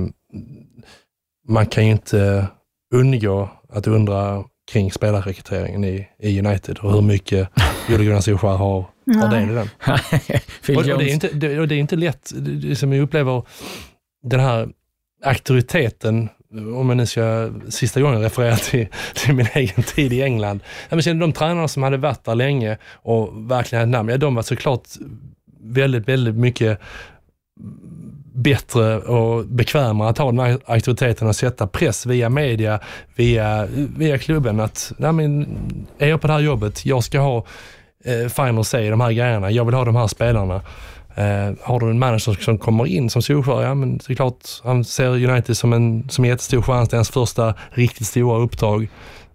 man 1.47 1.65
kan 1.65 1.85
ju 1.85 1.91
inte 1.91 2.47
undgå 2.93 3.49
att 3.69 3.87
undra 3.87 4.43
kring 4.71 4.91
spelarrekryteringen 4.91 5.83
i, 5.83 6.07
i 6.19 6.39
United 6.39 6.77
och 6.77 6.93
hur 6.93 7.01
mycket 7.01 7.49
Ole 7.89 8.03
Gunnar 8.03 8.21
Solskjaer 8.21 8.57
har, 8.57 8.85
har 9.19 9.29
del 9.29 9.49
i 9.49 9.53
den. 9.53 9.69
och, 10.69 10.75
och, 10.77 10.83
det 10.83 10.91
är 10.91 11.13
inte, 11.13 11.29
det, 11.33 11.59
och 11.59 11.67
det 11.67 11.75
är 11.75 11.79
inte 11.79 11.95
lätt, 11.95 12.31
det, 12.35 12.75
som 12.75 12.93
jag 12.93 13.03
upplever 13.03 13.43
den 14.23 14.39
här 14.39 14.69
auktoriteten 15.23 16.29
om 16.53 16.89
jag 16.89 16.97
nu 16.97 17.05
ska 17.05 17.49
sista 17.69 18.01
gången 18.01 18.21
referera 18.21 18.55
till, 18.55 18.87
till 19.13 19.35
min 19.35 19.47
egen 19.53 19.83
tid 19.83 20.13
i 20.13 20.21
England. 20.21 20.59
Jag 20.89 21.19
de 21.19 21.33
tränarna 21.33 21.67
som 21.67 21.83
hade 21.83 21.97
varit 21.97 22.23
där 22.23 22.35
länge 22.35 22.77
och 22.93 23.51
verkligen 23.51 23.79
hade 23.79 23.91
namn, 23.91 24.09
ja, 24.09 24.17
de 24.17 24.35
var 24.35 24.43
såklart 24.43 24.87
väldigt, 25.63 26.07
väldigt 26.07 26.35
mycket 26.35 26.79
bättre 28.33 28.97
och 28.97 29.45
bekvämare 29.45 30.09
att 30.09 30.17
ha 30.17 30.25
den 30.25 30.39
här 30.39 30.59
auktoriteten 30.65 31.27
och 31.27 31.35
sätta 31.35 31.67
press 31.67 32.05
via 32.05 32.29
media, 32.29 32.79
via, 33.15 33.67
via 33.97 34.17
klubben 34.17 34.59
att, 34.59 34.91
nej 34.97 35.11
men, 35.11 35.47
är 35.97 36.07
jag 36.07 36.21
på 36.21 36.27
det 36.27 36.33
här 36.33 36.39
jobbet, 36.39 36.85
jag 36.85 37.03
ska 37.03 37.19
ha 37.19 37.45
eh, 38.03 38.27
final 38.27 38.65
say 38.65 38.87
i 38.87 38.89
de 38.89 39.01
här 39.01 39.11
grejerna, 39.11 39.51
jag 39.51 39.65
vill 39.65 39.75
ha 39.75 39.85
de 39.85 39.95
här 39.95 40.07
spelarna. 40.07 40.55
Eh, 41.15 41.53
har 41.61 41.79
du 41.79 41.89
en 41.89 41.99
manager 41.99 42.33
som 42.33 42.57
kommer 42.57 42.85
in 42.85 43.09
som 43.09 43.21
Solskjaer, 43.21 43.63
ja 43.63 43.75
men 43.75 43.97
det 43.97 44.09
är 44.09 44.15
klart, 44.15 44.61
han 44.63 44.83
ser 44.83 45.29
United 45.29 45.57
som 45.57 45.73
en, 45.73 46.09
som 46.09 46.23
en 46.23 46.29
jättestor 46.29 46.61
chans, 46.61 46.89
det 46.89 46.93
är 46.93 46.97
hans 46.97 47.09
första 47.09 47.53
riktigt 47.71 48.07
stora 48.07 48.39
uppdrag. 48.39 48.89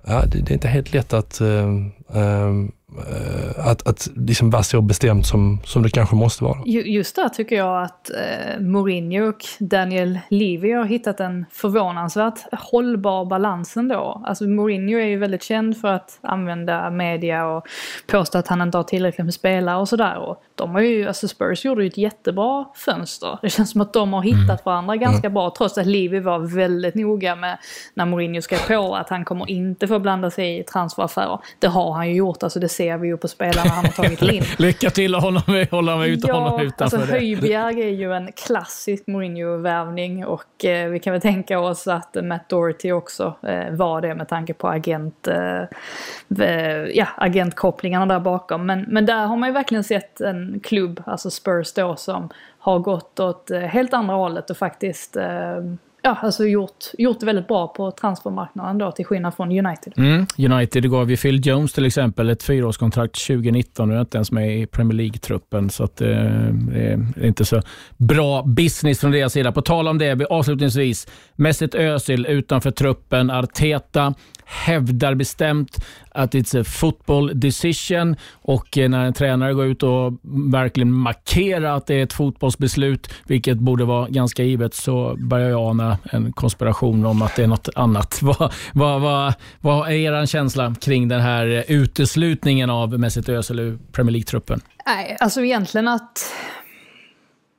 Ja, 0.07 0.23
det, 0.27 0.39
det 0.39 0.51
är 0.51 0.55
inte 0.55 0.69
helt 0.69 0.93
lätt 0.93 1.13
att, 1.13 1.41
eh, 1.41 1.69
Eh, 2.15 2.53
Eh, 2.93 3.69
att, 3.69 3.89
att 3.89 4.09
liksom 4.17 4.51
vara 4.51 4.63
så 4.63 4.81
bestämt 4.81 5.27
som, 5.27 5.61
som 5.65 5.83
det 5.83 5.91
kanske 5.91 6.17
måste 6.17 6.45
vara. 6.45 6.59
Just 6.67 7.17
där 7.17 7.29
tycker 7.29 7.57
jag 7.57 7.83
att 7.83 8.11
eh, 8.11 8.61
Mourinho 8.61 9.29
och 9.29 9.45
Daniel 9.59 10.19
Levy 10.31 10.73
har 10.73 10.85
hittat 10.85 11.21
en 11.21 11.47
förvånansvärt 11.53 12.39
hållbar 12.53 13.25
balans 13.25 13.77
ändå. 13.77 14.23
Alltså 14.27 14.45
Mourinho 14.45 14.99
är 14.99 15.07
ju 15.07 15.19
väldigt 15.19 15.43
känd 15.43 15.81
för 15.81 15.89
att 15.89 16.19
använda 16.21 16.91
media 16.91 17.47
och 17.47 17.67
påstå 18.07 18.39
att 18.39 18.49
han 18.49 18.63
inte 18.63 18.79
har 18.79 18.83
tillräckligt 18.83 19.25
med 19.25 19.35
spelare 19.35 19.81
och 19.81 19.89
sådär 19.89 20.37
de 20.57 20.75
har 20.75 20.81
ju, 20.81 21.09
alltså 21.09 21.29
Spurs 21.29 21.65
gjorde 21.65 21.83
ju 21.83 21.89
ett 21.89 21.97
jättebra 21.97 22.65
fönster. 22.75 23.39
Det 23.43 23.51
känns 23.51 23.71
som 23.71 23.81
att 23.81 23.93
de 23.93 24.13
har 24.13 24.23
hittat 24.23 24.41
mm. 24.41 24.59
varandra 24.65 24.97
ganska 24.97 25.27
mm. 25.27 25.35
bra 25.35 25.55
trots 25.59 25.79
att 25.79 25.87
Levy 25.87 26.21
var 26.21 26.39
väldigt 26.39 26.95
noga 26.95 27.37
med 27.37 27.59
när 27.95 28.07
Mourinho 28.07 28.43
skrev 28.43 28.59
på 28.69 28.95
att 28.95 29.09
han 29.09 29.25
kommer 29.25 29.51
inte 29.51 29.89
få 29.89 29.99
blanda 29.99 30.31
sig 30.31 30.59
i 30.59 30.63
transferaffärer. 30.63 31.39
Det 31.59 31.67
har 31.67 31.93
han 31.93 32.09
ju 32.09 32.15
gjort, 32.15 32.43
alltså 32.43 32.61
det 32.61 32.69
ser 32.69 32.99
vi 32.99 33.09
ju 33.09 33.17
på 33.17 33.29
spelarna 33.29 33.71
han 33.71 33.85
har 33.85 33.93
tagit 33.93 34.23
in. 34.23 34.43
Lycka 34.59 34.91
till 34.91 35.15
att 35.15 35.23
hålla, 35.23 35.43
hålla 35.71 35.97
mig 35.97 36.11
ut, 36.11 36.25
ja, 36.29 36.35
honom 36.35 36.61
utanför 36.61 36.97
alltså, 36.99 37.13
Höjbjerg 37.13 37.83
är 37.83 37.89
ju 37.89 38.13
en 38.13 38.33
klassisk 38.33 39.07
Mourinho-värvning 39.07 40.27
och 40.27 40.65
eh, 40.65 40.91
vi 40.91 40.99
kan 40.99 41.13
väl 41.13 41.23
tänka 41.23 41.59
oss 41.59 41.87
att 41.87 42.17
Matt 42.23 42.49
Doherty 42.49 42.93
också 42.93 43.35
eh, 43.43 43.71
var 43.71 44.01
det 44.01 44.15
med 44.15 44.29
tanke 44.29 44.55
på 44.55 44.69
agent, 44.69 45.29
eh, 45.29 46.49
ja, 46.95 47.07
agentkopplingarna 47.17 48.07
där 48.07 48.21
bakom. 48.21 48.67
Men, 48.67 48.85
men 48.89 49.07
där 49.07 49.27
har 49.27 49.37
man 49.37 49.49
ju 49.49 49.53
verkligen 49.53 49.85
sett 49.85 50.21
en 50.21 50.46
klubb, 50.63 51.03
alltså 51.07 51.31
Spurs 51.31 51.73
då, 51.73 51.97
som 51.97 52.29
har 52.59 52.79
gått 52.79 53.21
åt 53.21 53.51
eh, 53.51 53.61
helt 53.61 53.95
andra 53.95 54.15
hållet 54.15 54.51
och 54.51 54.57
faktiskt 54.57 55.17
eh, 55.17 55.61
ja, 56.07 56.19
alltså 56.23 56.45
gjort, 56.45 56.85
gjort 56.99 57.21
det 57.21 57.27
väldigt 57.27 57.49
bra 57.49 57.69
på 57.69 57.91
transfermarknaden 57.91 58.79
då, 58.79 58.93
till 58.93 59.05
skillnad 59.05 59.35
från 59.35 59.67
United. 59.67 59.93
Mm. 59.97 60.27
United 60.39 60.91
gav 60.91 61.11
ju 61.11 61.17
Phil 61.17 61.47
Jones 61.47 61.73
till 61.73 61.87
exempel 61.87 62.31
ett 62.31 62.43
fyraårskontrakt 62.43 63.27
2019 63.27 63.91
och 63.91 63.97
är 63.97 64.01
inte 64.01 64.17
ens 64.17 64.33
med 64.33 64.59
i 64.59 64.67
Premier 64.67 64.95
League-truppen. 64.95 65.71
Så 65.71 65.85
att, 65.85 66.01
eh, 66.01 66.09
det 66.09 67.23
är 67.23 67.27
inte 67.27 67.45
så 67.45 67.63
bra 67.97 68.43
business 68.43 69.01
från 69.01 69.11
deras 69.11 69.33
sida. 69.33 69.53
På 69.53 69.63
tal 69.63 69.89
om 69.89 69.99
det, 69.99 70.27
avslutningsvis. 70.31 71.07
Mesut 71.35 71.75
Özil 71.75 72.27
utanför 72.27 72.71
truppen. 72.71 73.31
Arteta 73.31 74.15
hävdar 74.47 75.15
bestämt 75.15 75.85
att 76.11 76.35
it's 76.35 76.61
a 76.61 76.65
football 76.65 77.41
decision 77.41 78.17
och 78.33 78.79
eh, 78.79 78.89
när 78.89 79.05
en 79.05 79.13
tränare 79.13 79.55
går 79.55 79.67
ut 79.67 79.83
och 79.83 80.13
verkligen 80.53 80.93
markerar 80.93 81.77
att 81.77 81.87
det 81.87 81.95
är 81.95 82.03
ett 82.03 82.13
fotbollsbeslut, 82.13 83.15
vilket 83.27 83.59
borde 83.59 83.85
vara 83.85 84.09
ganska 84.09 84.43
givet, 84.43 84.75
så 84.75 85.17
börjar 85.19 85.51
jag 85.51 85.61
ana 85.61 85.99
en 86.11 86.33
konspiration 86.33 87.07
om 87.07 87.23
att 87.23 87.37
det 87.37 87.43
är 87.43 87.47
något 87.47 87.69
annat. 87.75 88.19
Vad, 88.27 88.53
vad, 88.73 89.01
vad, 89.01 89.35
vad 89.61 89.89
är 89.89 89.93
er 89.93 90.27
känsla 90.27 90.75
kring 90.81 91.09
den 91.09 91.21
här 91.21 91.65
uteslutningen 91.69 92.71
av 92.71 92.99
Mesut 92.99 93.29
Özil 93.29 93.59
ur 93.59 93.79
Premier 93.93 94.13
League-truppen? 94.13 94.61
Nej, 94.87 95.17
alltså 95.21 95.41
egentligen 95.41 95.89
att 95.89 96.33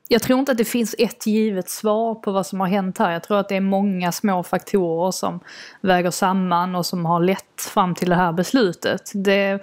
jag 0.08 0.22
tror 0.22 0.38
inte 0.38 0.52
att 0.52 0.58
det 0.58 0.64
finns 0.64 0.94
ett 0.98 1.26
givet 1.26 1.70
svar 1.70 2.14
på 2.14 2.32
vad 2.32 2.46
som 2.46 2.60
har 2.60 2.66
hänt 2.66 2.98
här. 2.98 3.12
Jag 3.12 3.22
tror 3.22 3.38
att 3.38 3.48
det 3.48 3.56
är 3.56 3.60
många 3.60 4.12
små 4.12 4.42
faktorer 4.42 5.10
som 5.10 5.40
väger 5.80 6.10
samman 6.10 6.74
och 6.74 6.86
som 6.86 7.06
har 7.06 7.20
lett 7.20 7.60
fram 7.60 7.94
till 7.94 8.08
det 8.08 8.16
här 8.16 8.32
beslutet. 8.32 9.12
Det, 9.14 9.62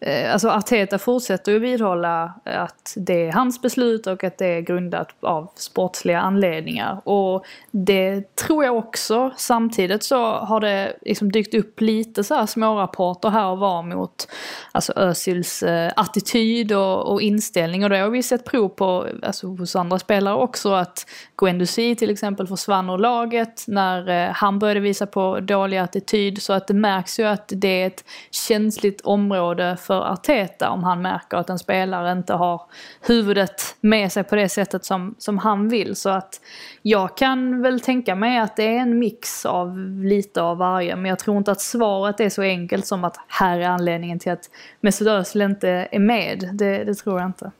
Eh, 0.00 0.32
alltså 0.32 0.48
Arteta 0.48 0.98
fortsätter 0.98 1.52
ju 1.52 1.58
vidhålla 1.58 2.34
eh, 2.44 2.62
att 2.62 2.94
det 2.96 3.26
är 3.26 3.32
hans 3.32 3.62
beslut 3.62 4.06
och 4.06 4.24
att 4.24 4.38
det 4.38 4.46
är 4.46 4.60
grundat 4.60 5.08
av 5.20 5.50
sportsliga 5.54 6.20
anledningar. 6.20 7.00
Och 7.04 7.44
det 7.70 8.36
tror 8.36 8.64
jag 8.64 8.76
också. 8.76 9.30
Samtidigt 9.36 10.02
så 10.02 10.32
har 10.32 10.60
det 10.60 10.96
liksom 11.02 11.32
dykt 11.32 11.54
upp 11.54 11.80
lite 11.80 12.24
så 12.24 12.34
här 12.34 12.46
små 12.46 12.78
rapporter 12.78 13.28
här 13.28 13.46
och 13.46 13.58
var 13.58 13.82
mot 13.82 14.28
alltså 14.72 14.92
Özils 14.96 15.62
eh, 15.62 15.92
attityd 15.96 16.72
och, 16.72 17.12
och, 17.12 17.22
inställning. 17.22 17.84
Och 17.84 17.90
det 17.90 17.98
har 17.98 18.10
vi 18.10 18.22
sett 18.22 18.44
prov 18.44 18.68
på 18.68 19.06
alltså, 19.22 19.46
hos 19.46 19.76
andra 19.76 19.98
spelare 19.98 20.34
också. 20.34 20.72
Att 20.72 21.06
Guendouzi 21.36 21.96
till 21.96 22.10
exempel 22.10 22.46
försvann 22.46 22.90
ur 22.90 22.98
laget 22.98 23.64
när 23.66 24.28
han 24.32 24.58
började 24.58 24.80
visa 24.80 25.06
på 25.06 25.40
dålig 25.40 25.76
attityd. 25.76 26.42
Så 26.42 26.52
att 26.52 26.66
det 26.66 26.74
märks 26.74 27.20
ju 27.20 27.24
att 27.24 27.52
det 27.56 27.82
är 27.82 27.86
ett 27.86 28.04
känsligt 28.30 29.00
område 29.00 29.76
för 29.88 30.12
Arteta 30.12 30.70
om 30.70 30.84
han 30.84 31.02
märker 31.02 31.36
att 31.36 31.50
en 31.50 31.58
spelare 31.58 32.12
inte 32.12 32.32
har 32.32 32.62
huvudet 33.00 33.76
med 33.80 34.12
sig 34.12 34.24
på 34.24 34.36
det 34.36 34.48
sättet 34.48 34.84
som, 34.84 35.14
som 35.18 35.38
han 35.38 35.68
vill. 35.68 35.96
Så 35.96 36.10
att 36.10 36.40
jag 36.82 37.16
kan 37.16 37.62
väl 37.62 37.80
tänka 37.80 38.14
mig 38.14 38.38
att 38.38 38.56
det 38.56 38.76
är 38.76 38.80
en 38.80 38.98
mix 38.98 39.46
av 39.46 39.78
lite 40.04 40.42
av 40.42 40.56
varje. 40.56 40.96
Men 40.96 41.04
jag 41.04 41.18
tror 41.18 41.38
inte 41.38 41.52
att 41.52 41.60
svaret 41.60 42.20
är 42.20 42.28
så 42.28 42.42
enkelt 42.42 42.86
som 42.86 43.04
att 43.04 43.16
här 43.28 43.58
är 43.58 43.68
anledningen 43.68 44.18
till 44.18 44.32
att 44.32 44.50
Mesut 44.80 45.08
Özil 45.08 45.42
inte 45.42 45.88
är 45.90 45.98
med. 45.98 46.50
Det, 46.52 46.84
det 46.84 46.94
tror 46.94 47.20
jag 47.20 47.28
inte. 47.28 47.50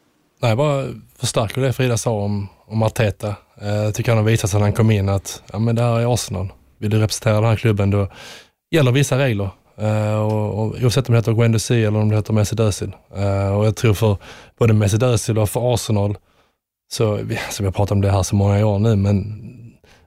Nej, 0.42 0.56
bara 0.56 0.84
förstärker 1.18 1.60
det 1.60 1.72
Frida 1.72 1.96
sa 1.96 2.10
om, 2.10 2.48
om 2.66 2.82
Arteta. 2.82 3.28
Eh, 3.60 3.68
jag 3.68 3.94
tycker 3.94 4.12
han 4.12 4.18
har 4.18 4.30
visat 4.30 4.50
sedan 4.50 4.62
han 4.62 4.72
kom 4.72 4.90
in 4.90 5.08
att 5.08 5.42
ja, 5.52 5.58
men 5.58 5.76
det 5.76 5.82
här 5.82 6.00
är 6.00 6.14
Arsenal. 6.14 6.52
Vill 6.78 6.90
du 6.90 6.98
representera 6.98 7.34
den 7.34 7.44
här 7.44 7.56
klubben 7.56 7.90
då 7.90 8.08
gäller 8.70 8.92
vissa 8.92 9.18
regler. 9.18 9.50
Uh, 9.82 10.18
och, 10.18 10.58
och, 10.58 10.76
oavsett 10.82 11.08
om 11.08 11.12
det 11.12 11.18
heter 11.18 11.32
Guendouzi 11.32 11.84
eller 11.84 11.98
om 11.98 12.08
det 12.08 12.16
heter 12.16 12.32
Mesut 12.32 12.60
Özil. 12.60 12.92
Uh, 13.16 13.56
och 13.56 13.66
jag 13.66 13.76
tror 13.76 13.94
för 13.94 14.16
både 14.58 14.74
Mesut 14.74 15.02
Özil 15.02 15.38
och 15.38 15.50
för 15.50 15.74
Arsenal, 15.74 16.16
så, 16.92 17.14
vi 17.58 17.64
har 17.64 17.70
pratat 17.70 17.90
om 17.90 18.00
det 18.00 18.10
här 18.10 18.22
så 18.22 18.36
många 18.36 18.66
år 18.66 18.78
nu, 18.78 18.96
men 18.96 19.42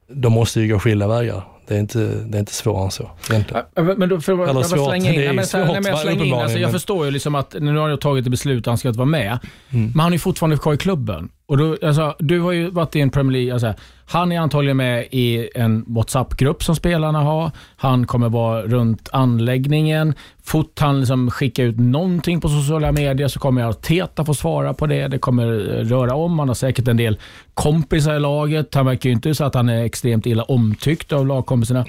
de 0.07 0.34
måste 0.34 0.61
ju 0.61 0.74
gå 0.74 0.80
skilda 0.80 1.07
vägar. 1.07 1.43
Det 1.67 1.76
är 1.76 1.80
inte, 1.80 1.99
det 1.99 2.38
är 2.38 2.39
inte 2.39 2.53
svårare 2.53 2.86
än 2.86 2.91
så 2.91 3.09
egentligen. 3.30 3.63
Men 3.76 4.09
då, 4.09 4.22
för, 4.22 4.49
Eller 4.49 4.63
svårt, 4.63 4.89
slänga 4.89 5.13
in, 5.13 5.19
det 5.19 5.28
är 5.28 5.34
men, 5.34 5.45
svårt, 5.45 5.67
men, 5.67 5.86
jag, 5.86 5.99
slänger 5.99 6.26
in, 6.26 6.34
alltså, 6.34 6.57
jag 6.57 6.72
förstår 6.72 7.05
ju 7.05 7.11
liksom 7.11 7.36
att 7.36 7.55
nu 7.59 7.78
har 7.78 7.89
jag 7.89 8.01
tagit 8.01 8.26
ett 8.26 8.32
beslut 8.32 8.59
att 8.59 8.65
han 8.72 8.78
ska 8.78 8.88
inte 8.88 8.97
vara 8.97 9.09
med, 9.09 9.39
mm. 9.69 9.91
men 9.95 9.99
han 9.99 10.13
är 10.13 10.17
fortfarande 10.17 10.57
kvar 10.57 10.74
i 10.74 10.78
klubben. 10.78 11.30
Och 11.45 11.57
då, 11.57 11.78
alltså, 11.82 12.15
du 12.19 12.39
har 12.39 12.51
ju 12.51 12.69
varit 12.69 12.95
i 12.95 12.99
en 12.99 13.09
Premier 13.09 13.32
League, 13.32 13.53
alltså, 13.53 13.74
han 14.12 14.32
är 14.32 14.39
antagligen 14.39 14.78
med 14.78 15.07
i 15.12 15.49
en 15.55 15.86
WhatsApp-grupp 15.88 16.64
som 16.64 16.76
spelarna 16.76 17.20
har. 17.20 17.51
Han 17.76 18.07
kommer 18.07 18.30
vara 18.30 18.62
runt 18.62 19.09
anläggningen. 19.14 20.14
Fort 20.43 20.80
han 20.80 20.99
liksom 20.99 21.32
skickar 21.32 21.64
ut 21.64 21.80
någonting 21.80 22.41
på 22.41 22.49
sociala 22.49 22.91
medier 22.91 23.28
så 23.28 23.39
kommer 23.39 23.64
Arteta 23.64 24.26
få 24.26 24.34
svara 24.34 24.74
på 24.74 24.88
det. 24.88 25.07
Det 25.07 25.18
kommer 25.18 25.47
röra 25.84 26.16
om. 26.16 26.39
Han 26.39 26.47
har 26.47 26.55
säkert 26.55 26.88
en 26.88 26.97
del 26.97 27.20
kompisar 27.53 28.16
i 28.16 28.20
laget. 28.20 28.76
Han 28.76 28.86
verkar 28.86 29.09
ju 29.09 29.14
inte 29.16 29.36
så 29.36 29.43
att 29.43 29.55
han 29.55 29.70
är 29.70 29.84
extremt 29.84 30.26
illa 30.26 30.43
omtyckt 30.43 31.14
av 31.14 31.28
lagkompisarna. 31.28 31.86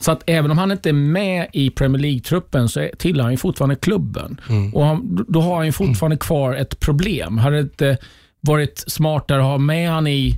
Så 0.00 0.12
att 0.12 0.22
även 0.26 0.50
om 0.50 0.58
han 0.58 0.72
inte 0.72 0.88
är 0.88 0.92
med 0.92 1.46
i 1.52 1.70
Premier 1.70 2.02
League-truppen 2.02 2.68
så 2.68 2.88
tillhör 2.98 3.22
han 3.22 3.32
ju 3.32 3.36
fortfarande 3.36 3.76
klubben. 3.76 4.40
Mm. 4.48 4.74
Och 4.74 4.84
han, 4.84 5.26
då 5.28 5.40
har 5.40 5.56
han 5.56 5.66
ju 5.66 5.72
fortfarande 5.72 6.16
kvar 6.16 6.54
ett 6.54 6.80
problem. 6.80 7.38
Hade 7.38 7.60
inte 7.60 7.98
varit 8.40 8.84
smartare 8.86 9.38
att 9.38 9.44
ha 9.44 9.58
med 9.58 9.90
han 9.90 10.06
i, 10.06 10.34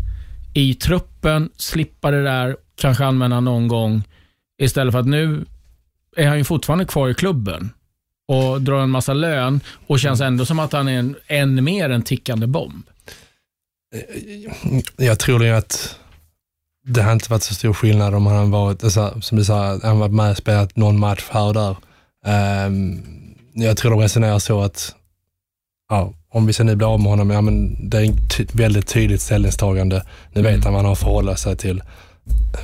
i 0.55 0.75
truppen, 0.75 1.51
slippa 1.57 2.11
det 2.11 2.23
där, 2.23 2.57
kanske 2.77 3.05
använda 3.05 3.41
någon 3.41 3.69
gång, 3.69 4.03
istället 4.63 4.93
för 4.93 4.99
att 4.99 5.07
nu 5.07 5.45
är 6.17 6.29
han 6.29 6.39
ju 6.39 6.45
fortfarande 6.45 6.85
kvar 6.85 7.09
i 7.09 7.15
klubben 7.15 7.71
och 8.29 8.63
drar 8.63 8.81
en 8.83 8.91
massa 8.91 9.13
lön 9.13 9.61
och 9.87 10.01
känns 10.01 10.21
ändå 10.21 10.47
som 10.47 10.59
att 10.59 10.73
han 10.73 10.89
är 10.89 10.99
en, 10.99 11.17
än 11.27 11.65
mer 11.65 11.91
en 11.91 12.03
tickande 12.03 12.47
bomb. 12.47 12.85
Eh, 13.95 15.05
jag 15.07 15.19
tror 15.19 15.45
ju 15.45 15.51
att 15.51 16.01
det 16.85 17.03
har 17.03 17.13
inte 17.13 17.31
varit 17.31 17.43
så 17.43 17.55
stor 17.55 17.73
skillnad 17.73 18.15
om 18.15 18.27
han 18.27 18.51
varit, 18.51 18.85
alltså, 18.85 19.21
som 19.21 19.39
du 19.39 19.45
sa, 19.45 19.79
han 19.83 19.99
varit 19.99 20.13
med 20.13 20.31
och 20.31 20.37
spelat 20.37 20.77
någon 20.77 20.99
match 20.99 21.27
här 21.31 21.47
och 21.47 21.55
där. 21.55 21.77
Um, 22.67 23.03
jag 23.53 23.77
tror 23.77 23.91
de 23.91 24.01
resonerar 24.01 24.39
så 24.39 24.63
att 24.63 24.95
ja, 25.91 26.13
om 26.33 26.47
vi 26.47 26.53
sen 26.53 26.67
nu 26.67 26.77
blir 26.77 26.95
av 26.95 27.01
med 27.01 27.11
honom, 27.11 27.31
ja, 27.31 27.41
men 27.41 27.89
det 27.91 27.99
är 27.99 28.13
ett 28.41 28.55
väldigt 28.55 28.87
tydligt 28.89 29.21
ställningstagande. 29.21 30.03
Nu 30.33 30.43
vet 30.43 30.65
han 30.65 30.73
vad 30.73 30.79
han 30.79 30.85
har 30.85 30.93
att 30.93 30.99
förhålla 30.99 31.37
sig 31.37 31.57
till. 31.57 31.83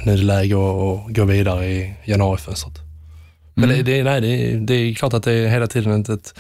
Nu 0.05 0.13
är 0.13 0.17
det 0.17 0.23
läge 0.23 0.55
att, 0.55 1.15
gå 1.17 1.25
vidare 1.25 1.67
i 1.67 1.95
januarifönstret. 2.05 2.75
Men 3.55 3.65
Mm. 3.71 3.85
det, 3.85 3.93
det, 3.93 4.05
nej, 4.05 4.21
det, 4.21 4.59
det 4.59 4.75
är 4.75 4.95
klart 4.95 5.15
att 5.15 5.23
det 5.23 5.33
är 5.33 5.49
hela 5.49 5.67
tiden 5.67 6.01
ett, 6.01 6.09
ett, 6.09 6.39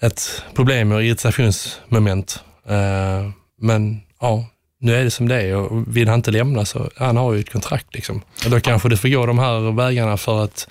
ett 0.00 0.42
problem 0.54 0.92
och 0.92 1.04
irritationsmoment. 1.04 2.40
Uh, 2.70 3.30
men 3.60 4.00
ja, 4.20 4.44
nu 4.80 4.94
är 4.94 5.04
det 5.04 5.10
som 5.10 5.28
det 5.28 5.42
är 5.42 5.56
och 5.56 5.96
vill 5.96 6.08
han 6.08 6.18
inte 6.18 6.30
lämna 6.30 6.64
så, 6.64 6.90
han 6.96 7.16
har 7.16 7.32
ju 7.32 7.40
ett 7.40 7.52
kontrakt 7.52 7.94
liksom. 7.94 8.22
Och 8.44 8.50
då 8.50 8.60
kanske 8.60 8.88
det 8.88 8.96
får 8.96 9.08
gå 9.08 9.26
de 9.26 9.38
här 9.38 9.72
vägarna 9.76 10.16
för 10.16 10.44
att, 10.44 10.68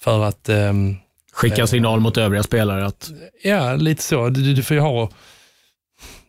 för 0.00 0.24
att 0.24 0.48
ehm, 0.48 0.96
Skicka 1.32 1.66
signal 1.66 2.00
mot 2.00 2.16
övriga 2.16 2.42
spelare 2.42 2.86
att 2.86 3.10
Ja, 3.42 3.74
lite 3.74 4.02
så. 4.02 4.28
Du, 4.28 4.54
du 4.54 4.62
får 4.62 4.74
ju 4.74 4.80
ha, 4.80 5.10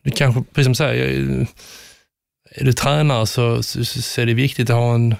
du 0.03 0.11
kanske, 0.11 0.43
precis 0.43 0.65
som 0.65 0.71
du 0.71 0.75
säger, 0.75 1.47
är 2.55 2.65
du 2.65 2.73
tränare 2.73 3.27
så, 3.27 3.63
så, 3.63 3.85
så 3.85 4.21
är 4.21 4.25
det 4.25 4.33
viktigt 4.33 4.69
att 4.69 4.75
ha 4.75 4.95
en 4.95 5.15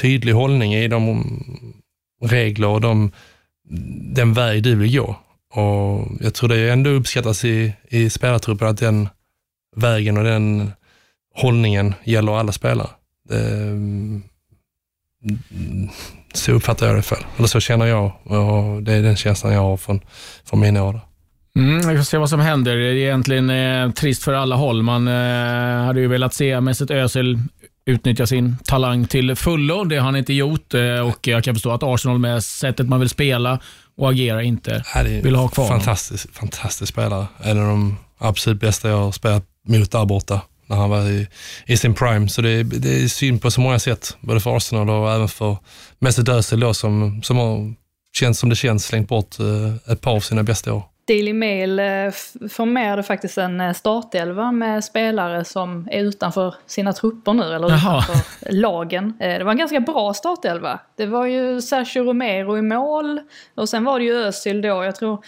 tydlig 0.00 0.32
hållning 0.32 0.74
i 0.74 0.88
de 0.88 1.24
regler 2.22 2.68
och 2.68 2.80
de, 2.80 3.12
den 4.14 4.32
väg 4.32 4.62
du 4.62 4.74
vill 4.74 4.96
gå. 4.96 5.16
Och 5.54 6.08
jag 6.20 6.34
tror 6.34 6.48
det 6.48 6.70
ändå 6.70 6.90
uppskattas 6.90 7.44
i, 7.44 7.72
i 7.88 8.10
spelartruppen 8.10 8.68
att 8.68 8.78
den 8.78 9.08
vägen 9.76 10.18
och 10.18 10.24
den 10.24 10.72
hållningen 11.34 11.94
gäller 12.04 12.38
alla 12.38 12.52
spelare. 12.52 12.90
Det, 13.28 13.70
så 16.36 16.52
uppfattar 16.52 16.86
jag 16.86 16.96
det 16.96 17.02
för. 17.02 17.26
Eller 17.36 17.48
så 17.48 17.60
känner 17.60 17.86
jag 17.86 18.04
och 18.24 18.82
det 18.82 18.92
är 18.92 19.02
den 19.02 19.16
känslan 19.16 19.52
jag 19.52 19.60
har 19.60 19.76
från, 19.76 20.00
från 20.44 20.60
mina 20.60 20.84
år. 20.84 21.00
Mm, 21.58 21.88
vi 21.88 21.96
får 21.96 22.04
se 22.04 22.18
vad 22.18 22.30
som 22.30 22.40
händer. 22.40 22.76
Det 22.76 22.86
är 22.86 22.94
egentligen 22.94 23.50
eh, 23.50 23.90
trist 23.90 24.22
för 24.22 24.32
alla 24.32 24.56
håll. 24.56 24.82
Man 24.82 25.08
eh, 25.08 25.84
hade 25.84 26.00
ju 26.00 26.08
velat 26.08 26.34
se 26.34 26.60
Mesut 26.60 26.90
Özil 26.90 27.38
utnyttja 27.86 28.26
sin 28.26 28.56
talang 28.64 29.06
till 29.06 29.36
fullo. 29.36 29.84
Det 29.84 29.96
har 29.96 30.04
han 30.04 30.16
inte 30.16 30.32
gjort 30.32 30.74
eh, 30.74 31.08
och 31.08 31.26
jag 31.26 31.44
kan 31.44 31.54
förstå 31.54 31.72
att 31.72 31.82
Arsenal 31.82 32.18
med 32.18 32.44
sättet 32.44 32.88
man 32.88 33.00
vill 33.00 33.08
spela 33.08 33.60
och 33.96 34.10
agera 34.10 34.42
inte 34.42 34.84
vill 35.22 35.34
ha 35.34 35.48
kvar 35.48 35.64
honom. 35.64 35.80
Fantastisk, 35.80 36.34
fantastisk 36.34 36.92
spelare. 36.92 37.26
En 37.42 37.58
av 37.58 37.68
de 37.68 37.96
absolut 38.18 38.60
bästa 38.60 38.88
jag 38.88 38.96
har 38.96 39.12
spelat 39.12 39.44
mot 39.68 39.90
där 39.90 40.04
borta 40.04 40.40
när 40.66 40.76
han 40.76 40.90
var 40.90 41.10
i, 41.10 41.28
i 41.66 41.76
sin 41.76 41.94
prime. 41.94 42.28
Så 42.28 42.42
det, 42.42 42.62
det 42.62 43.04
är 43.04 43.08
synd 43.08 43.42
på 43.42 43.50
så 43.50 43.60
många 43.60 43.78
sätt, 43.78 44.16
både 44.20 44.40
för 44.40 44.56
Arsenal 44.56 44.90
och 44.90 45.12
även 45.12 45.28
för 45.28 45.56
Mesut 45.98 46.28
Özil 46.28 46.60
då, 46.60 46.74
som, 46.74 47.22
som 47.22 47.36
har 47.36 47.74
känts 48.16 48.40
som 48.40 48.48
det 48.48 48.56
känns 48.56 48.86
slängt 48.86 49.08
bort 49.08 49.40
eh, 49.40 49.92
ett 49.92 50.00
par 50.00 50.12
av 50.12 50.20
sina 50.20 50.42
bästa 50.42 50.72
år. 50.72 50.82
Daily 51.08 51.32
Mail 51.32 51.78
eh, 51.78 52.10
formerade 52.50 53.02
faktiskt 53.02 53.38
en 53.38 53.60
eh, 53.60 53.72
startelva 53.72 54.52
med 54.52 54.84
spelare 54.84 55.44
som 55.44 55.88
är 55.90 56.00
utanför 56.00 56.54
sina 56.66 56.92
trupper 56.92 57.32
nu, 57.32 57.42
eller 57.42 57.70
Jaha. 57.70 57.98
utanför 58.02 58.52
lagen. 58.52 59.14
Det 59.18 59.44
var 59.44 59.52
en 59.52 59.58
ganska 59.58 59.80
bra 59.80 60.14
startelva. 60.14 60.80
Det 60.96 61.06
var 61.06 61.26
ju 61.26 61.60
Sergio 61.60 62.04
Romero 62.04 62.58
i 62.58 62.62
mål, 62.62 63.20
och 63.54 63.68
sen 63.68 63.84
var 63.84 63.98
det 63.98 64.04
ju 64.04 64.14
Özil 64.14 64.62
då, 64.62 64.84
jag 64.84 64.96
tror 64.96 65.24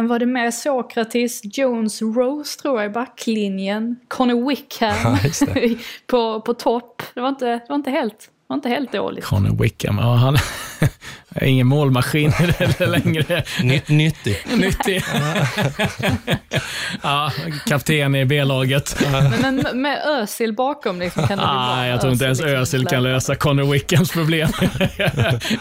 men 0.00 0.08
var 0.08 0.18
det 0.18 0.26
med 0.26 0.54
Sokratis, 0.54 1.40
Jones 1.44 2.02
Rose 2.02 2.60
tror 2.60 2.80
jag 2.80 2.90
i 2.90 2.92
backlinjen, 2.92 3.96
Connor 4.08 4.48
Wickham 4.48 4.96
Ja, 5.04 5.18
på, 6.06 6.40
på 6.40 6.54
topp. 6.54 7.02
Det 7.14 7.20
var 7.20 7.28
inte, 7.28 7.46
det 7.46 7.66
var 7.68 7.76
inte, 7.76 7.90
helt, 7.90 8.18
det 8.18 8.44
var 8.46 8.56
inte 8.56 8.68
helt 8.68 8.92
dåligt. 8.92 9.24
Connor 9.24 9.62
Wickham, 9.62 9.98
ja, 9.98 10.14
han 10.14 10.36
är 11.34 11.46
ingen 11.46 11.66
målmaskin 11.66 12.32
längre. 12.78 13.44
Nyttig. 13.86 14.36
Nyttig. 14.54 15.04
ja, 17.02 17.32
kapten 17.66 18.14
i 18.14 18.24
B-laget. 18.24 18.96
Men, 19.12 19.30
men 19.40 19.82
med 19.82 19.98
Özil 20.06 20.52
bakom 20.52 21.00
liksom, 21.00 21.26
kan 21.26 21.38
det 21.38 21.44
bli 21.44 21.46
bra. 21.46 21.76
Ah, 21.76 21.86
jag 21.86 22.00
tror 22.00 22.12
inte 22.12 22.24
ens 22.24 22.40
Özil 22.40 22.80
liksom 22.80 22.96
kan 22.96 23.02
lösa 23.02 23.34
Connor 23.34 23.72
Wickhams 23.72 24.10
problem. 24.10 24.48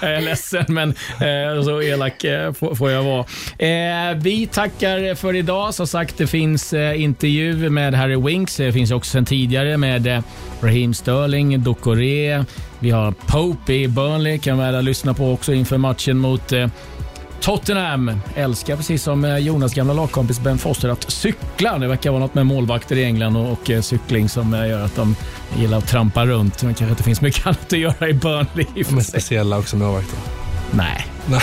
jag 0.01 0.11
är 0.11 0.21
ledsen, 0.21 0.65
men 0.67 0.89
eh, 0.89 1.63
så 1.63 1.81
elak 1.81 2.23
eh, 2.23 2.53
får, 2.53 2.91
jag 2.91 3.03
vara. 3.03 3.25
Eh, 3.57 4.17
vi 4.17 4.47
tackar 4.47 5.15
för 5.15 5.35
idag. 5.35 5.73
Som 5.73 5.87
sagt, 5.87 6.17
det 6.17 6.27
finns 6.27 6.73
eh, 6.73 7.01
intervju 7.01 7.69
med 7.69 7.93
Harry 7.93 8.15
Winks. 8.15 8.55
Det 8.55 8.73
finns 8.73 8.91
också 8.91 9.11
sen 9.11 9.25
tidigare 9.25 9.77
med 9.77 10.07
eh, 10.07 10.21
Raheem 10.61 10.93
Sterling, 10.93 11.63
Dokore. 11.63 12.45
Vi 12.81 12.89
har 12.89 13.11
Pope 13.11 13.73
i 13.73 13.87
Burnley, 13.87 14.37
kan 14.37 14.57
väl 14.57 14.85
lyssna 14.85 15.13
på 15.13 15.31
också 15.31 15.53
inför 15.59 15.77
matchen 15.77 16.17
mot 16.17 16.51
eh, 16.51 16.67
Tottenham 17.41 18.11
älskar 18.35 18.75
precis 18.75 19.03
som 19.03 19.25
eh, 19.25 19.37
Jonas 19.37 19.73
gamla 19.73 19.93
lagkompis 19.93 20.39
Ben 20.39 20.57
Foster 20.57 20.89
att 20.89 21.11
cykla. 21.11 21.77
Det 21.77 21.87
verkar 21.87 22.11
vara 22.11 22.19
något 22.19 22.33
med 22.33 22.45
målvakter 22.45 22.95
i 22.95 23.03
England 23.03 23.37
och, 23.37 23.51
och 23.51 23.69
eh, 23.69 23.81
cykling 23.81 24.29
som 24.29 24.53
gör 24.53 24.85
att 24.85 24.95
de 24.95 25.15
gillar 25.57 25.77
att 25.77 25.87
trampa 25.87 26.25
runt. 26.25 26.63
Men 26.63 26.73
kanske 26.73 26.91
inte 26.91 27.03
finns 27.03 27.21
mycket 27.21 27.45
annat 27.47 27.73
att 27.73 27.79
göra 27.79 28.09
i 28.09 28.13
Burnley. 28.13 28.65
De 28.89 28.97
är 28.97 29.01
speciella 29.01 29.57
också 29.57 29.77
målvakter. 29.77 30.19
Nej. 30.71 31.05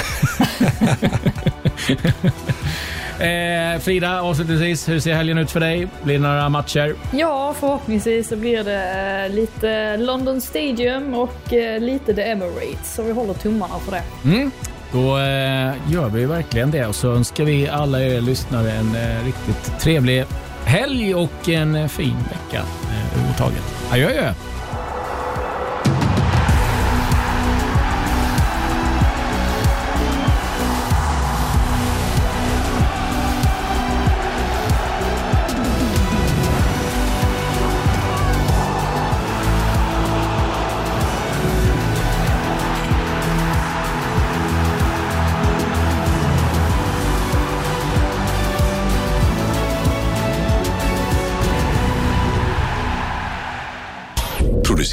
eh, 3.21 3.81
Frida, 3.81 4.23
avslutningsvis, 4.23 4.89
hur 4.89 5.01
ser 5.01 5.15
helgen 5.15 5.39
ut 5.39 5.51
för 5.51 5.61
dig? 5.61 5.89
Blir 6.03 6.15
det 6.15 6.21
några 6.21 6.49
matcher? 6.49 6.95
Ja, 7.13 7.55
förhoppningsvis 7.61 8.29
så 8.29 8.37
blir 8.37 8.65
det 8.65 9.25
eh, 9.25 9.35
lite 9.35 9.97
London 9.97 10.41
Stadium 10.41 11.15
och 11.15 11.53
eh, 11.53 11.81
lite 11.81 12.15
The 12.15 12.23
Emirates. 12.23 12.95
Så 12.95 13.03
vi 13.03 13.13
håller 13.13 13.35
tummarna 13.35 13.75
för 13.79 13.93
det. 13.93 14.03
Mm. 14.25 14.51
Då 14.93 15.19
eh, 15.19 15.93
gör 15.93 16.09
vi 16.09 16.25
verkligen 16.25 16.71
det 16.71 16.87
och 16.87 16.95
så 16.95 17.13
önskar 17.13 17.45
vi 17.45 17.69
alla 17.69 18.03
er 18.03 18.21
lyssnare 18.21 18.73
en 18.73 18.97
eh, 18.97 19.25
riktigt 19.25 19.81
trevlig 19.81 20.25
helg 20.65 21.15
och 21.15 21.49
en 21.49 21.75
eh, 21.75 21.89
fin 21.89 22.17
vecka 22.17 22.63
överhuvudtaget. 23.13 23.63
Adjö, 23.91 24.09
adjö. 24.09 24.33